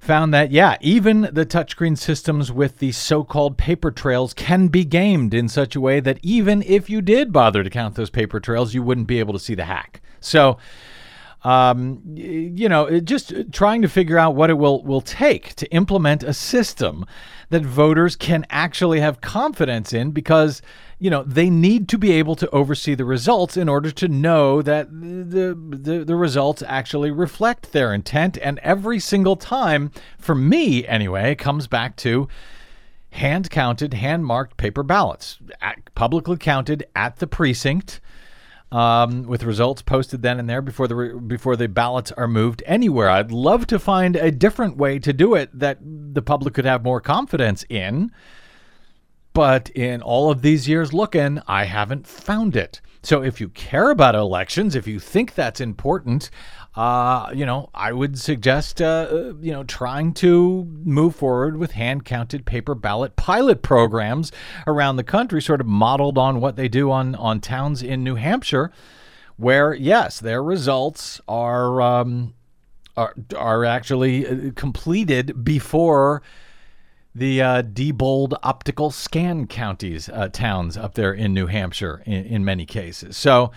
found 0.00 0.32
that, 0.34 0.50
yeah, 0.50 0.76
even 0.80 1.22
the 1.32 1.46
touchscreen 1.46 1.96
systems 1.96 2.52
with 2.52 2.78
the 2.78 2.92
so 2.92 3.24
called 3.24 3.56
paper 3.56 3.90
trails 3.90 4.34
can 4.34 4.68
be 4.68 4.84
gamed 4.84 5.34
in 5.34 5.48
such 5.48 5.74
a 5.74 5.80
way 5.80 6.00
that 6.00 6.18
even 6.22 6.62
if 6.62 6.88
you 6.88 7.00
did 7.00 7.32
bother 7.32 7.62
to 7.62 7.70
count 7.70 7.94
those 7.94 8.10
paper 8.10 8.40
trails, 8.40 8.74
you 8.74 8.82
wouldn't 8.82 9.06
be 9.06 9.18
able 9.18 9.32
to 9.32 9.40
see 9.40 9.54
the 9.54 9.64
hack. 9.64 10.00
So, 10.20 10.58
um, 11.44 12.02
you 12.14 12.68
know, 12.68 12.98
just 13.00 13.52
trying 13.52 13.82
to 13.82 13.88
figure 13.88 14.18
out 14.18 14.34
what 14.34 14.50
it 14.50 14.54
will 14.54 14.82
will 14.82 15.00
take 15.00 15.54
to 15.54 15.66
implement 15.72 16.24
a 16.24 16.32
system 16.32 17.06
that 17.50 17.62
voters 17.62 18.16
can 18.16 18.44
actually 18.50 18.98
have 19.00 19.20
confidence 19.20 19.92
in 19.92 20.10
because 20.10 20.60
you 20.98 21.10
know 21.10 21.22
they 21.22 21.50
need 21.50 21.88
to 21.88 21.98
be 21.98 22.12
able 22.12 22.34
to 22.36 22.48
oversee 22.50 22.94
the 22.94 23.04
results 23.04 23.56
in 23.56 23.68
order 23.68 23.90
to 23.90 24.08
know 24.08 24.62
that 24.62 24.90
the 24.90 25.54
the, 25.70 26.04
the 26.04 26.16
results 26.16 26.62
actually 26.66 27.10
reflect 27.10 27.72
their 27.72 27.92
intent 27.92 28.38
and 28.38 28.58
every 28.60 28.98
single 28.98 29.36
time 29.36 29.90
for 30.18 30.34
me 30.34 30.86
anyway 30.86 31.34
comes 31.34 31.66
back 31.66 31.96
to 31.96 32.28
hand 33.10 33.50
counted 33.50 33.94
hand 33.94 34.24
marked 34.24 34.56
paper 34.56 34.82
ballots 34.82 35.38
at, 35.60 35.94
publicly 35.94 36.36
counted 36.36 36.86
at 36.94 37.16
the 37.16 37.26
precinct 37.26 38.00
um, 38.72 39.22
with 39.22 39.44
results 39.44 39.82
posted 39.82 40.22
then 40.22 40.40
and 40.40 40.48
there 40.48 40.60
before 40.60 40.88
the 40.88 40.94
re- 40.94 41.18
before 41.18 41.56
the 41.56 41.68
ballots 41.68 42.10
are 42.12 42.26
moved 42.26 42.62
anywhere. 42.66 43.08
I'd 43.08 43.30
love 43.30 43.66
to 43.68 43.78
find 43.78 44.16
a 44.16 44.30
different 44.30 44.76
way 44.76 44.98
to 44.98 45.12
do 45.12 45.34
it 45.34 45.56
that 45.56 45.78
the 45.82 46.22
public 46.22 46.54
could 46.54 46.64
have 46.64 46.82
more 46.82 47.00
confidence 47.00 47.64
in. 47.68 48.10
But 49.36 49.68
in 49.68 50.00
all 50.00 50.30
of 50.30 50.40
these 50.40 50.66
years 50.66 50.94
looking, 50.94 51.42
I 51.46 51.64
haven't 51.64 52.06
found 52.06 52.56
it. 52.56 52.80
So 53.02 53.22
if 53.22 53.38
you 53.38 53.50
care 53.50 53.90
about 53.90 54.14
elections, 54.14 54.74
if 54.74 54.86
you 54.86 54.98
think 54.98 55.34
that's 55.34 55.60
important, 55.60 56.30
uh, 56.74 57.30
you 57.34 57.44
know, 57.44 57.68
I 57.74 57.92
would 57.92 58.18
suggest, 58.18 58.80
uh, 58.80 59.34
you 59.38 59.52
know, 59.52 59.62
trying 59.62 60.14
to 60.14 60.64
move 60.82 61.16
forward 61.16 61.58
with 61.58 61.72
hand 61.72 62.06
counted 62.06 62.46
paper 62.46 62.74
ballot 62.74 63.14
pilot 63.16 63.60
programs 63.60 64.32
around 64.66 64.96
the 64.96 65.04
country, 65.04 65.42
sort 65.42 65.60
of 65.60 65.66
modeled 65.66 66.16
on 66.16 66.40
what 66.40 66.56
they 66.56 66.66
do 66.66 66.90
on, 66.90 67.14
on 67.16 67.40
towns 67.40 67.82
in 67.82 68.02
New 68.02 68.14
Hampshire, 68.14 68.72
where, 69.36 69.74
yes, 69.74 70.18
their 70.18 70.42
results 70.42 71.20
are, 71.28 71.82
um, 71.82 72.32
are, 72.96 73.14
are 73.36 73.66
actually 73.66 74.26
uh, 74.26 74.52
completed 74.56 75.44
before 75.44 76.22
the 77.16 77.40
uh, 77.40 77.62
Diebold 77.62 78.34
optical 78.42 78.90
scan 78.90 79.46
counties 79.46 80.10
uh, 80.10 80.28
towns 80.28 80.76
up 80.76 80.94
there 80.94 81.14
in 81.14 81.32
New 81.32 81.46
Hampshire 81.46 82.02
in, 82.04 82.24
in 82.26 82.44
many 82.44 82.66
cases. 82.66 83.16
So, 83.16 83.52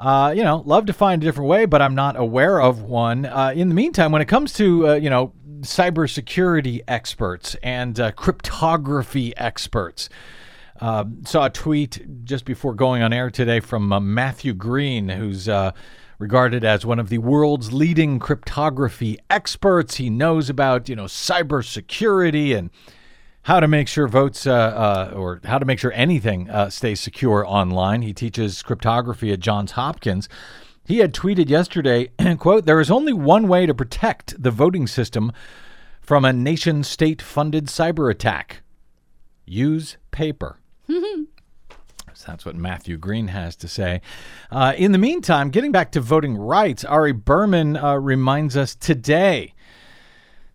uh, 0.00 0.34
you 0.36 0.42
know, 0.42 0.62
love 0.66 0.86
to 0.86 0.92
find 0.92 1.22
a 1.22 1.26
different 1.26 1.48
way, 1.48 1.64
but 1.64 1.80
I'm 1.80 1.94
not 1.94 2.16
aware 2.16 2.60
of 2.60 2.82
one. 2.82 3.24
Uh, 3.24 3.52
in 3.54 3.68
the 3.68 3.74
meantime, 3.74 4.10
when 4.10 4.20
it 4.20 4.26
comes 4.26 4.52
to 4.54 4.88
uh, 4.88 4.94
you 4.94 5.10
know 5.10 5.32
cybersecurity 5.60 6.80
experts 6.88 7.56
and 7.62 7.98
uh, 7.98 8.12
cryptography 8.12 9.36
experts. 9.36 10.08
Uh, 10.80 11.04
saw 11.24 11.46
a 11.46 11.50
tweet 11.50 12.24
just 12.24 12.44
before 12.44 12.72
going 12.72 13.02
on 13.02 13.12
air 13.12 13.32
today 13.32 13.58
from 13.58 13.92
uh, 13.92 13.98
Matthew 13.98 14.54
Green, 14.54 15.08
who's 15.08 15.48
regarded 16.18 16.64
as 16.64 16.84
one 16.84 16.98
of 16.98 17.08
the 17.08 17.18
world's 17.18 17.72
leading 17.72 18.18
cryptography 18.18 19.18
experts. 19.30 19.96
He 19.96 20.10
knows 20.10 20.50
about 20.50 20.88
you 20.88 20.96
know 20.96 21.04
cybersecurity 21.04 22.56
and 22.56 22.70
how 23.42 23.60
to 23.60 23.68
make 23.68 23.88
sure 23.88 24.08
votes 24.08 24.46
uh, 24.46 24.52
uh, 24.52 25.12
or 25.16 25.40
how 25.44 25.58
to 25.58 25.64
make 25.64 25.78
sure 25.78 25.92
anything 25.94 26.50
uh, 26.50 26.68
stays 26.70 27.00
secure 27.00 27.46
online. 27.46 28.02
He 28.02 28.12
teaches 28.12 28.62
cryptography 28.62 29.32
at 29.32 29.40
Johns 29.40 29.72
Hopkins. 29.72 30.28
He 30.84 30.98
had 30.98 31.14
tweeted 31.14 31.48
yesterday, 31.48 32.10
quote, 32.38 32.66
there 32.66 32.80
is 32.80 32.90
only 32.90 33.12
one 33.12 33.46
way 33.46 33.66
to 33.66 33.74
protect 33.74 34.42
the 34.42 34.50
voting 34.50 34.86
system 34.86 35.32
from 36.00 36.24
a 36.24 36.32
nation 36.32 36.82
state 36.82 37.20
funded 37.20 37.66
cyber 37.66 38.10
attack. 38.10 38.62
Use 39.44 39.98
paper. 40.10 40.58
That's 42.28 42.44
what 42.44 42.56
Matthew 42.56 42.98
Green 42.98 43.28
has 43.28 43.56
to 43.56 43.68
say. 43.68 44.02
Uh, 44.50 44.74
in 44.76 44.92
the 44.92 44.98
meantime, 44.98 45.48
getting 45.48 45.72
back 45.72 45.92
to 45.92 46.00
voting 46.02 46.36
rights, 46.36 46.84
Ari 46.84 47.12
Berman 47.12 47.74
uh, 47.74 47.94
reminds 47.94 48.54
us 48.54 48.74
today 48.74 49.54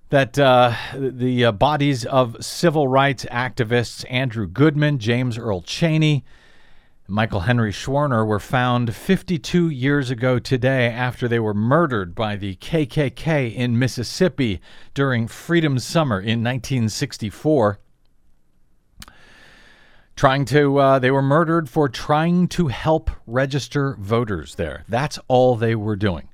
that 0.10 0.38
uh, 0.38 0.76
the 0.96 1.46
uh, 1.46 1.52
bodies 1.52 2.06
of 2.06 2.46
civil 2.46 2.88
rights 2.88 3.26
activists 3.26 4.06
Andrew 4.08 4.46
Goodman, 4.46 5.00
James 5.00 5.36
Earl 5.36 5.64
Chaney, 5.64 6.24
Michael 7.08 7.42
Henry 7.42 7.72
Schwerner 7.72 8.26
were 8.26 8.40
found 8.40 8.96
52 8.96 9.70
years 9.70 10.12
ago 10.12 10.38
today 10.38 10.92
after 10.92 11.28
they 11.28 11.40
were 11.40 11.56
murdered 11.56 12.14
by 12.14 12.36
the 12.36 12.56
KKK 12.58 13.52
in 13.52 13.80
Mississippi 13.80 14.62
during 14.94 15.28
Freedom 15.28 15.80
Summer 15.80 16.20
in 16.20 16.44
1964 16.44 17.80
trying 20.16 20.46
to 20.46 20.78
uh, 20.78 21.00
they 21.00 21.12
were 21.12 21.22
murdered 21.22 21.70
for 21.70 21.90
trying 21.90 22.48
to 22.48 22.68
help 22.68 23.10
register 23.28 23.96
voters 24.00 24.56
there 24.56 24.84
that's 24.88 25.20
all 25.28 25.56
they 25.56 25.76
were 25.76 25.96
doing 25.96 26.28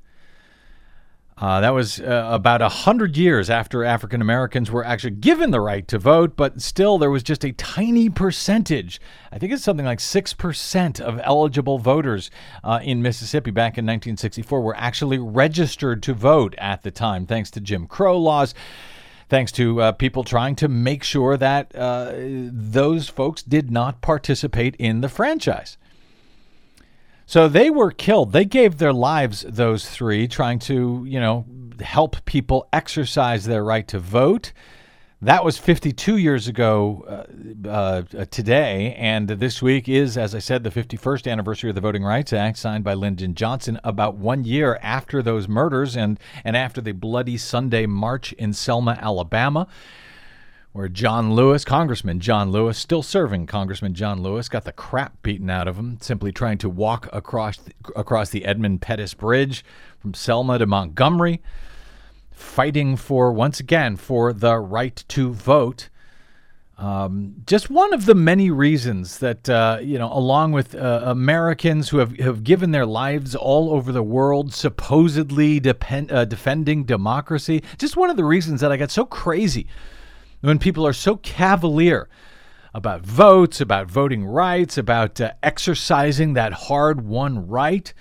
uh, 1.42 1.62
that 1.62 1.70
was 1.70 2.02
uh, 2.02 2.28
about 2.30 2.62
a 2.62 2.68
hundred 2.68 3.16
years 3.16 3.50
after 3.50 3.86
African 3.86 4.22
Americans 4.22 4.70
were 4.70 4.84
actually 4.84 5.12
given 5.12 5.52
the 5.52 5.62
right 5.62 5.88
to 5.88 5.98
vote, 5.98 6.36
but 6.36 6.62
still 6.62 6.98
there 6.98 7.10
was 7.10 7.24
just 7.24 7.46
a 7.46 7.54
tiny 7.54 8.10
percentage. 8.10 9.00
I 9.32 9.40
think 9.40 9.54
it's 9.54 9.64
something 9.64 9.86
like 9.86 10.02
six 10.02 10.34
percent 10.34 11.00
of 11.00 11.20
eligible 11.24 11.80
voters 11.80 12.30
uh, 12.62 12.82
in 12.84 13.02
Mississippi 13.02 13.52
back 13.52 13.78
in 13.78 13.86
1964 13.86 14.62
were 14.62 14.76
actually 14.76 15.18
registered 15.18 16.04
to 16.04 16.14
vote 16.14 16.56
at 16.58 16.84
the 16.84 16.92
time, 16.92 17.26
thanks 17.26 17.50
to 17.52 17.62
Jim 17.62 17.88
Crow 17.88 18.18
laws 18.18 18.54
thanks 19.30 19.52
to 19.54 19.82
uh, 19.82 19.92
people 19.94 20.24
trying 20.24 20.56
to 20.56 20.68
make 20.68 21.04
sure 21.04 21.38
that 21.38 21.74
uh, 21.76 22.14
those 22.16 23.08
folks 23.08 23.44
did 23.44 23.72
not 23.72 24.02
participate 24.02 24.76
in 24.78 25.02
the 25.02 25.10
franchise. 25.10 25.78
So 27.26 27.48
they 27.48 27.70
were 27.70 27.92
killed. 27.92 28.34
They 28.34 28.46
gave 28.46 28.80
their 28.80 28.92
lives, 28.92 29.46
those 29.48 29.88
three, 29.88 30.28
trying 30.28 30.58
to, 30.60 31.06
you 31.08 31.20
know, 31.20 31.46
help 31.80 32.26
people 32.26 32.68
exercise 32.74 33.46
their 33.46 33.64
right 33.64 33.88
to 33.88 34.00
vote. 34.00 34.52
That 35.22 35.44
was 35.44 35.58
52 35.58 36.16
years 36.16 36.48
ago 36.48 37.28
uh, 37.66 37.70
uh, 37.70 38.04
today, 38.32 38.96
and 38.98 39.28
this 39.28 39.62
week 39.62 39.90
is, 39.90 40.18
as 40.18 40.34
I 40.34 40.40
said, 40.40 40.64
the 40.64 40.70
51st 40.70 41.30
anniversary 41.30 41.70
of 41.70 41.76
the 41.76 41.82
Voting 41.82 42.06
Rights 42.06 42.32
Act, 42.32 42.58
signed 42.58 42.86
by 42.86 42.94
Lyndon 42.94 43.36
Johnson, 43.36 43.82
about 43.84 44.16
one 44.16 44.46
year 44.46 44.80
after 44.82 45.22
those 45.22 45.50
murders 45.50 45.98
and 45.98 46.18
and 46.46 46.56
after 46.56 46.80
the 46.80 46.94
bloody 46.94 47.36
Sunday 47.36 47.86
march 47.86 48.32
in 48.32 48.54
Selma, 48.54 48.98
Alabama, 49.02 49.68
where 50.72 50.88
John 50.88 51.34
Lewis, 51.34 51.66
Congressman 51.66 52.22
John 52.22 52.50
Lewis, 52.50 52.78
still 52.78 53.04
serving 53.04 53.46
Congressman 53.46 53.96
John 53.96 54.24
Lewis, 54.24 54.48
got 54.48 54.64
the 54.64 54.72
crap 54.72 55.22
beaten 55.22 55.50
out 55.50 55.68
of 55.68 55.76
him 55.76 55.98
simply 56.00 56.32
trying 56.32 56.60
to 56.60 56.70
walk 56.70 57.10
across 57.12 57.58
the, 57.58 57.74
across 57.94 58.30
the 58.30 58.46
Edmund 58.46 58.82
Pettus 58.82 59.14
Bridge 59.16 59.66
from 60.00 60.14
Selma 60.14 60.60
to 60.60 60.66
Montgomery 60.66 61.42
fighting 62.40 62.96
for, 62.96 63.32
once 63.32 63.60
again, 63.60 63.96
for 63.96 64.34
the 64.34 64.58
right 64.58 65.04
to 65.10 65.34
vote. 65.34 65.90
Um, 66.78 67.36
just 67.46 67.70
one 67.70 67.94
of 67.94 68.06
the 68.06 68.16
many 68.16 68.50
reasons 68.50 69.20
that, 69.20 69.50
uh, 69.50 69.80
you 69.82 70.00
know, 70.00 70.12
along 70.14 70.54
with 70.54 70.74
uh, 70.74 71.02
Americans 71.04 71.90
who 71.90 71.98
have, 71.98 72.18
have 72.18 72.46
given 72.46 72.72
their 72.72 72.86
lives 72.86 73.36
all 73.36 73.72
over 73.72 73.92
the 73.92 74.02
world, 74.02 74.54
supposedly 74.54 75.60
depend, 75.60 76.10
uh, 76.10 76.24
defending 76.24 76.86
democracy, 76.86 77.62
just 77.78 77.98
one 77.98 78.10
of 78.10 78.16
the 78.16 78.24
reasons 78.24 78.62
that 78.62 78.72
I 78.72 78.78
get 78.78 78.92
so 78.92 79.04
crazy 79.04 79.68
when 80.40 80.58
people 80.58 80.88
are 80.88 80.94
so 80.94 81.18
cavalier 81.18 82.08
about 82.74 83.02
votes, 83.02 83.60
about 83.60 83.92
voting 83.92 84.26
rights, 84.26 84.78
about 84.78 85.20
uh, 85.20 85.34
exercising 85.44 86.34
that 86.34 86.54
hard 86.54 87.02
won 87.02 87.46
right. 87.46 87.94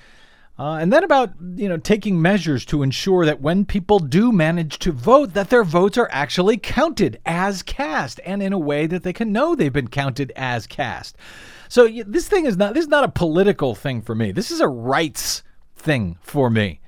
Uh, 0.58 0.74
and 0.74 0.92
then 0.92 1.04
about 1.04 1.32
you 1.54 1.68
know 1.68 1.76
taking 1.76 2.20
measures 2.20 2.64
to 2.64 2.82
ensure 2.82 3.24
that 3.24 3.40
when 3.40 3.64
people 3.64 4.00
do 4.00 4.32
manage 4.32 4.78
to 4.80 4.90
vote, 4.90 5.32
that 5.34 5.50
their 5.50 5.62
votes 5.62 5.96
are 5.96 6.08
actually 6.10 6.56
counted 6.56 7.20
as 7.24 7.62
cast, 7.62 8.18
and 8.24 8.42
in 8.42 8.52
a 8.52 8.58
way 8.58 8.86
that 8.86 9.04
they 9.04 9.12
can 9.12 9.32
know 9.32 9.54
they've 9.54 9.72
been 9.72 9.88
counted 9.88 10.32
as 10.34 10.66
cast. 10.66 11.16
So 11.68 11.88
this 12.06 12.28
thing 12.28 12.44
is 12.44 12.56
not 12.56 12.74
this 12.74 12.84
is 12.84 12.90
not 12.90 13.04
a 13.04 13.08
political 13.08 13.76
thing 13.76 14.02
for 14.02 14.16
me. 14.16 14.32
This 14.32 14.50
is 14.50 14.60
a 14.60 14.68
rights 14.68 15.44
thing 15.76 16.18
for 16.20 16.50
me. 16.50 16.80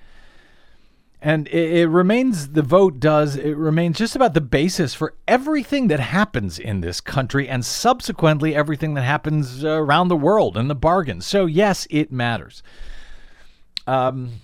And 1.22 1.46
it, 1.48 1.80
it 1.80 1.86
remains 1.88 2.48
the 2.48 2.62
vote 2.62 2.98
does 2.98 3.36
it 3.36 3.56
remains 3.56 3.98
just 3.98 4.16
about 4.16 4.34
the 4.34 4.40
basis 4.40 4.94
for 4.94 5.14
everything 5.28 5.88
that 5.88 6.00
happens 6.00 6.58
in 6.58 6.80
this 6.80 7.00
country 7.00 7.46
and 7.46 7.64
subsequently 7.64 8.54
everything 8.54 8.94
that 8.94 9.02
happens 9.02 9.62
around 9.62 10.08
the 10.08 10.16
world 10.16 10.56
in 10.56 10.66
the 10.66 10.74
bargain. 10.74 11.20
So 11.20 11.46
yes, 11.46 11.86
it 11.88 12.10
matters. 12.10 12.64
Um, 13.86 14.40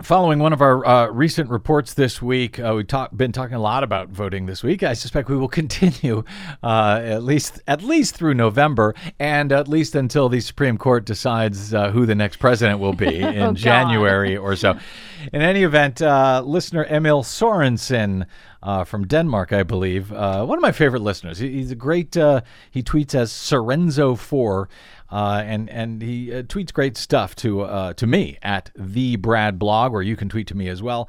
following 0.00 0.38
one 0.38 0.52
of 0.52 0.60
our 0.60 0.84
uh, 0.86 1.06
recent 1.08 1.50
reports 1.50 1.94
this 1.94 2.20
week, 2.20 2.58
uh, 2.58 2.72
we've 2.76 2.86
talk, 2.86 3.16
been 3.16 3.32
talking 3.32 3.54
a 3.54 3.60
lot 3.60 3.84
about 3.84 4.08
voting 4.08 4.46
this 4.46 4.62
week. 4.62 4.82
I 4.82 4.94
suspect 4.94 5.28
we 5.28 5.36
will 5.36 5.48
continue 5.62 6.24
uh, 6.62 7.00
at 7.02 7.22
least 7.22 7.60
at 7.66 7.82
least 7.82 8.14
through 8.14 8.34
November, 8.34 8.94
and 9.18 9.52
at 9.52 9.68
least 9.68 9.94
until 9.94 10.28
the 10.28 10.40
Supreme 10.40 10.78
Court 10.78 11.04
decides 11.04 11.74
uh, 11.74 11.90
who 11.90 12.06
the 12.06 12.14
next 12.14 12.36
president 12.36 12.80
will 12.80 12.94
be 12.94 13.16
in 13.20 13.34
God. 13.34 13.56
January 13.56 14.36
or 14.36 14.56
so. 14.56 14.78
In 15.30 15.42
any 15.42 15.62
event, 15.62 16.02
uh, 16.02 16.42
listener 16.44 16.84
Emil 16.84 17.22
Sorensen 17.22 18.26
uh, 18.62 18.84
from 18.84 19.06
Denmark, 19.06 19.52
I 19.52 19.62
believe. 19.62 20.12
Uh, 20.12 20.44
one 20.44 20.58
of 20.58 20.62
my 20.62 20.72
favorite 20.72 21.02
listeners. 21.02 21.38
He, 21.38 21.50
he's 21.52 21.70
a 21.70 21.76
great. 21.76 22.16
Uh, 22.16 22.40
he 22.70 22.82
tweets 22.82 23.14
as 23.14 23.30
Sorenzo4. 23.30 24.66
Uh, 25.10 25.42
and 25.44 25.68
and 25.68 26.00
he 26.00 26.32
uh, 26.32 26.42
tweets 26.42 26.72
great 26.72 26.96
stuff 26.96 27.36
to 27.36 27.92
to 27.94 28.06
me 28.06 28.38
at 28.42 28.70
the 28.74 29.16
Brad 29.16 29.58
blog, 29.58 29.92
where 29.92 30.02
you 30.02 30.16
can 30.16 30.28
tweet 30.30 30.46
to 30.48 30.56
me 30.56 30.68
as 30.68 30.82
well. 30.82 31.08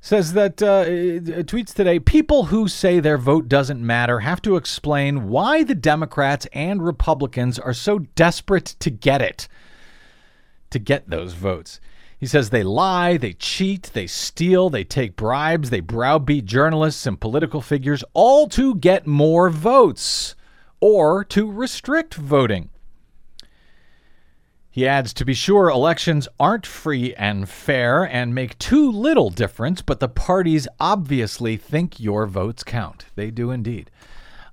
Says 0.00 0.34
that 0.34 0.62
uh, 0.62 0.84
tweets 1.44 1.74
today. 1.74 1.98
People 1.98 2.44
who 2.44 2.68
say 2.68 3.00
their 3.00 3.18
vote 3.18 3.48
doesn't 3.48 3.84
matter 3.84 4.20
have 4.20 4.40
to 4.42 4.56
explain 4.56 5.28
why 5.28 5.64
the 5.64 5.74
Democrats 5.74 6.46
and 6.52 6.84
Republicans 6.84 7.58
are 7.58 7.72
so 7.72 8.00
desperate 8.14 8.76
to 8.80 8.90
get 8.90 9.20
it, 9.20 9.48
to 10.70 10.78
get 10.78 11.08
those 11.08 11.32
votes. 11.32 11.80
He 12.24 12.28
says 12.28 12.48
they 12.48 12.62
lie, 12.62 13.18
they 13.18 13.34
cheat, 13.34 13.90
they 13.92 14.06
steal, 14.06 14.70
they 14.70 14.82
take 14.82 15.14
bribes, 15.14 15.68
they 15.68 15.80
browbeat 15.80 16.46
journalists 16.46 17.06
and 17.06 17.20
political 17.20 17.60
figures, 17.60 18.02
all 18.14 18.48
to 18.48 18.76
get 18.76 19.06
more 19.06 19.50
votes 19.50 20.34
or 20.80 21.22
to 21.24 21.52
restrict 21.52 22.14
voting. 22.14 22.70
He 24.70 24.88
adds 24.88 25.12
to 25.12 25.26
be 25.26 25.34
sure, 25.34 25.68
elections 25.68 26.26
aren't 26.40 26.64
free 26.64 27.14
and 27.16 27.46
fair 27.46 28.04
and 28.04 28.34
make 28.34 28.58
too 28.58 28.90
little 28.90 29.28
difference, 29.28 29.82
but 29.82 30.00
the 30.00 30.08
parties 30.08 30.66
obviously 30.80 31.58
think 31.58 32.00
your 32.00 32.26
votes 32.26 32.64
count. 32.64 33.04
They 33.16 33.30
do 33.30 33.50
indeed. 33.50 33.90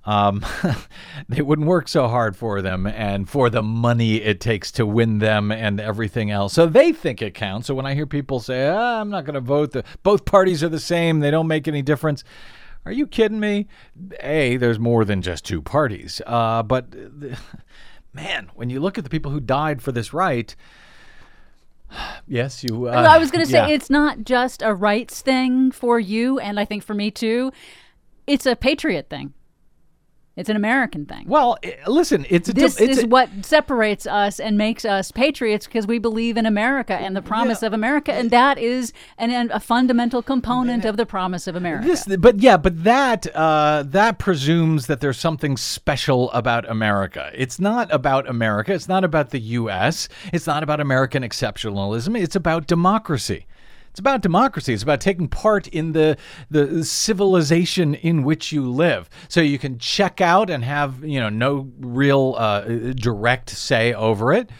Um, 0.04 0.44
they 1.28 1.42
wouldn't 1.42 1.68
work 1.68 1.88
so 1.88 2.08
hard 2.08 2.36
for 2.36 2.60
them 2.60 2.86
and 2.86 3.28
for 3.28 3.50
the 3.50 3.62
money 3.62 4.16
it 4.16 4.40
takes 4.40 4.72
to 4.72 4.86
win 4.86 5.18
them 5.18 5.52
and 5.52 5.80
everything 5.80 6.30
else. 6.30 6.52
So 6.52 6.66
they 6.66 6.92
think 6.92 7.22
it 7.22 7.34
counts. 7.34 7.68
So 7.68 7.74
when 7.74 7.86
I 7.86 7.94
hear 7.94 8.06
people 8.06 8.40
say, 8.40 8.68
ah, 8.68 9.00
I'm 9.00 9.10
not 9.10 9.24
going 9.24 9.34
to 9.34 9.40
vote, 9.40 9.72
the, 9.72 9.84
both 10.02 10.24
parties 10.24 10.64
are 10.64 10.68
the 10.68 10.80
same, 10.80 11.20
they 11.20 11.30
don't 11.30 11.46
make 11.46 11.68
any 11.68 11.82
difference. 11.82 12.24
Are 12.84 12.92
you 12.92 13.06
kidding 13.06 13.38
me? 13.38 13.68
A, 14.20 14.56
there's 14.56 14.80
more 14.80 15.04
than 15.04 15.22
just 15.22 15.44
two 15.44 15.62
parties. 15.62 16.20
Uh, 16.26 16.62
but. 16.62 16.88
man, 18.12 18.50
when 18.54 18.70
you 18.70 18.80
look 18.80 18.98
at 18.98 19.04
the 19.04 19.10
people 19.10 19.30
who 19.30 19.40
died 19.40 19.82
for 19.82 19.92
this 19.92 20.12
right, 20.12 20.54
yes, 22.26 22.64
you. 22.64 22.88
Uh, 22.88 22.92
I 22.92 23.18
was 23.18 23.30
going 23.30 23.44
to 23.44 23.50
say 23.50 23.68
yeah. 23.68 23.74
it's 23.74 23.90
not 23.90 24.24
just 24.24 24.62
a 24.62 24.74
rights 24.74 25.20
thing 25.20 25.70
for 25.70 25.98
you, 25.98 26.38
and 26.38 26.58
I 26.58 26.64
think 26.64 26.82
for 26.82 26.94
me 26.94 27.10
too. 27.10 27.52
It's 28.26 28.46
a 28.46 28.54
patriot 28.54 29.08
thing. 29.10 29.34
It's 30.34 30.48
an 30.48 30.56
American 30.56 31.04
thing. 31.04 31.24
Well, 31.28 31.58
listen, 31.86 32.24
it's 32.30 32.48
a. 32.48 32.54
this 32.54 32.80
it's 32.80 32.98
is 32.98 33.04
a- 33.04 33.06
what 33.06 33.28
separates 33.42 34.06
us 34.06 34.40
and 34.40 34.56
makes 34.56 34.84
us 34.86 35.12
patriots 35.12 35.66
because 35.66 35.86
we 35.86 35.98
believe 35.98 36.38
in 36.38 36.46
America 36.46 36.94
and 36.94 37.14
the 37.14 37.20
promise 37.20 37.60
Yeah. 37.60 37.66
of 37.66 37.74
America, 37.74 38.14
and 38.14 38.30
that 38.30 38.56
is 38.56 38.94
an, 39.18 39.30
an, 39.30 39.50
a 39.52 39.60
fundamental 39.60 40.22
component 40.22 40.86
of 40.86 40.96
the 40.96 41.04
promise 41.04 41.46
of 41.46 41.54
America. 41.54 41.86
This, 41.86 42.06
but 42.16 42.40
yeah, 42.40 42.56
but 42.56 42.82
that 42.84 43.26
uh, 43.36 43.82
that 43.88 44.18
presumes 44.18 44.86
that 44.86 45.00
there's 45.00 45.18
something 45.18 45.58
special 45.58 46.30
about 46.32 46.66
America. 46.68 47.30
It's 47.34 47.60
not 47.60 47.92
about 47.92 48.26
America. 48.26 48.72
It's 48.72 48.88
not 48.88 49.04
about 49.04 49.30
the 49.30 49.40
U.S. 49.40 50.08
It's 50.32 50.46
not 50.46 50.62
about 50.62 50.80
American 50.80 51.22
exceptionalism. 51.22 52.18
It's 52.18 52.36
about 52.36 52.66
democracy. 52.66 53.44
It's 53.92 54.00
about 54.00 54.22
democracy. 54.22 54.72
It's 54.74 54.82
about 54.82 55.00
taking 55.00 55.28
part 55.28 55.68
in 55.68 55.92
the 55.92 56.16
the 56.50 56.82
civilization 56.84 57.94
in 57.94 58.24
which 58.24 58.50
you 58.50 58.68
live, 58.68 59.08
so 59.28 59.40
you 59.40 59.58
can 59.58 59.78
check 59.78 60.20
out 60.20 60.50
and 60.50 60.64
have 60.64 61.04
you 61.04 61.20
know 61.20 61.28
no 61.28 61.70
real 61.78 62.34
uh, 62.38 62.62
direct 62.94 63.50
say 63.50 63.92
over 63.94 64.32
it. 64.32 64.50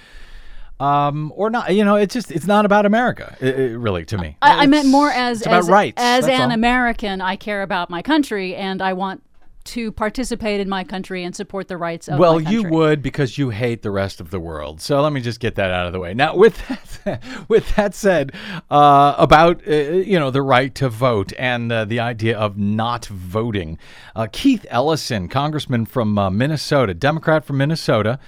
Um, 0.81 1.33
or 1.37 1.49
not, 1.49 1.73
you 1.75 1.85
know, 1.85 1.95
it's 1.95 2.13
just, 2.13 2.33
it's 2.33 2.47
not 2.47 2.65
about 2.65 2.87
America, 2.87 3.37
i- 3.41 3.47
i- 3.47 3.51
really, 3.75 4.05
to 4.07 4.19
me. 4.19 4.37
I, 4.43 4.65
I 4.65 4.67
meant 4.67 4.89
more 4.89 5.11
as 5.13 5.43
as, 5.47 5.69
rights. 5.69 5.95
as 6.03 6.27
an 6.27 6.41
all. 6.41 6.51
American. 6.51 7.21
I 7.21 7.37
care 7.37 7.63
about 7.63 7.89
my 7.89 8.03
country, 8.03 8.57
and 8.57 8.83
I 8.83 8.93
want 8.93 9.23
to 9.65 9.93
participate 9.93 10.61
in 10.61 10.69
my 10.69 10.85
country 10.85 11.25
and 11.25 11.35
support 11.35 11.69
the 11.69 11.77
rights 11.77 12.09
of 12.09 12.19
Well, 12.19 12.41
you 12.41 12.65
would 12.65 13.03
because 13.03 13.39
you 13.39 13.51
hate 13.51 13.83
the 13.83 13.91
rest 13.91 14.21
of 14.21 14.31
the 14.31 14.41
world. 14.41 14.81
So 14.81 15.01
let 15.01 15.13
me 15.13 15.21
just 15.21 15.41
get 15.41 15.55
that 15.57 15.71
out 15.71 15.87
of 15.87 15.93
the 15.93 16.01
way. 16.01 16.15
Now, 16.15 16.37
with 16.37 16.67
that, 17.05 17.23
with 17.49 17.75
that 17.77 17.95
said, 17.95 18.33
uh, 18.71 19.15
about 19.19 19.67
uh, 19.67 19.73
you 19.73 20.19
know 20.19 20.31
the 20.31 20.43
right 20.43 20.75
to 20.77 20.89
vote 20.89 21.33
and 21.39 21.71
uh, 21.71 21.85
the 21.85 22.01
idea 22.01 22.37
of 22.37 22.57
not 22.59 23.07
voting, 23.07 23.79
uh, 24.17 24.27
Keith 24.33 24.67
Ellison, 24.69 25.29
congressman 25.29 25.87
from 25.87 26.19
uh, 26.19 26.31
Minnesota, 26.31 26.95
Democrat 26.95 27.45
from 27.45 27.59
Minnesota. 27.59 28.19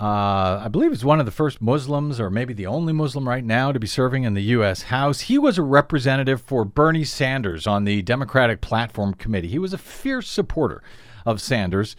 Uh, 0.00 0.60
I 0.64 0.68
believe 0.68 0.92
he's 0.92 1.04
one 1.04 1.18
of 1.18 1.26
the 1.26 1.32
first 1.32 1.60
Muslims, 1.60 2.20
or 2.20 2.30
maybe 2.30 2.54
the 2.54 2.66
only 2.66 2.92
Muslim 2.92 3.28
right 3.28 3.44
now, 3.44 3.72
to 3.72 3.80
be 3.80 3.86
serving 3.88 4.22
in 4.22 4.34
the 4.34 4.42
U.S. 4.42 4.82
House. 4.82 5.22
He 5.22 5.38
was 5.38 5.58
a 5.58 5.62
representative 5.62 6.40
for 6.40 6.64
Bernie 6.64 7.02
Sanders 7.02 7.66
on 7.66 7.84
the 7.84 8.02
Democratic 8.02 8.60
Platform 8.60 9.12
Committee. 9.14 9.48
He 9.48 9.58
was 9.58 9.72
a 9.72 9.78
fierce 9.78 10.28
supporter 10.28 10.82
of 11.26 11.40
Sanders. 11.40 11.96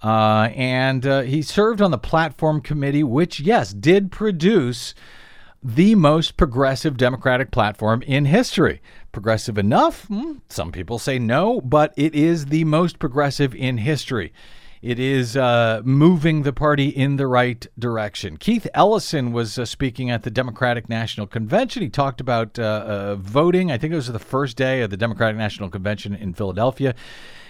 Uh, 0.00 0.50
and 0.54 1.06
uh, 1.06 1.22
he 1.22 1.42
served 1.42 1.80
on 1.80 1.90
the 1.90 1.98
platform 1.98 2.60
committee, 2.60 3.02
which, 3.02 3.40
yes, 3.40 3.72
did 3.72 4.12
produce 4.12 4.94
the 5.62 5.94
most 5.94 6.36
progressive 6.36 6.96
Democratic 6.96 7.50
platform 7.50 8.02
in 8.02 8.26
history. 8.26 8.80
Progressive 9.10 9.58
enough? 9.58 10.04
Hmm, 10.04 10.34
some 10.50 10.70
people 10.70 10.98
say 10.98 11.18
no, 11.18 11.60
but 11.62 11.94
it 11.96 12.14
is 12.14 12.46
the 12.46 12.64
most 12.64 12.98
progressive 12.98 13.54
in 13.54 13.78
history. 13.78 14.32
It 14.84 14.98
is 14.98 15.34
uh, 15.34 15.80
moving 15.82 16.42
the 16.42 16.52
party 16.52 16.88
in 16.90 17.16
the 17.16 17.26
right 17.26 17.66
direction. 17.78 18.36
Keith 18.36 18.68
Ellison 18.74 19.32
was 19.32 19.58
uh, 19.58 19.64
speaking 19.64 20.10
at 20.10 20.24
the 20.24 20.30
Democratic 20.30 20.90
National 20.90 21.26
Convention. 21.26 21.80
He 21.80 21.88
talked 21.88 22.20
about 22.20 22.58
uh, 22.58 22.62
uh, 22.62 23.16
voting. 23.16 23.72
I 23.72 23.78
think 23.78 23.94
it 23.94 23.96
was 23.96 24.08
the 24.08 24.18
first 24.18 24.58
day 24.58 24.82
of 24.82 24.90
the 24.90 24.98
Democratic 24.98 25.38
National 25.38 25.70
Convention 25.70 26.14
in 26.14 26.34
Philadelphia. 26.34 26.94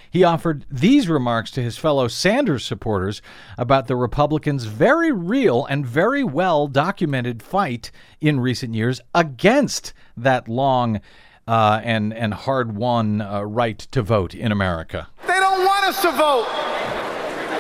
He 0.09 0.23
offered 0.23 0.65
these 0.71 1.09
remarks 1.09 1.51
to 1.51 1.61
his 1.61 1.77
fellow 1.77 2.07
Sanders 2.07 2.65
supporters 2.65 3.21
about 3.59 3.89
the 3.89 3.97
Republicans' 3.97 4.67
very 4.67 5.11
real 5.11 5.65
and 5.65 5.85
very 5.85 6.23
well 6.23 6.69
documented 6.69 7.43
fight 7.43 7.91
in 8.21 8.39
recent 8.39 8.77
years 8.77 9.01
against 9.13 9.93
that 10.17 10.47
long 10.47 11.01
uh, 11.49 11.81
and, 11.83 12.15
and 12.15 12.33
hard 12.33 12.77
won 12.77 13.21
uh, 13.21 13.43
right 13.43 13.81
to 13.81 14.03
vote 14.03 14.37
in 14.37 14.53
America. 14.53 15.09
They 15.27 15.41
don't 15.41 15.67
want 15.67 15.85
us 15.85 16.01
to 16.03 16.13
vote. 16.13 16.74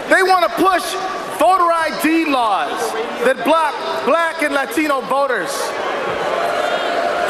They 0.08 0.22
want 0.22 0.44
to 0.44 0.52
push 0.60 0.84
voter 1.40 1.72
ID 1.72 2.26
laws 2.30 2.76
that 3.24 3.40
block 3.44 3.72
black 4.04 4.42
and 4.42 4.52
Latino 4.52 5.00
voters. 5.00 5.50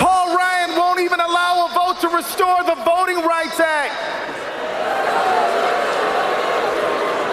Paul 0.03 0.35
Ryan 0.35 0.77
won't 0.77 1.01
even 1.01 1.21
allow 1.21 1.67
a 1.67 1.75
vote 1.75 2.01
to 2.03 2.09
restore 2.11 2.67
the 2.67 2.75
Voting 2.83 3.23
Rights 3.23 3.61
Act. 3.61 3.95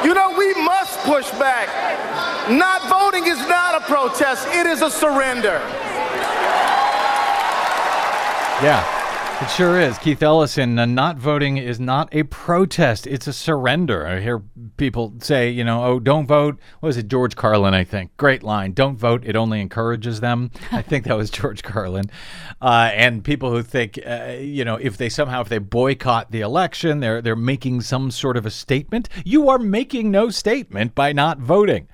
You 0.05 0.13
know, 0.13 0.33
we 0.37 0.53
must 0.61 0.99
push 0.99 1.29
back. 1.41 1.69
Not 2.49 2.85
voting 2.89 3.25
is 3.25 3.39
not 3.49 3.81
a 3.81 3.85
protest, 3.85 4.47
it 4.49 4.67
is 4.67 4.81
a 4.81 4.89
surrender. 4.89 5.61
Yeah, 8.61 8.85
it 9.41 9.49
sure 9.49 9.79
is. 9.79 9.97
Keith 9.97 10.21
Ellison, 10.21 10.77
uh, 10.77 10.85
not 10.85 11.17
voting 11.17 11.57
is 11.57 11.79
not 11.79 12.09
a 12.13 12.23
protest, 12.23 13.07
it's 13.07 13.25
a 13.25 13.33
surrender. 13.33 14.05
I 14.05 14.19
hear 14.19 14.43
people 14.77 15.13
say, 15.19 15.49
you 15.49 15.63
know, 15.63 15.83
oh, 15.83 15.99
don't 15.99 16.27
vote. 16.27 16.59
What 16.79 16.87
was 16.87 16.97
it, 16.97 17.07
George 17.07 17.35
Carlin, 17.35 17.73
I 17.73 17.83
think? 17.83 18.15
Great 18.17 18.43
line. 18.43 18.73
Don't 18.73 18.97
vote, 18.97 19.23
it 19.25 19.35
only 19.35 19.59
encourages 19.59 20.19
them. 20.19 20.51
I 20.71 20.83
think 20.83 21.05
that 21.05 21.17
was 21.17 21.31
George 21.31 21.63
Carlin. 21.63 22.11
Uh, 22.61 22.91
and 22.93 23.23
people 23.23 23.51
who 23.51 23.63
think, 23.63 23.99
uh, 24.05 24.35
you 24.39 24.63
know, 24.63 24.75
if 24.75 24.97
they 24.97 25.09
somehow, 25.09 25.41
if 25.41 25.49
they 25.49 25.57
boycott 25.57 26.31
the 26.31 26.41
election, 26.41 26.99
they're, 26.99 27.21
they're 27.21 27.35
making 27.35 27.81
some 27.81 28.11
sort 28.11 28.37
of 28.37 28.45
a 28.45 28.51
statement. 28.51 29.09
You 29.25 29.49
are 29.49 29.59
making 29.59 30.11
no 30.11 30.29
statement 30.29 30.93
by 30.93 31.13
not 31.13 31.39
voting. 31.39 31.87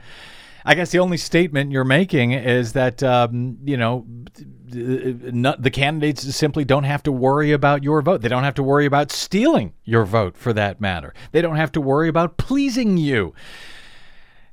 I 0.65 0.75
guess 0.75 0.91
the 0.91 0.99
only 0.99 1.15
statement 1.15 1.71
you're 1.71 1.85
making 1.85 2.33
is 2.33 2.73
that 2.73 3.01
um, 3.01 3.57
you 3.63 3.77
know 3.77 4.05
not, 4.73 5.61
the 5.61 5.71
candidates 5.71 6.35
simply 6.35 6.65
don't 6.65 6.83
have 6.83 7.03
to 7.03 7.11
worry 7.11 7.51
about 7.51 7.83
your 7.83 8.01
vote. 8.01 8.21
They 8.21 8.29
don't 8.29 8.43
have 8.43 8.55
to 8.55 8.63
worry 8.63 8.85
about 8.85 9.11
stealing 9.11 9.73
your 9.83 10.05
vote, 10.05 10.37
for 10.37 10.53
that 10.53 10.81
matter. 10.81 11.13
They 11.31 11.41
don't 11.41 11.55
have 11.55 11.71
to 11.73 11.81
worry 11.81 12.09
about 12.09 12.37
pleasing 12.37 12.97
you. 12.97 13.33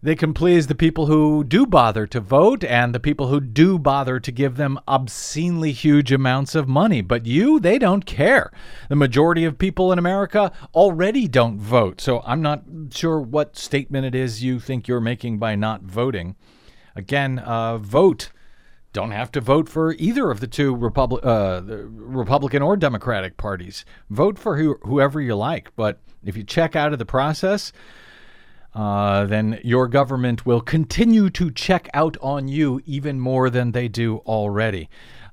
They 0.04 0.14
can 0.14 0.34
please 0.34 0.66
the 0.66 0.74
people 0.74 1.06
who 1.06 1.44
do 1.44 1.64
bother 1.64 2.06
to 2.08 2.20
vote 2.20 2.62
and 2.62 2.94
the 2.94 3.00
people 3.00 3.28
who 3.28 3.40
do 3.40 3.78
bother 3.78 4.20
to 4.20 4.30
give 4.30 4.58
them 4.58 4.78
obscenely 4.86 5.72
huge 5.72 6.12
amounts 6.12 6.54
of 6.54 6.68
money. 6.68 7.00
But 7.00 7.24
you, 7.24 7.58
they 7.58 7.78
don't 7.78 8.04
care. 8.04 8.52
The 8.90 8.96
majority 8.96 9.46
of 9.46 9.56
people 9.56 9.92
in 9.92 9.98
America 9.98 10.52
already 10.74 11.26
don't 11.26 11.58
vote. 11.58 12.02
So 12.02 12.20
I'm 12.26 12.42
not 12.42 12.64
sure 12.90 13.18
what 13.18 13.56
statement 13.56 14.04
it 14.04 14.14
is 14.14 14.44
you 14.44 14.60
think 14.60 14.86
you're 14.86 15.00
making 15.00 15.38
by 15.38 15.54
not 15.54 15.80
voting. 15.80 16.36
Again, 16.94 17.38
uh, 17.38 17.78
vote. 17.78 18.30
Don't 18.94 19.10
have 19.10 19.32
to 19.32 19.40
vote 19.40 19.68
for 19.68 19.92
either 19.94 20.30
of 20.30 20.38
the 20.38 20.46
two 20.46 20.72
uh, 20.72 21.62
Republican 21.66 22.62
or 22.62 22.76
Democratic 22.76 23.36
parties. 23.36 23.84
Vote 24.08 24.38
for 24.38 24.56
who, 24.56 24.78
whoever 24.82 25.20
you 25.20 25.34
like. 25.34 25.74
But 25.74 25.98
if 26.24 26.36
you 26.36 26.44
check 26.44 26.76
out 26.76 26.92
of 26.92 27.00
the 27.00 27.04
process, 27.04 27.72
uh, 28.72 29.24
then 29.24 29.58
your 29.64 29.88
government 29.88 30.46
will 30.46 30.60
continue 30.60 31.28
to 31.30 31.50
check 31.50 31.88
out 31.92 32.16
on 32.22 32.46
you 32.46 32.80
even 32.86 33.18
more 33.18 33.50
than 33.50 33.72
they 33.72 33.88
do 33.88 34.18
already. 34.18 34.88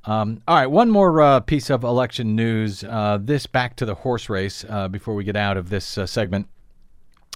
Um, 0.05 0.41
all 0.47 0.55
right, 0.55 0.65
one 0.65 0.89
more 0.89 1.21
uh, 1.21 1.39
piece 1.41 1.69
of 1.69 1.83
election 1.83 2.35
news. 2.35 2.83
Uh, 2.83 3.19
this 3.21 3.45
back 3.45 3.75
to 3.75 3.85
the 3.85 3.93
horse 3.93 4.27
race 4.27 4.65
uh, 4.67 4.87
before 4.87 5.13
we 5.13 5.23
get 5.23 5.35
out 5.35 5.57
of 5.57 5.69
this 5.69 5.99
uh, 5.99 6.07
segment. 6.07 6.47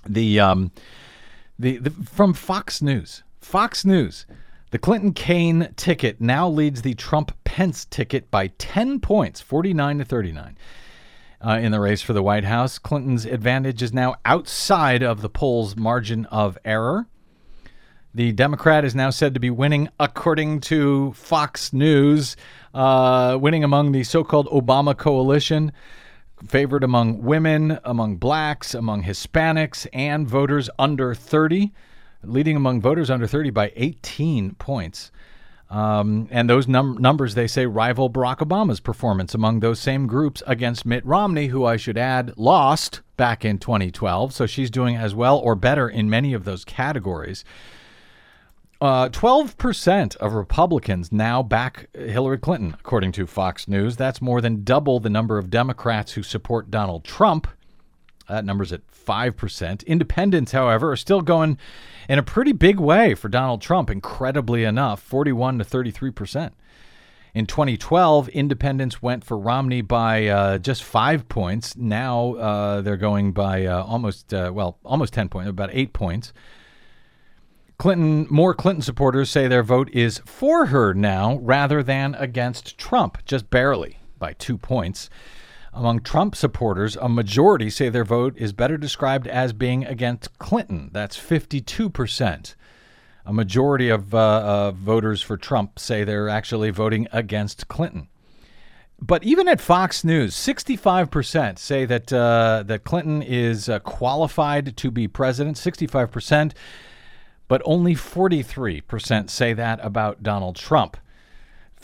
The, 0.08 0.40
um, 0.40 0.72
the 1.60 1.78
the 1.78 1.92
from 1.92 2.34
Fox 2.34 2.82
News. 2.82 3.22
Fox 3.40 3.86
News. 3.86 4.26
The 4.72 4.80
Clinton 4.80 5.14
Kaine 5.14 5.70
ticket 5.76 6.20
now 6.20 6.50
leads 6.50 6.82
the 6.82 6.96
Trump 6.96 7.32
Pence 7.44 7.86
ticket 7.86 8.32
by 8.32 8.48
10 8.58 9.00
points, 9.00 9.40
49 9.40 10.00
to 10.00 10.06
39. 10.06 10.58
Uh, 11.46 11.60
in 11.62 11.72
the 11.72 11.80
race 11.80 12.02
for 12.02 12.14
the 12.14 12.24
White 12.24 12.46
House, 12.46 12.80
Clinton's 12.80 13.26
advantage 13.26 13.84
is 13.84 13.94
now 13.94 14.16
outside 14.26 15.04
of 15.04 15.22
the 15.22 15.30
polls' 15.30 15.76
margin 15.76 16.26
of 16.26 16.58
error. 16.66 17.06
The 18.16 18.32
Democrat 18.32 18.84
is 18.84 18.96
now 18.96 19.12
said 19.12 19.36
to 19.36 19.40
be 19.40 19.52
winning, 19.52 19.90
according 20.00 20.62
to 20.62 21.14
Fox 21.14 21.72
News, 21.72 22.36
uh, 22.74 23.38
winning 23.40 23.64
among 23.64 23.92
the 23.92 24.04
so 24.04 24.24
called 24.24 24.48
Obama 24.48 24.98
coalition, 24.98 25.72
favored 26.48 26.84
among 26.84 27.22
women, 27.22 27.78
among 27.84 28.18
blacks, 28.18 28.74
among 28.74 29.04
Hispanics, 29.04 29.86
and 29.94 30.28
voters 30.28 30.70
under 30.80 31.14
30, 31.14 31.72
leading 32.28 32.56
among 32.56 32.82
voters 32.82 33.10
under 33.10 33.28
30 33.28 33.50
by 33.52 33.72
18 33.76 34.56
points. 34.56 35.12
Um, 35.70 36.28
and 36.32 36.50
those 36.50 36.68
num- 36.68 36.98
numbers, 37.00 37.34
they 37.34 37.48
say, 37.48 37.66
rival 37.66 38.10
Barack 38.10 38.38
Obama's 38.38 38.80
performance 38.80 39.34
among 39.34 39.60
those 39.60 39.80
same 39.80 40.06
groups 40.06 40.44
against 40.46 40.86
Mitt 40.86 41.06
Romney, 41.06 41.48
who 41.48 41.66
I 41.66 41.76
should 41.78 41.98
add 41.98 42.34
lost 42.38 43.02
back 43.18 43.44
in 43.44 43.58
2012. 43.58 44.34
So 44.34 44.46
she's 44.46 44.70
doing 44.70 44.96
as 44.96 45.16
well 45.16 45.38
or 45.38 45.56
better 45.56 45.90
in 45.90 46.10
many 46.10 46.34
of 46.34 46.46
those 46.46 46.64
categories. 46.66 47.44
Uh, 48.82 49.10
12% 49.10 50.16
of 50.18 50.34
Republicans 50.34 51.12
now 51.12 51.42
back 51.42 51.88
Hillary 51.96 52.38
Clinton, 52.38 52.76
according 52.80 53.12
to 53.14 53.26
Fox 53.26 53.68
News. 53.68 53.96
That's 53.96 54.22
more 54.22 54.42
than 54.42 54.64
double 54.64 55.00
the 55.00 55.10
number 55.10 55.38
of 55.38 55.50
Democrats 55.50 56.12
who 56.12 56.24
support 56.24 56.70
Donald 56.70 57.04
Trump. 57.04 57.48
That 58.28 58.46
number's 58.46 58.74
at 58.74 58.82
5%. 58.92 59.86
Independents, 59.86 60.52
however, 60.52 60.92
are 60.92 60.98
still 60.98 61.22
going 61.22 61.58
in 62.10 62.20
a 62.20 62.24
pretty 62.24 62.52
big 62.52 62.80
way 62.80 63.16
for 63.16 63.30
Donald 63.30 63.62
Trump, 63.62 63.90
incredibly 63.90 64.64
enough 64.64 65.02
41 65.02 65.60
to 65.60 65.66
33%. 65.66 66.52
In 67.34 67.46
2012, 67.46 68.30
independents 68.30 69.02
went 69.02 69.26
for 69.26 69.38
Romney 69.38 69.82
by 69.82 70.28
uh, 70.28 70.58
just 70.58 70.84
five 70.84 71.28
points. 71.28 71.76
Now 71.76 72.36
uh, 72.36 72.82
they're 72.82 72.96
going 72.96 73.34
by 73.34 73.66
uh, 73.66 73.84
almost, 73.84 74.34
uh, 74.34 74.52
well, 74.54 74.78
almost 74.86 75.14
10 75.14 75.28
points, 75.28 75.50
about 75.50 75.70
eight 75.74 75.92
points. 75.92 76.32
Clinton, 77.78 78.26
more 78.30 78.54
Clinton 78.54 78.82
supporters 78.82 79.30
say 79.30 79.50
their 79.50 79.64
vote 79.64 79.90
is 79.92 80.22
for 80.26 80.68
her 80.68 80.94
now 80.94 81.38
rather 81.40 81.84
than 81.84 82.16
against 82.16 82.78
Trump, 82.78 83.18
just 83.26 83.50
barely 83.50 84.00
by 84.18 84.32
two 84.34 84.58
points. 84.58 85.10
Among 85.76 86.00
Trump 86.00 86.36
supporters, 86.36 86.96
a 86.96 87.10
majority 87.10 87.70
say 87.70 87.90
their 87.90 88.06
vote 88.06 88.34
is 88.38 88.54
better 88.54 88.78
described 88.78 89.28
as 89.28 89.52
being 89.52 89.86
against 89.86 90.40
Clinton. 90.40 90.90
That's 90.94 91.18
52%. 91.18 92.56
A 93.26 93.34
majority 93.34 93.90
of 93.90 94.16
uh, 94.16 94.18
uh, 94.18 94.72
voters 94.72 95.22
for 95.22 95.36
Trump 95.36 95.78
say 95.78 96.04
they're 96.04 96.30
actually 96.30 96.70
voting 96.70 97.08
against 97.12 97.68
Clinton. 97.68 98.08
But 99.02 99.24
even 99.26 99.50
at 99.50 99.60
Fox 99.60 100.06
News, 100.06 100.34
65% 100.34 101.60
say 101.60 101.84
that 101.84 102.14
uh, 102.14 102.64
that 102.66 102.86
Clinton 102.86 103.22
is 103.22 103.68
uh, 103.68 103.80
qualified 103.80 104.78
to 104.78 104.90
be 104.90 105.10
president. 105.10 105.58
65% 105.58 106.54
but 107.48 107.62
only 107.66 107.96
43% 107.96 109.30
say 109.30 109.54
that 109.54 109.80
about 109.84 110.24
Donald 110.24 110.56
Trump. 110.56 110.98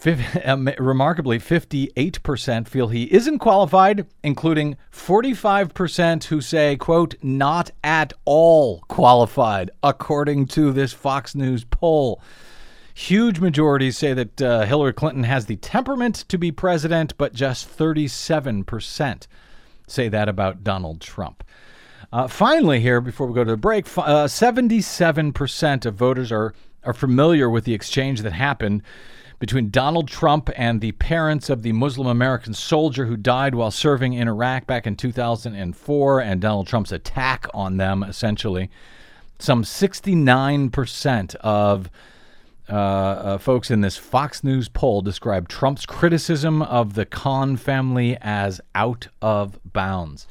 Um, 0.43 0.67
remarkably, 0.79 1.37
58% 1.37 2.67
feel 2.67 2.87
he 2.87 3.03
isn't 3.13 3.39
qualified, 3.39 4.07
including 4.23 4.75
45% 4.91 6.23
who 6.25 6.41
say, 6.41 6.75
quote, 6.75 7.15
not 7.21 7.69
at 7.83 8.13
all 8.25 8.81
qualified, 8.87 9.69
according 9.83 10.47
to 10.47 10.71
this 10.73 10.93
Fox 10.93 11.35
News 11.35 11.63
poll. 11.63 12.19
Huge 12.95 13.39
majorities 13.39 13.97
say 13.97 14.13
that 14.13 14.41
uh, 14.41 14.65
Hillary 14.65 14.93
Clinton 14.93 15.23
has 15.23 15.45
the 15.45 15.57
temperament 15.57 16.15
to 16.29 16.37
be 16.37 16.51
president, 16.51 17.15
but 17.17 17.33
just 17.33 17.69
37% 17.77 19.27
say 19.87 20.09
that 20.09 20.27
about 20.27 20.63
Donald 20.63 21.01
Trump. 21.01 21.43
Uh, 22.11 22.27
finally, 22.27 22.79
here 22.79 22.99
before 22.99 23.27
we 23.27 23.35
go 23.35 23.43
to 23.43 23.51
the 23.51 23.57
break, 23.57 23.85
uh, 23.97 24.25
77% 24.25 25.85
of 25.85 25.95
voters 25.95 26.31
are 26.31 26.53
are 26.83 26.93
familiar 26.93 27.47
with 27.47 27.63
the 27.63 27.75
exchange 27.75 28.21
that 28.21 28.33
happened 28.33 28.81
between 29.41 29.71
Donald 29.71 30.07
Trump 30.07 30.51
and 30.55 30.81
the 30.81 30.91
parents 30.91 31.49
of 31.49 31.63
the 31.63 31.71
Muslim 31.71 32.05
American 32.05 32.53
soldier 32.53 33.07
who 33.07 33.17
died 33.17 33.55
while 33.55 33.71
serving 33.71 34.13
in 34.13 34.27
Iraq 34.27 34.67
back 34.67 34.85
in 34.85 34.95
2004, 34.95 36.21
and 36.21 36.39
Donald 36.39 36.67
Trump's 36.67 36.91
attack 36.91 37.47
on 37.51 37.77
them, 37.77 38.03
essentially. 38.03 38.69
Some 39.39 39.63
69% 39.63 41.35
of 41.37 41.89
uh, 42.69 42.73
uh, 42.73 43.37
folks 43.39 43.71
in 43.71 43.81
this 43.81 43.97
Fox 43.97 44.43
News 44.43 44.69
poll 44.69 45.01
describe 45.01 45.49
Trump's 45.49 45.87
criticism 45.87 46.61
of 46.61 46.93
the 46.93 47.07
Khan 47.07 47.57
family 47.57 48.19
as 48.21 48.61
out 48.75 49.07
of 49.23 49.59
bounds. 49.73 50.27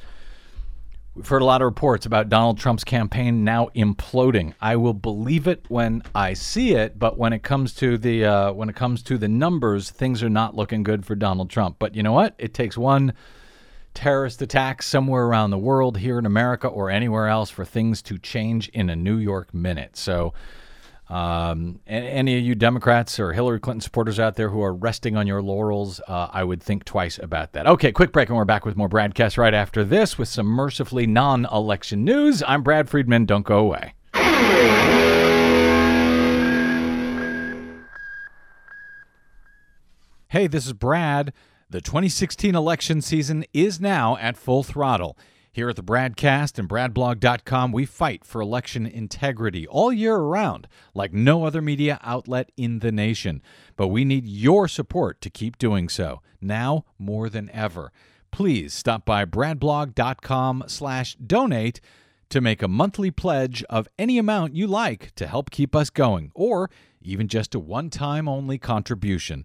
We've 1.12 1.26
heard 1.26 1.42
a 1.42 1.44
lot 1.44 1.60
of 1.60 1.66
reports 1.66 2.06
about 2.06 2.28
Donald 2.28 2.58
Trump's 2.58 2.84
campaign 2.84 3.42
now 3.42 3.68
imploding. 3.74 4.54
I 4.60 4.76
will 4.76 4.94
believe 4.94 5.48
it 5.48 5.64
when 5.66 6.04
I 6.14 6.34
see 6.34 6.74
it, 6.74 7.00
but 7.00 7.18
when 7.18 7.32
it 7.32 7.42
comes 7.42 7.74
to 7.74 7.98
the 7.98 8.24
uh, 8.24 8.52
when 8.52 8.68
it 8.68 8.76
comes 8.76 9.02
to 9.04 9.18
the 9.18 9.26
numbers, 9.26 9.90
things 9.90 10.22
are 10.22 10.30
not 10.30 10.54
looking 10.54 10.84
good 10.84 11.04
for 11.04 11.16
Donald 11.16 11.50
Trump. 11.50 11.76
But 11.80 11.96
you 11.96 12.04
know 12.04 12.12
what? 12.12 12.36
It 12.38 12.54
takes 12.54 12.78
one 12.78 13.12
terrorist 13.92 14.40
attack 14.40 14.84
somewhere 14.84 15.24
around 15.24 15.50
the 15.50 15.58
world, 15.58 15.98
here 15.98 16.16
in 16.16 16.26
America 16.26 16.68
or 16.68 16.90
anywhere 16.90 17.26
else, 17.26 17.50
for 17.50 17.64
things 17.64 18.02
to 18.02 18.16
change 18.16 18.68
in 18.68 18.88
a 18.88 18.94
New 18.94 19.16
York 19.16 19.52
minute. 19.52 19.96
So. 19.96 20.32
Um, 21.10 21.80
any 21.88 22.38
of 22.38 22.44
you 22.44 22.54
Democrats 22.54 23.18
or 23.18 23.32
Hillary 23.32 23.58
Clinton 23.58 23.80
supporters 23.80 24.20
out 24.20 24.36
there 24.36 24.48
who 24.48 24.62
are 24.62 24.72
resting 24.72 25.16
on 25.16 25.26
your 25.26 25.42
laurels, 25.42 26.00
uh, 26.06 26.28
I 26.32 26.44
would 26.44 26.62
think 26.62 26.84
twice 26.84 27.18
about 27.18 27.52
that. 27.52 27.66
Okay, 27.66 27.90
quick 27.90 28.12
break, 28.12 28.28
and 28.28 28.38
we're 28.38 28.44
back 28.44 28.64
with 28.64 28.76
more 28.76 28.88
BradCast 28.88 29.36
right 29.36 29.52
after 29.52 29.82
this 29.82 30.16
with 30.16 30.28
some 30.28 30.46
mercifully 30.46 31.08
non 31.08 31.46
election 31.46 32.04
news. 32.04 32.44
I'm 32.46 32.62
Brad 32.62 32.88
Friedman. 32.88 33.26
Don't 33.26 33.44
go 33.44 33.58
away. 33.58 33.94
Hey, 40.28 40.46
this 40.46 40.64
is 40.64 40.74
Brad. 40.74 41.32
The 41.68 41.80
2016 41.80 42.54
election 42.54 43.00
season 43.00 43.44
is 43.52 43.80
now 43.80 44.16
at 44.18 44.36
full 44.36 44.62
throttle. 44.62 45.18
Here 45.52 45.68
at 45.68 45.74
the 45.74 45.82
Bradcast 45.82 46.60
and 46.60 46.68
BradBlog.com, 46.68 47.72
we 47.72 47.84
fight 47.84 48.24
for 48.24 48.40
election 48.40 48.86
integrity 48.86 49.66
all 49.66 49.92
year 49.92 50.14
around, 50.14 50.68
like 50.94 51.12
no 51.12 51.44
other 51.44 51.60
media 51.60 51.98
outlet 52.04 52.52
in 52.56 52.78
the 52.78 52.92
nation. 52.92 53.42
But 53.74 53.88
we 53.88 54.04
need 54.04 54.28
your 54.28 54.68
support 54.68 55.20
to 55.22 55.28
keep 55.28 55.58
doing 55.58 55.88
so, 55.88 56.22
now 56.40 56.84
more 57.00 57.28
than 57.28 57.50
ever. 57.50 57.90
Please 58.30 58.72
stop 58.72 59.04
by 59.04 59.24
BradBlog.com 59.24 60.64
slash 60.68 61.16
donate 61.16 61.80
to 62.28 62.40
make 62.40 62.62
a 62.62 62.68
monthly 62.68 63.10
pledge 63.10 63.64
of 63.68 63.88
any 63.98 64.18
amount 64.18 64.54
you 64.54 64.68
like 64.68 65.12
to 65.16 65.26
help 65.26 65.50
keep 65.50 65.74
us 65.74 65.90
going, 65.90 66.30
or 66.32 66.70
even 67.02 67.26
just 67.26 67.56
a 67.56 67.58
one-time 67.58 68.28
only 68.28 68.56
contribution. 68.56 69.44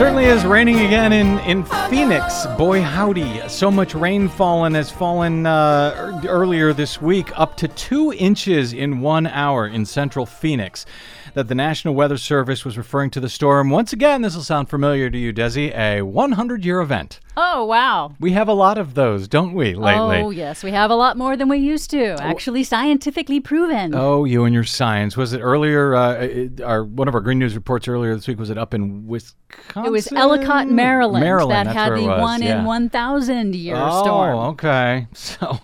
Certainly 0.00 0.24
is 0.24 0.46
raining 0.46 0.76
again 0.76 1.12
in, 1.12 1.38
in 1.40 1.62
Phoenix. 1.90 2.46
Boy, 2.56 2.80
howdy. 2.80 3.46
So 3.50 3.70
much 3.70 3.94
rain 3.94 4.30
fallen 4.30 4.72
has 4.72 4.90
fallen 4.90 5.44
uh, 5.44 5.92
er- 5.94 6.26
earlier 6.26 6.72
this 6.72 7.02
week, 7.02 7.38
up 7.38 7.58
to 7.58 7.68
two 7.68 8.10
inches 8.14 8.72
in 8.72 9.00
one 9.00 9.26
hour 9.26 9.66
in 9.66 9.84
central 9.84 10.24
Phoenix. 10.24 10.86
That 11.34 11.48
the 11.48 11.54
National 11.54 11.94
Weather 11.94 12.18
Service 12.18 12.64
was 12.64 12.76
referring 12.76 13.10
to 13.10 13.20
the 13.20 13.28
storm. 13.28 13.70
Once 13.70 13.92
again, 13.92 14.22
this 14.22 14.34
will 14.34 14.42
sound 14.42 14.68
familiar 14.68 15.10
to 15.10 15.18
you, 15.18 15.32
Desi, 15.32 15.76
a 15.76 16.02
100 16.02 16.64
year 16.64 16.80
event. 16.80 17.20
Oh, 17.36 17.64
wow. 17.64 18.14
We 18.20 18.32
have 18.32 18.48
a 18.48 18.52
lot 18.52 18.76
of 18.76 18.94
those, 18.94 19.28
don't 19.28 19.54
we, 19.54 19.74
lately? 19.74 20.18
Oh, 20.18 20.30
yes. 20.30 20.62
We 20.62 20.72
have 20.72 20.90
a 20.90 20.94
lot 20.94 21.16
more 21.16 21.36
than 21.36 21.48
we 21.48 21.58
used 21.58 21.90
to. 21.90 22.20
Actually, 22.20 22.64
scientifically 22.64 23.40
proven. 23.40 23.94
Oh, 23.94 24.24
you 24.24 24.44
and 24.44 24.54
your 24.54 24.64
science. 24.64 25.16
Was 25.16 25.32
it 25.32 25.40
earlier? 25.40 25.94
Uh, 25.94 26.12
it- 26.14 26.60
our 26.60 26.84
one 26.84 27.08
of 27.08 27.14
our 27.14 27.20
Green 27.20 27.38
News 27.38 27.54
reports 27.54 27.88
earlier 27.88 28.14
this 28.14 28.26
week 28.26 28.38
was 28.38 28.50
it 28.50 28.58
up 28.58 28.74
in 28.74 29.06
Wisconsin? 29.06 29.84
It 29.84 29.90
was 29.90 30.12
Ellicott, 30.12 30.68
Maryland, 30.68 31.24
Maryland, 31.24 31.68
that 31.68 31.74
had 31.74 31.96
the 31.96 32.06
was, 32.06 32.20
one 32.20 32.42
yeah. 32.42 32.60
in 32.60 32.64
1,000 32.64 33.54
year 33.54 33.76
oh, 33.78 34.02
storm. 34.02 34.36
Oh, 34.36 34.48
okay. 34.50 35.06
So, 35.14 35.60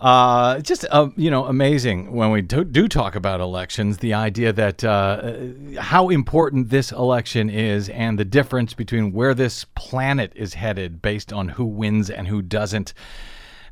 uh, 0.00 0.60
just 0.60 0.86
uh, 0.90 1.10
you 1.16 1.30
know 1.30 1.44
amazing 1.44 2.12
when 2.12 2.30
we 2.30 2.40
do, 2.40 2.64
do 2.64 2.88
talk 2.88 3.14
about 3.14 3.40
elections. 3.40 3.98
The 3.98 4.14
idea 4.14 4.50
that 4.52 4.82
uh, 4.82 5.34
how 5.78 6.08
important 6.08 6.70
this 6.70 6.90
election 6.90 7.50
is, 7.50 7.90
and 7.90 8.18
the 8.18 8.24
difference 8.24 8.72
between 8.72 9.12
where 9.12 9.34
this 9.34 9.66
planet 9.74 10.32
is 10.34 10.54
headed 10.54 11.02
based 11.02 11.34
on 11.34 11.50
who 11.50 11.66
wins 11.66 12.08
and 12.08 12.28
who 12.28 12.40
doesn't. 12.40 12.94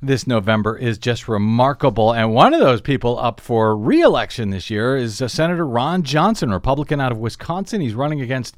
This 0.01 0.29
November 0.29 0.77
is 0.77 0.97
just 0.97 1.27
remarkable. 1.27 2.13
And 2.13 2.33
one 2.33 2.55
of 2.55 2.61
those 2.61 2.81
people 2.81 3.19
up 3.19 3.41
for 3.41 3.77
re 3.77 4.01
election 4.01 4.51
this 4.51 4.71
year 4.71 4.97
is 4.97 5.21
uh, 5.21 5.29
Senator 5.29 5.67
Ron 5.67 6.03
Johnson, 6.03 6.53
Republican 6.53 7.01
out 7.01 7.11
of 7.11 7.19
Wisconsin. 7.19 7.81
He's 7.81 7.95
running 7.95 8.21
against 8.21 8.57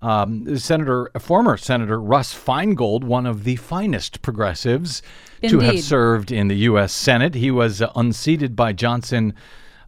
um, 0.00 0.56
Senator, 0.58 1.10
former 1.18 1.56
Senator 1.56 2.00
Russ 2.00 2.32
Feingold, 2.32 3.04
one 3.04 3.26
of 3.26 3.44
the 3.44 3.56
finest 3.56 4.22
progressives 4.22 5.02
to 5.42 5.60
have 5.60 5.80
served 5.80 6.30
in 6.30 6.48
the 6.48 6.56
U.S. 6.56 6.92
Senate. 6.92 7.34
He 7.34 7.50
was 7.50 7.82
uh, 7.82 7.90
unseated 7.96 8.54
by 8.54 8.72
Johnson, 8.72 9.34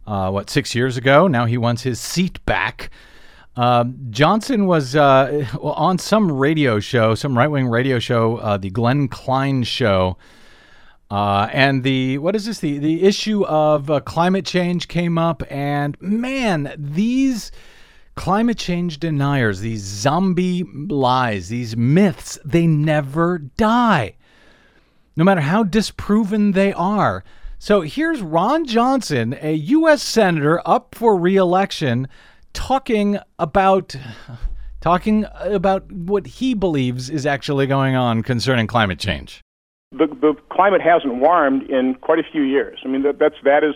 uh, 0.05 0.29
what, 0.29 0.49
six 0.49 0.75
years 0.75 0.97
ago? 0.97 1.27
Now 1.27 1.45
he 1.45 1.57
wants 1.57 1.83
his 1.83 1.99
seat 1.99 2.43
back. 2.45 2.89
Um, 3.55 3.97
Johnson 4.09 4.65
was 4.65 4.95
uh, 4.95 5.45
well, 5.61 5.73
on 5.77 5.97
some 5.97 6.31
radio 6.31 6.79
show, 6.79 7.15
some 7.15 7.37
right 7.37 7.47
wing 7.49 7.67
radio 7.67 7.99
show, 7.99 8.37
uh, 8.37 8.57
the 8.57 8.69
Glenn 8.69 9.07
Klein 9.07 9.63
show. 9.63 10.17
Uh, 11.09 11.49
and 11.51 11.83
the 11.83 12.17
what 12.19 12.35
is 12.37 12.45
this? 12.45 12.59
The 12.59 12.77
the 12.77 13.03
issue 13.03 13.45
of 13.45 13.89
uh, 13.89 13.99
climate 13.99 14.45
change 14.45 14.87
came 14.87 15.17
up, 15.17 15.43
and 15.51 16.01
man, 16.01 16.73
these 16.77 17.51
climate 18.21 18.59
change 18.59 18.99
deniers, 18.99 19.61
these 19.61 19.81
zombie 19.81 20.63
lies, 20.89 21.49
these 21.49 21.75
myths, 21.75 22.37
they 22.45 22.67
never 22.67 23.39
die, 23.39 24.15
no 25.15 25.23
matter 25.23 25.41
how 25.41 25.63
disproven 25.63 26.51
they 26.51 26.71
are. 26.73 27.23
So 27.57 27.81
here's 27.81 28.21
Ron 28.21 28.65
Johnson, 28.65 29.35
a 29.41 29.53
U.S. 29.53 30.03
senator 30.03 30.61
up 30.67 30.93
for 30.93 31.17
re-election, 31.17 32.07
talking 32.53 33.17
about 33.39 33.95
talking 34.81 35.25
about 35.39 35.91
what 35.91 36.27
he 36.27 36.53
believes 36.53 37.09
is 37.09 37.25
actually 37.25 37.65
going 37.65 37.95
on 37.95 38.21
concerning 38.21 38.67
climate 38.67 38.99
change. 38.99 39.41
the, 39.93 40.05
the 40.05 40.35
climate 40.51 40.81
hasn't 40.81 41.15
warmed 41.15 41.67
in 41.71 41.95
quite 41.95 42.19
a 42.19 42.23
few 42.31 42.43
years. 42.43 42.81
I 42.85 42.87
mean, 42.87 43.01
that, 43.01 43.17
that's 43.17 43.37
that 43.45 43.63
is 43.63 43.73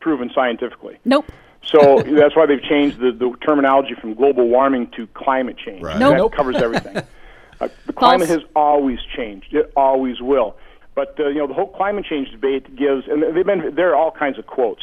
proven 0.00 0.30
scientifically. 0.34 0.98
Nope. 1.06 1.32
So 1.66 2.02
that's 2.06 2.36
why 2.36 2.46
they've 2.46 2.62
changed 2.62 2.98
the, 2.98 3.12
the 3.12 3.34
terminology 3.44 3.94
from 4.00 4.14
global 4.14 4.48
warming 4.48 4.90
to 4.96 5.06
climate 5.08 5.56
change. 5.58 5.82
Right. 5.82 5.98
Nope. 5.98 6.10
That 6.12 6.16
Nope. 6.18 6.32
covers 6.34 6.56
everything. 6.56 6.96
uh, 7.60 7.68
the 7.86 7.92
climate 7.92 8.28
False. 8.28 8.40
has 8.42 8.50
always 8.54 8.98
changed. 9.16 9.54
It 9.54 9.72
always 9.76 10.20
will. 10.20 10.56
But 10.94 11.18
uh, 11.20 11.28
you 11.28 11.38
know, 11.38 11.46
the 11.46 11.54
whole 11.54 11.68
climate 11.68 12.04
change 12.06 12.30
debate 12.30 12.74
gives, 12.76 13.06
and 13.08 13.22
they've 13.22 13.44
been 13.46 13.74
there 13.74 13.90
are 13.90 13.96
all 13.96 14.10
kinds 14.10 14.38
of 14.38 14.46
quotes 14.46 14.82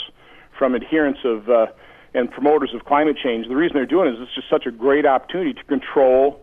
from 0.58 0.76
adherents 0.76 1.22
of 1.24 1.50
uh, 1.50 1.68
and 2.14 2.30
promoters 2.30 2.72
of 2.76 2.86
climate 2.86 3.18
change. 3.18 3.48
The 3.48 3.56
reason 3.56 3.76
they're 3.76 3.86
doing 3.88 4.10
it 4.10 4.16
is 4.16 4.20
it's 4.22 4.36
just 4.36 4.50
such 4.50 4.66
a 4.68 4.72
great 4.72 5.06
opportunity 5.06 5.54
to 5.54 5.64
control. 5.64 6.40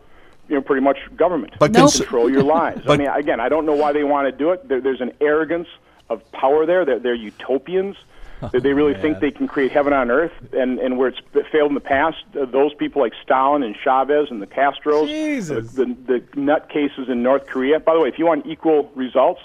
You 0.49 0.57
know, 0.57 0.62
pretty 0.62 0.82
much 0.82 0.99
government 1.16 1.53
But 1.61 1.72
to 1.74 1.78
cons- 1.78 1.97
control 1.99 2.28
your 2.28 2.43
lives. 2.43 2.82
I 2.88 2.97
mean, 2.97 3.07
again, 3.07 3.38
I 3.38 3.49
don't 3.49 3.66
know 3.66 3.76
why 3.76 3.93
they 3.93 4.03
want 4.03 4.26
to 4.26 4.32
do 4.32 4.51
it. 4.51 4.66
There, 4.66 4.80
there's 4.80 5.01
an 5.01 5.12
arrogance 5.20 5.68
of 6.09 6.28
power 6.32 6.66
there. 6.66 6.84
They're, 6.84 6.99
they're 6.99 7.14
utopians. 7.14 7.95
That 8.41 8.62
they 8.62 8.72
really 8.72 8.95
think 8.95 9.18
they 9.20 9.30
can 9.30 9.47
create 9.49 9.72
heaven 9.72 9.93
on 9.93 10.11
earth, 10.11 10.32
and, 10.53 10.78
and 10.78 10.99
where 10.99 11.09
it's 11.09 11.20
failed 11.51 11.70
in 11.70 11.74
the 11.74 11.80
past, 11.80 12.18
uh, 12.41 12.45
those 12.47 12.74
people 12.74 13.03
like 13.03 13.12
Stalin 13.22 13.62
and 13.62 13.76
Chavez 13.76 14.30
and 14.30 14.41
the 14.41 14.47
Castros, 14.47 15.07
Jesus. 15.07 15.72
the, 15.72 15.84
the, 15.84 15.95
the 16.07 16.20
nutcases 16.36 17.09
in 17.09 17.22
North 17.22 17.47
Korea. 17.47 17.80
By 17.80 17.95
the 17.95 18.01
way, 18.01 18.09
if 18.09 18.18
you 18.18 18.26
want 18.26 18.47
equal 18.47 18.91
results, 18.95 19.41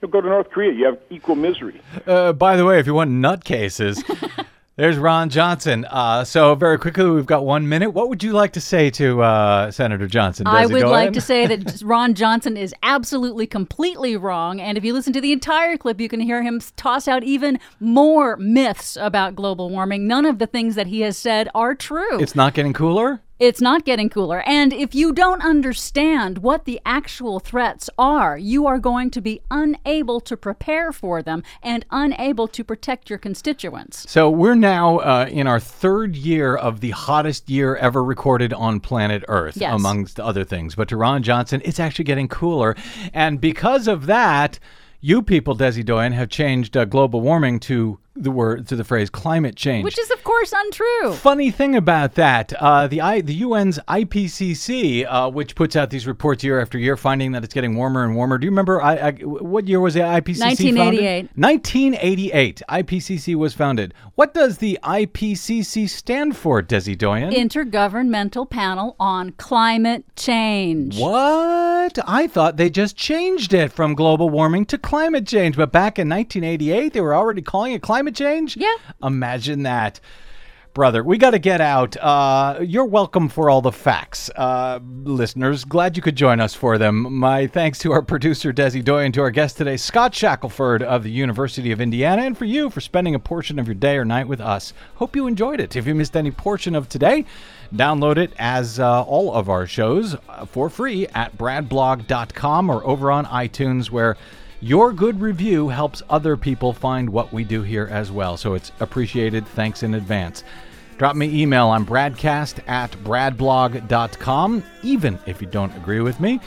you'll 0.00 0.10
go 0.10 0.20
to 0.20 0.28
North 0.28 0.50
Korea. 0.50 0.72
You 0.72 0.86
have 0.86 0.98
equal 1.10 1.34
misery. 1.34 1.80
Uh, 2.06 2.32
by 2.32 2.56
the 2.56 2.64
way, 2.64 2.78
if 2.78 2.86
you 2.86 2.94
want 2.94 3.10
nutcases, 3.10 4.02
there's 4.78 4.96
Ron 4.96 5.28
Johnson. 5.28 5.84
Uh, 5.90 6.22
so 6.22 6.54
very 6.54 6.78
quickly, 6.78 7.04
we've 7.10 7.26
got 7.26 7.44
one 7.44 7.68
minute. 7.68 7.90
What 7.90 8.08
would 8.08 8.22
you 8.22 8.32
like 8.32 8.52
to 8.52 8.60
say 8.60 8.90
to 8.90 9.22
uh, 9.22 9.70
Senator 9.72 10.06
Johnson? 10.06 10.46
I 10.46 10.66
would 10.66 10.84
like 10.84 11.12
to 11.14 11.20
say 11.20 11.48
that 11.48 11.82
Ron 11.84 12.14
Johnson 12.14 12.56
is 12.56 12.72
absolutely 12.84 13.48
completely 13.48 14.16
wrong. 14.16 14.60
And 14.60 14.78
if 14.78 14.84
you 14.84 14.92
listen 14.92 15.12
to 15.14 15.20
the 15.20 15.32
entire 15.32 15.76
clip, 15.76 16.00
you 16.00 16.08
can 16.08 16.20
hear 16.20 16.44
him 16.44 16.60
toss 16.76 17.08
out 17.08 17.24
even 17.24 17.58
more 17.80 18.36
myths 18.36 18.96
about 19.00 19.34
global 19.34 19.68
warming. 19.68 20.06
None 20.06 20.24
of 20.24 20.38
the 20.38 20.46
things 20.46 20.76
that 20.76 20.86
he 20.86 21.00
has 21.00 21.18
said 21.18 21.48
are 21.56 21.74
true. 21.74 22.20
it's 22.20 22.36
not 22.36 22.54
getting 22.54 22.72
cooler. 22.72 23.20
It's 23.38 23.60
not 23.60 23.84
getting 23.84 24.08
cooler. 24.08 24.42
And 24.46 24.72
if 24.72 24.96
you 24.96 25.12
don't 25.12 25.42
understand 25.42 26.38
what 26.38 26.64
the 26.64 26.80
actual 26.84 27.38
threats 27.38 27.88
are, 27.96 28.36
you 28.36 28.66
are 28.66 28.80
going 28.80 29.10
to 29.12 29.20
be 29.20 29.40
unable 29.48 30.20
to 30.22 30.36
prepare 30.36 30.90
for 30.90 31.22
them 31.22 31.44
and 31.62 31.86
unable 31.92 32.48
to 32.48 32.64
protect 32.64 33.08
your 33.08 33.18
constituents. 33.18 34.10
So 34.10 34.28
we're 34.28 34.56
now 34.56 34.98
uh, 34.98 35.28
in 35.30 35.46
our 35.46 35.60
third 35.60 36.16
year 36.16 36.56
of 36.56 36.80
the 36.80 36.90
hottest 36.90 37.48
year 37.48 37.76
ever 37.76 38.02
recorded 38.02 38.52
on 38.52 38.80
planet 38.80 39.24
Earth, 39.28 39.56
Yes. 39.56 39.72
amongst 39.72 40.18
other 40.18 40.42
things. 40.42 40.74
But 40.74 40.88
to 40.88 40.96
Ron 40.96 41.22
Johnson, 41.22 41.62
it's 41.64 41.78
actually 41.78 42.06
getting 42.06 42.26
cooler, 42.26 42.74
and 43.14 43.40
because 43.40 43.86
of 43.86 44.06
that, 44.06 44.58
you 45.00 45.22
people, 45.22 45.56
Desi 45.56 45.84
Doyen, 45.84 46.12
have 46.12 46.28
changed 46.28 46.76
uh, 46.76 46.84
global 46.84 47.20
warming 47.20 47.60
to 47.60 48.00
the 48.22 48.30
word 48.30 48.66
to 48.68 48.76
the 48.76 48.84
phrase 48.84 49.10
climate 49.10 49.56
change. 49.56 49.84
Which 49.84 49.98
is, 49.98 50.10
of 50.10 50.22
course, 50.24 50.52
untrue. 50.56 51.14
Funny 51.14 51.50
thing 51.50 51.76
about 51.76 52.14
that, 52.14 52.52
uh, 52.54 52.86
the 52.86 53.00
I, 53.00 53.20
the 53.20 53.42
UN's 53.42 53.78
IPCC, 53.88 55.06
uh, 55.08 55.30
which 55.30 55.54
puts 55.54 55.76
out 55.76 55.90
these 55.90 56.06
reports 56.06 56.42
year 56.44 56.60
after 56.60 56.78
year, 56.78 56.96
finding 56.96 57.32
that 57.32 57.44
it's 57.44 57.54
getting 57.54 57.76
warmer 57.76 58.04
and 58.04 58.14
warmer. 58.16 58.38
Do 58.38 58.44
you 58.46 58.50
remember 58.50 58.82
I, 58.82 58.96
I, 58.96 59.10
what 59.22 59.68
year 59.68 59.80
was 59.80 59.94
the 59.94 60.00
IPCC 60.00 60.40
1988. 60.40 61.28
founded? 61.28 61.30
1988. 61.36 62.62
IPCC 62.68 63.34
was 63.34 63.54
founded. 63.54 63.94
What 64.14 64.34
does 64.34 64.58
the 64.58 64.78
IPCC 64.82 65.88
stand 65.88 66.36
for, 66.36 66.62
Desi 66.62 66.96
Doyen? 66.96 67.32
Intergovernmental 67.32 68.48
Panel 68.48 68.96
on 68.98 69.30
Climate 69.32 70.04
Change. 70.16 70.98
what? 70.98 71.98
I 72.06 72.26
thought 72.26 72.56
they 72.56 72.70
just 72.70 72.96
changed 72.96 73.54
it 73.54 73.72
from 73.72 73.94
global 73.94 74.28
warming 74.28 74.66
to 74.66 74.78
climate 74.78 75.26
change, 75.26 75.56
but 75.56 75.72
back 75.72 75.98
in 75.98 76.08
1988, 76.08 76.92
they 76.92 77.00
were 77.00 77.14
already 77.14 77.42
calling 77.42 77.72
it 77.72 77.82
climate 77.82 78.07
change? 78.10 78.56
Yeah. 78.56 78.76
Imagine 79.02 79.62
that. 79.64 80.00
Brother, 80.78 81.02
we 81.02 81.18
got 81.18 81.30
to 81.30 81.40
get 81.40 81.60
out. 81.60 81.96
Uh, 81.96 82.60
you're 82.62 82.84
welcome 82.84 83.28
for 83.28 83.50
all 83.50 83.60
the 83.60 83.72
facts. 83.72 84.30
Uh, 84.36 84.78
listeners, 85.02 85.64
glad 85.64 85.96
you 85.96 86.02
could 86.04 86.14
join 86.14 86.38
us 86.38 86.54
for 86.54 86.78
them. 86.78 87.18
My 87.18 87.48
thanks 87.48 87.80
to 87.80 87.90
our 87.90 88.00
producer, 88.00 88.52
Desi 88.52 88.84
Doyen, 88.84 89.10
to 89.14 89.22
our 89.22 89.32
guest 89.32 89.56
today, 89.56 89.76
Scott 89.76 90.14
Shackelford 90.14 90.84
of 90.84 91.02
the 91.02 91.10
University 91.10 91.72
of 91.72 91.80
Indiana, 91.80 92.22
and 92.22 92.38
for 92.38 92.44
you 92.44 92.70
for 92.70 92.80
spending 92.80 93.16
a 93.16 93.18
portion 93.18 93.58
of 93.58 93.66
your 93.66 93.74
day 93.74 93.96
or 93.96 94.04
night 94.04 94.28
with 94.28 94.40
us. 94.40 94.72
Hope 94.94 95.16
you 95.16 95.26
enjoyed 95.26 95.58
it. 95.58 95.74
If 95.74 95.84
you 95.84 95.96
missed 95.96 96.16
any 96.16 96.30
portion 96.30 96.76
of 96.76 96.88
today, 96.88 97.24
download 97.74 98.16
it 98.16 98.32
as 98.38 98.78
uh, 98.78 99.02
all 99.02 99.34
of 99.34 99.48
our 99.48 99.66
shows 99.66 100.14
uh, 100.28 100.46
for 100.46 100.70
free 100.70 101.08
at 101.08 101.36
bradblog.com 101.36 102.70
or 102.70 102.86
over 102.86 103.10
on 103.10 103.24
iTunes, 103.26 103.90
where 103.90 104.16
your 104.60 104.92
good 104.92 105.20
review 105.20 105.68
helps 105.68 106.02
other 106.10 106.36
people 106.36 106.72
find 106.72 107.08
what 107.08 107.32
we 107.32 107.44
do 107.44 107.62
here 107.62 107.88
as 107.90 108.10
well. 108.10 108.36
So 108.36 108.54
it's 108.54 108.72
appreciated. 108.80 109.46
Thanks 109.46 109.82
in 109.82 109.94
advance. 109.94 110.44
Drop 110.98 111.14
me 111.14 111.42
email. 111.42 111.68
I'm 111.68 111.86
bradcast 111.86 112.58
at 112.68 112.90
bradblog.com, 113.04 114.64
even 114.82 115.18
if 115.26 115.40
you 115.40 115.46
don't 115.46 115.74
agree 115.76 116.00
with 116.00 116.18
me. 116.18 116.40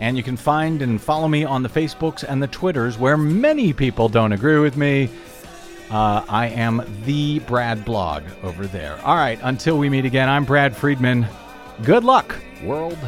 And 0.00 0.16
you 0.16 0.24
can 0.24 0.36
find 0.36 0.82
and 0.82 1.00
follow 1.00 1.28
me 1.28 1.44
on 1.44 1.62
the 1.62 1.68
Facebooks 1.68 2.24
and 2.28 2.42
the 2.42 2.48
Twitters 2.48 2.98
where 2.98 3.16
many 3.16 3.72
people 3.72 4.08
don't 4.08 4.32
agree 4.32 4.58
with 4.58 4.76
me. 4.76 5.08
Uh, 5.90 6.24
I 6.28 6.48
am 6.48 6.82
the 7.04 7.38
Brad 7.40 7.84
Blog 7.84 8.24
over 8.42 8.66
there. 8.66 8.98
All 9.04 9.14
right, 9.14 9.38
until 9.42 9.78
we 9.78 9.88
meet 9.88 10.04
again, 10.04 10.28
I'm 10.28 10.44
Brad 10.44 10.76
Friedman. 10.76 11.26
Good 11.84 12.02
luck, 12.02 12.34
world. 12.64 12.98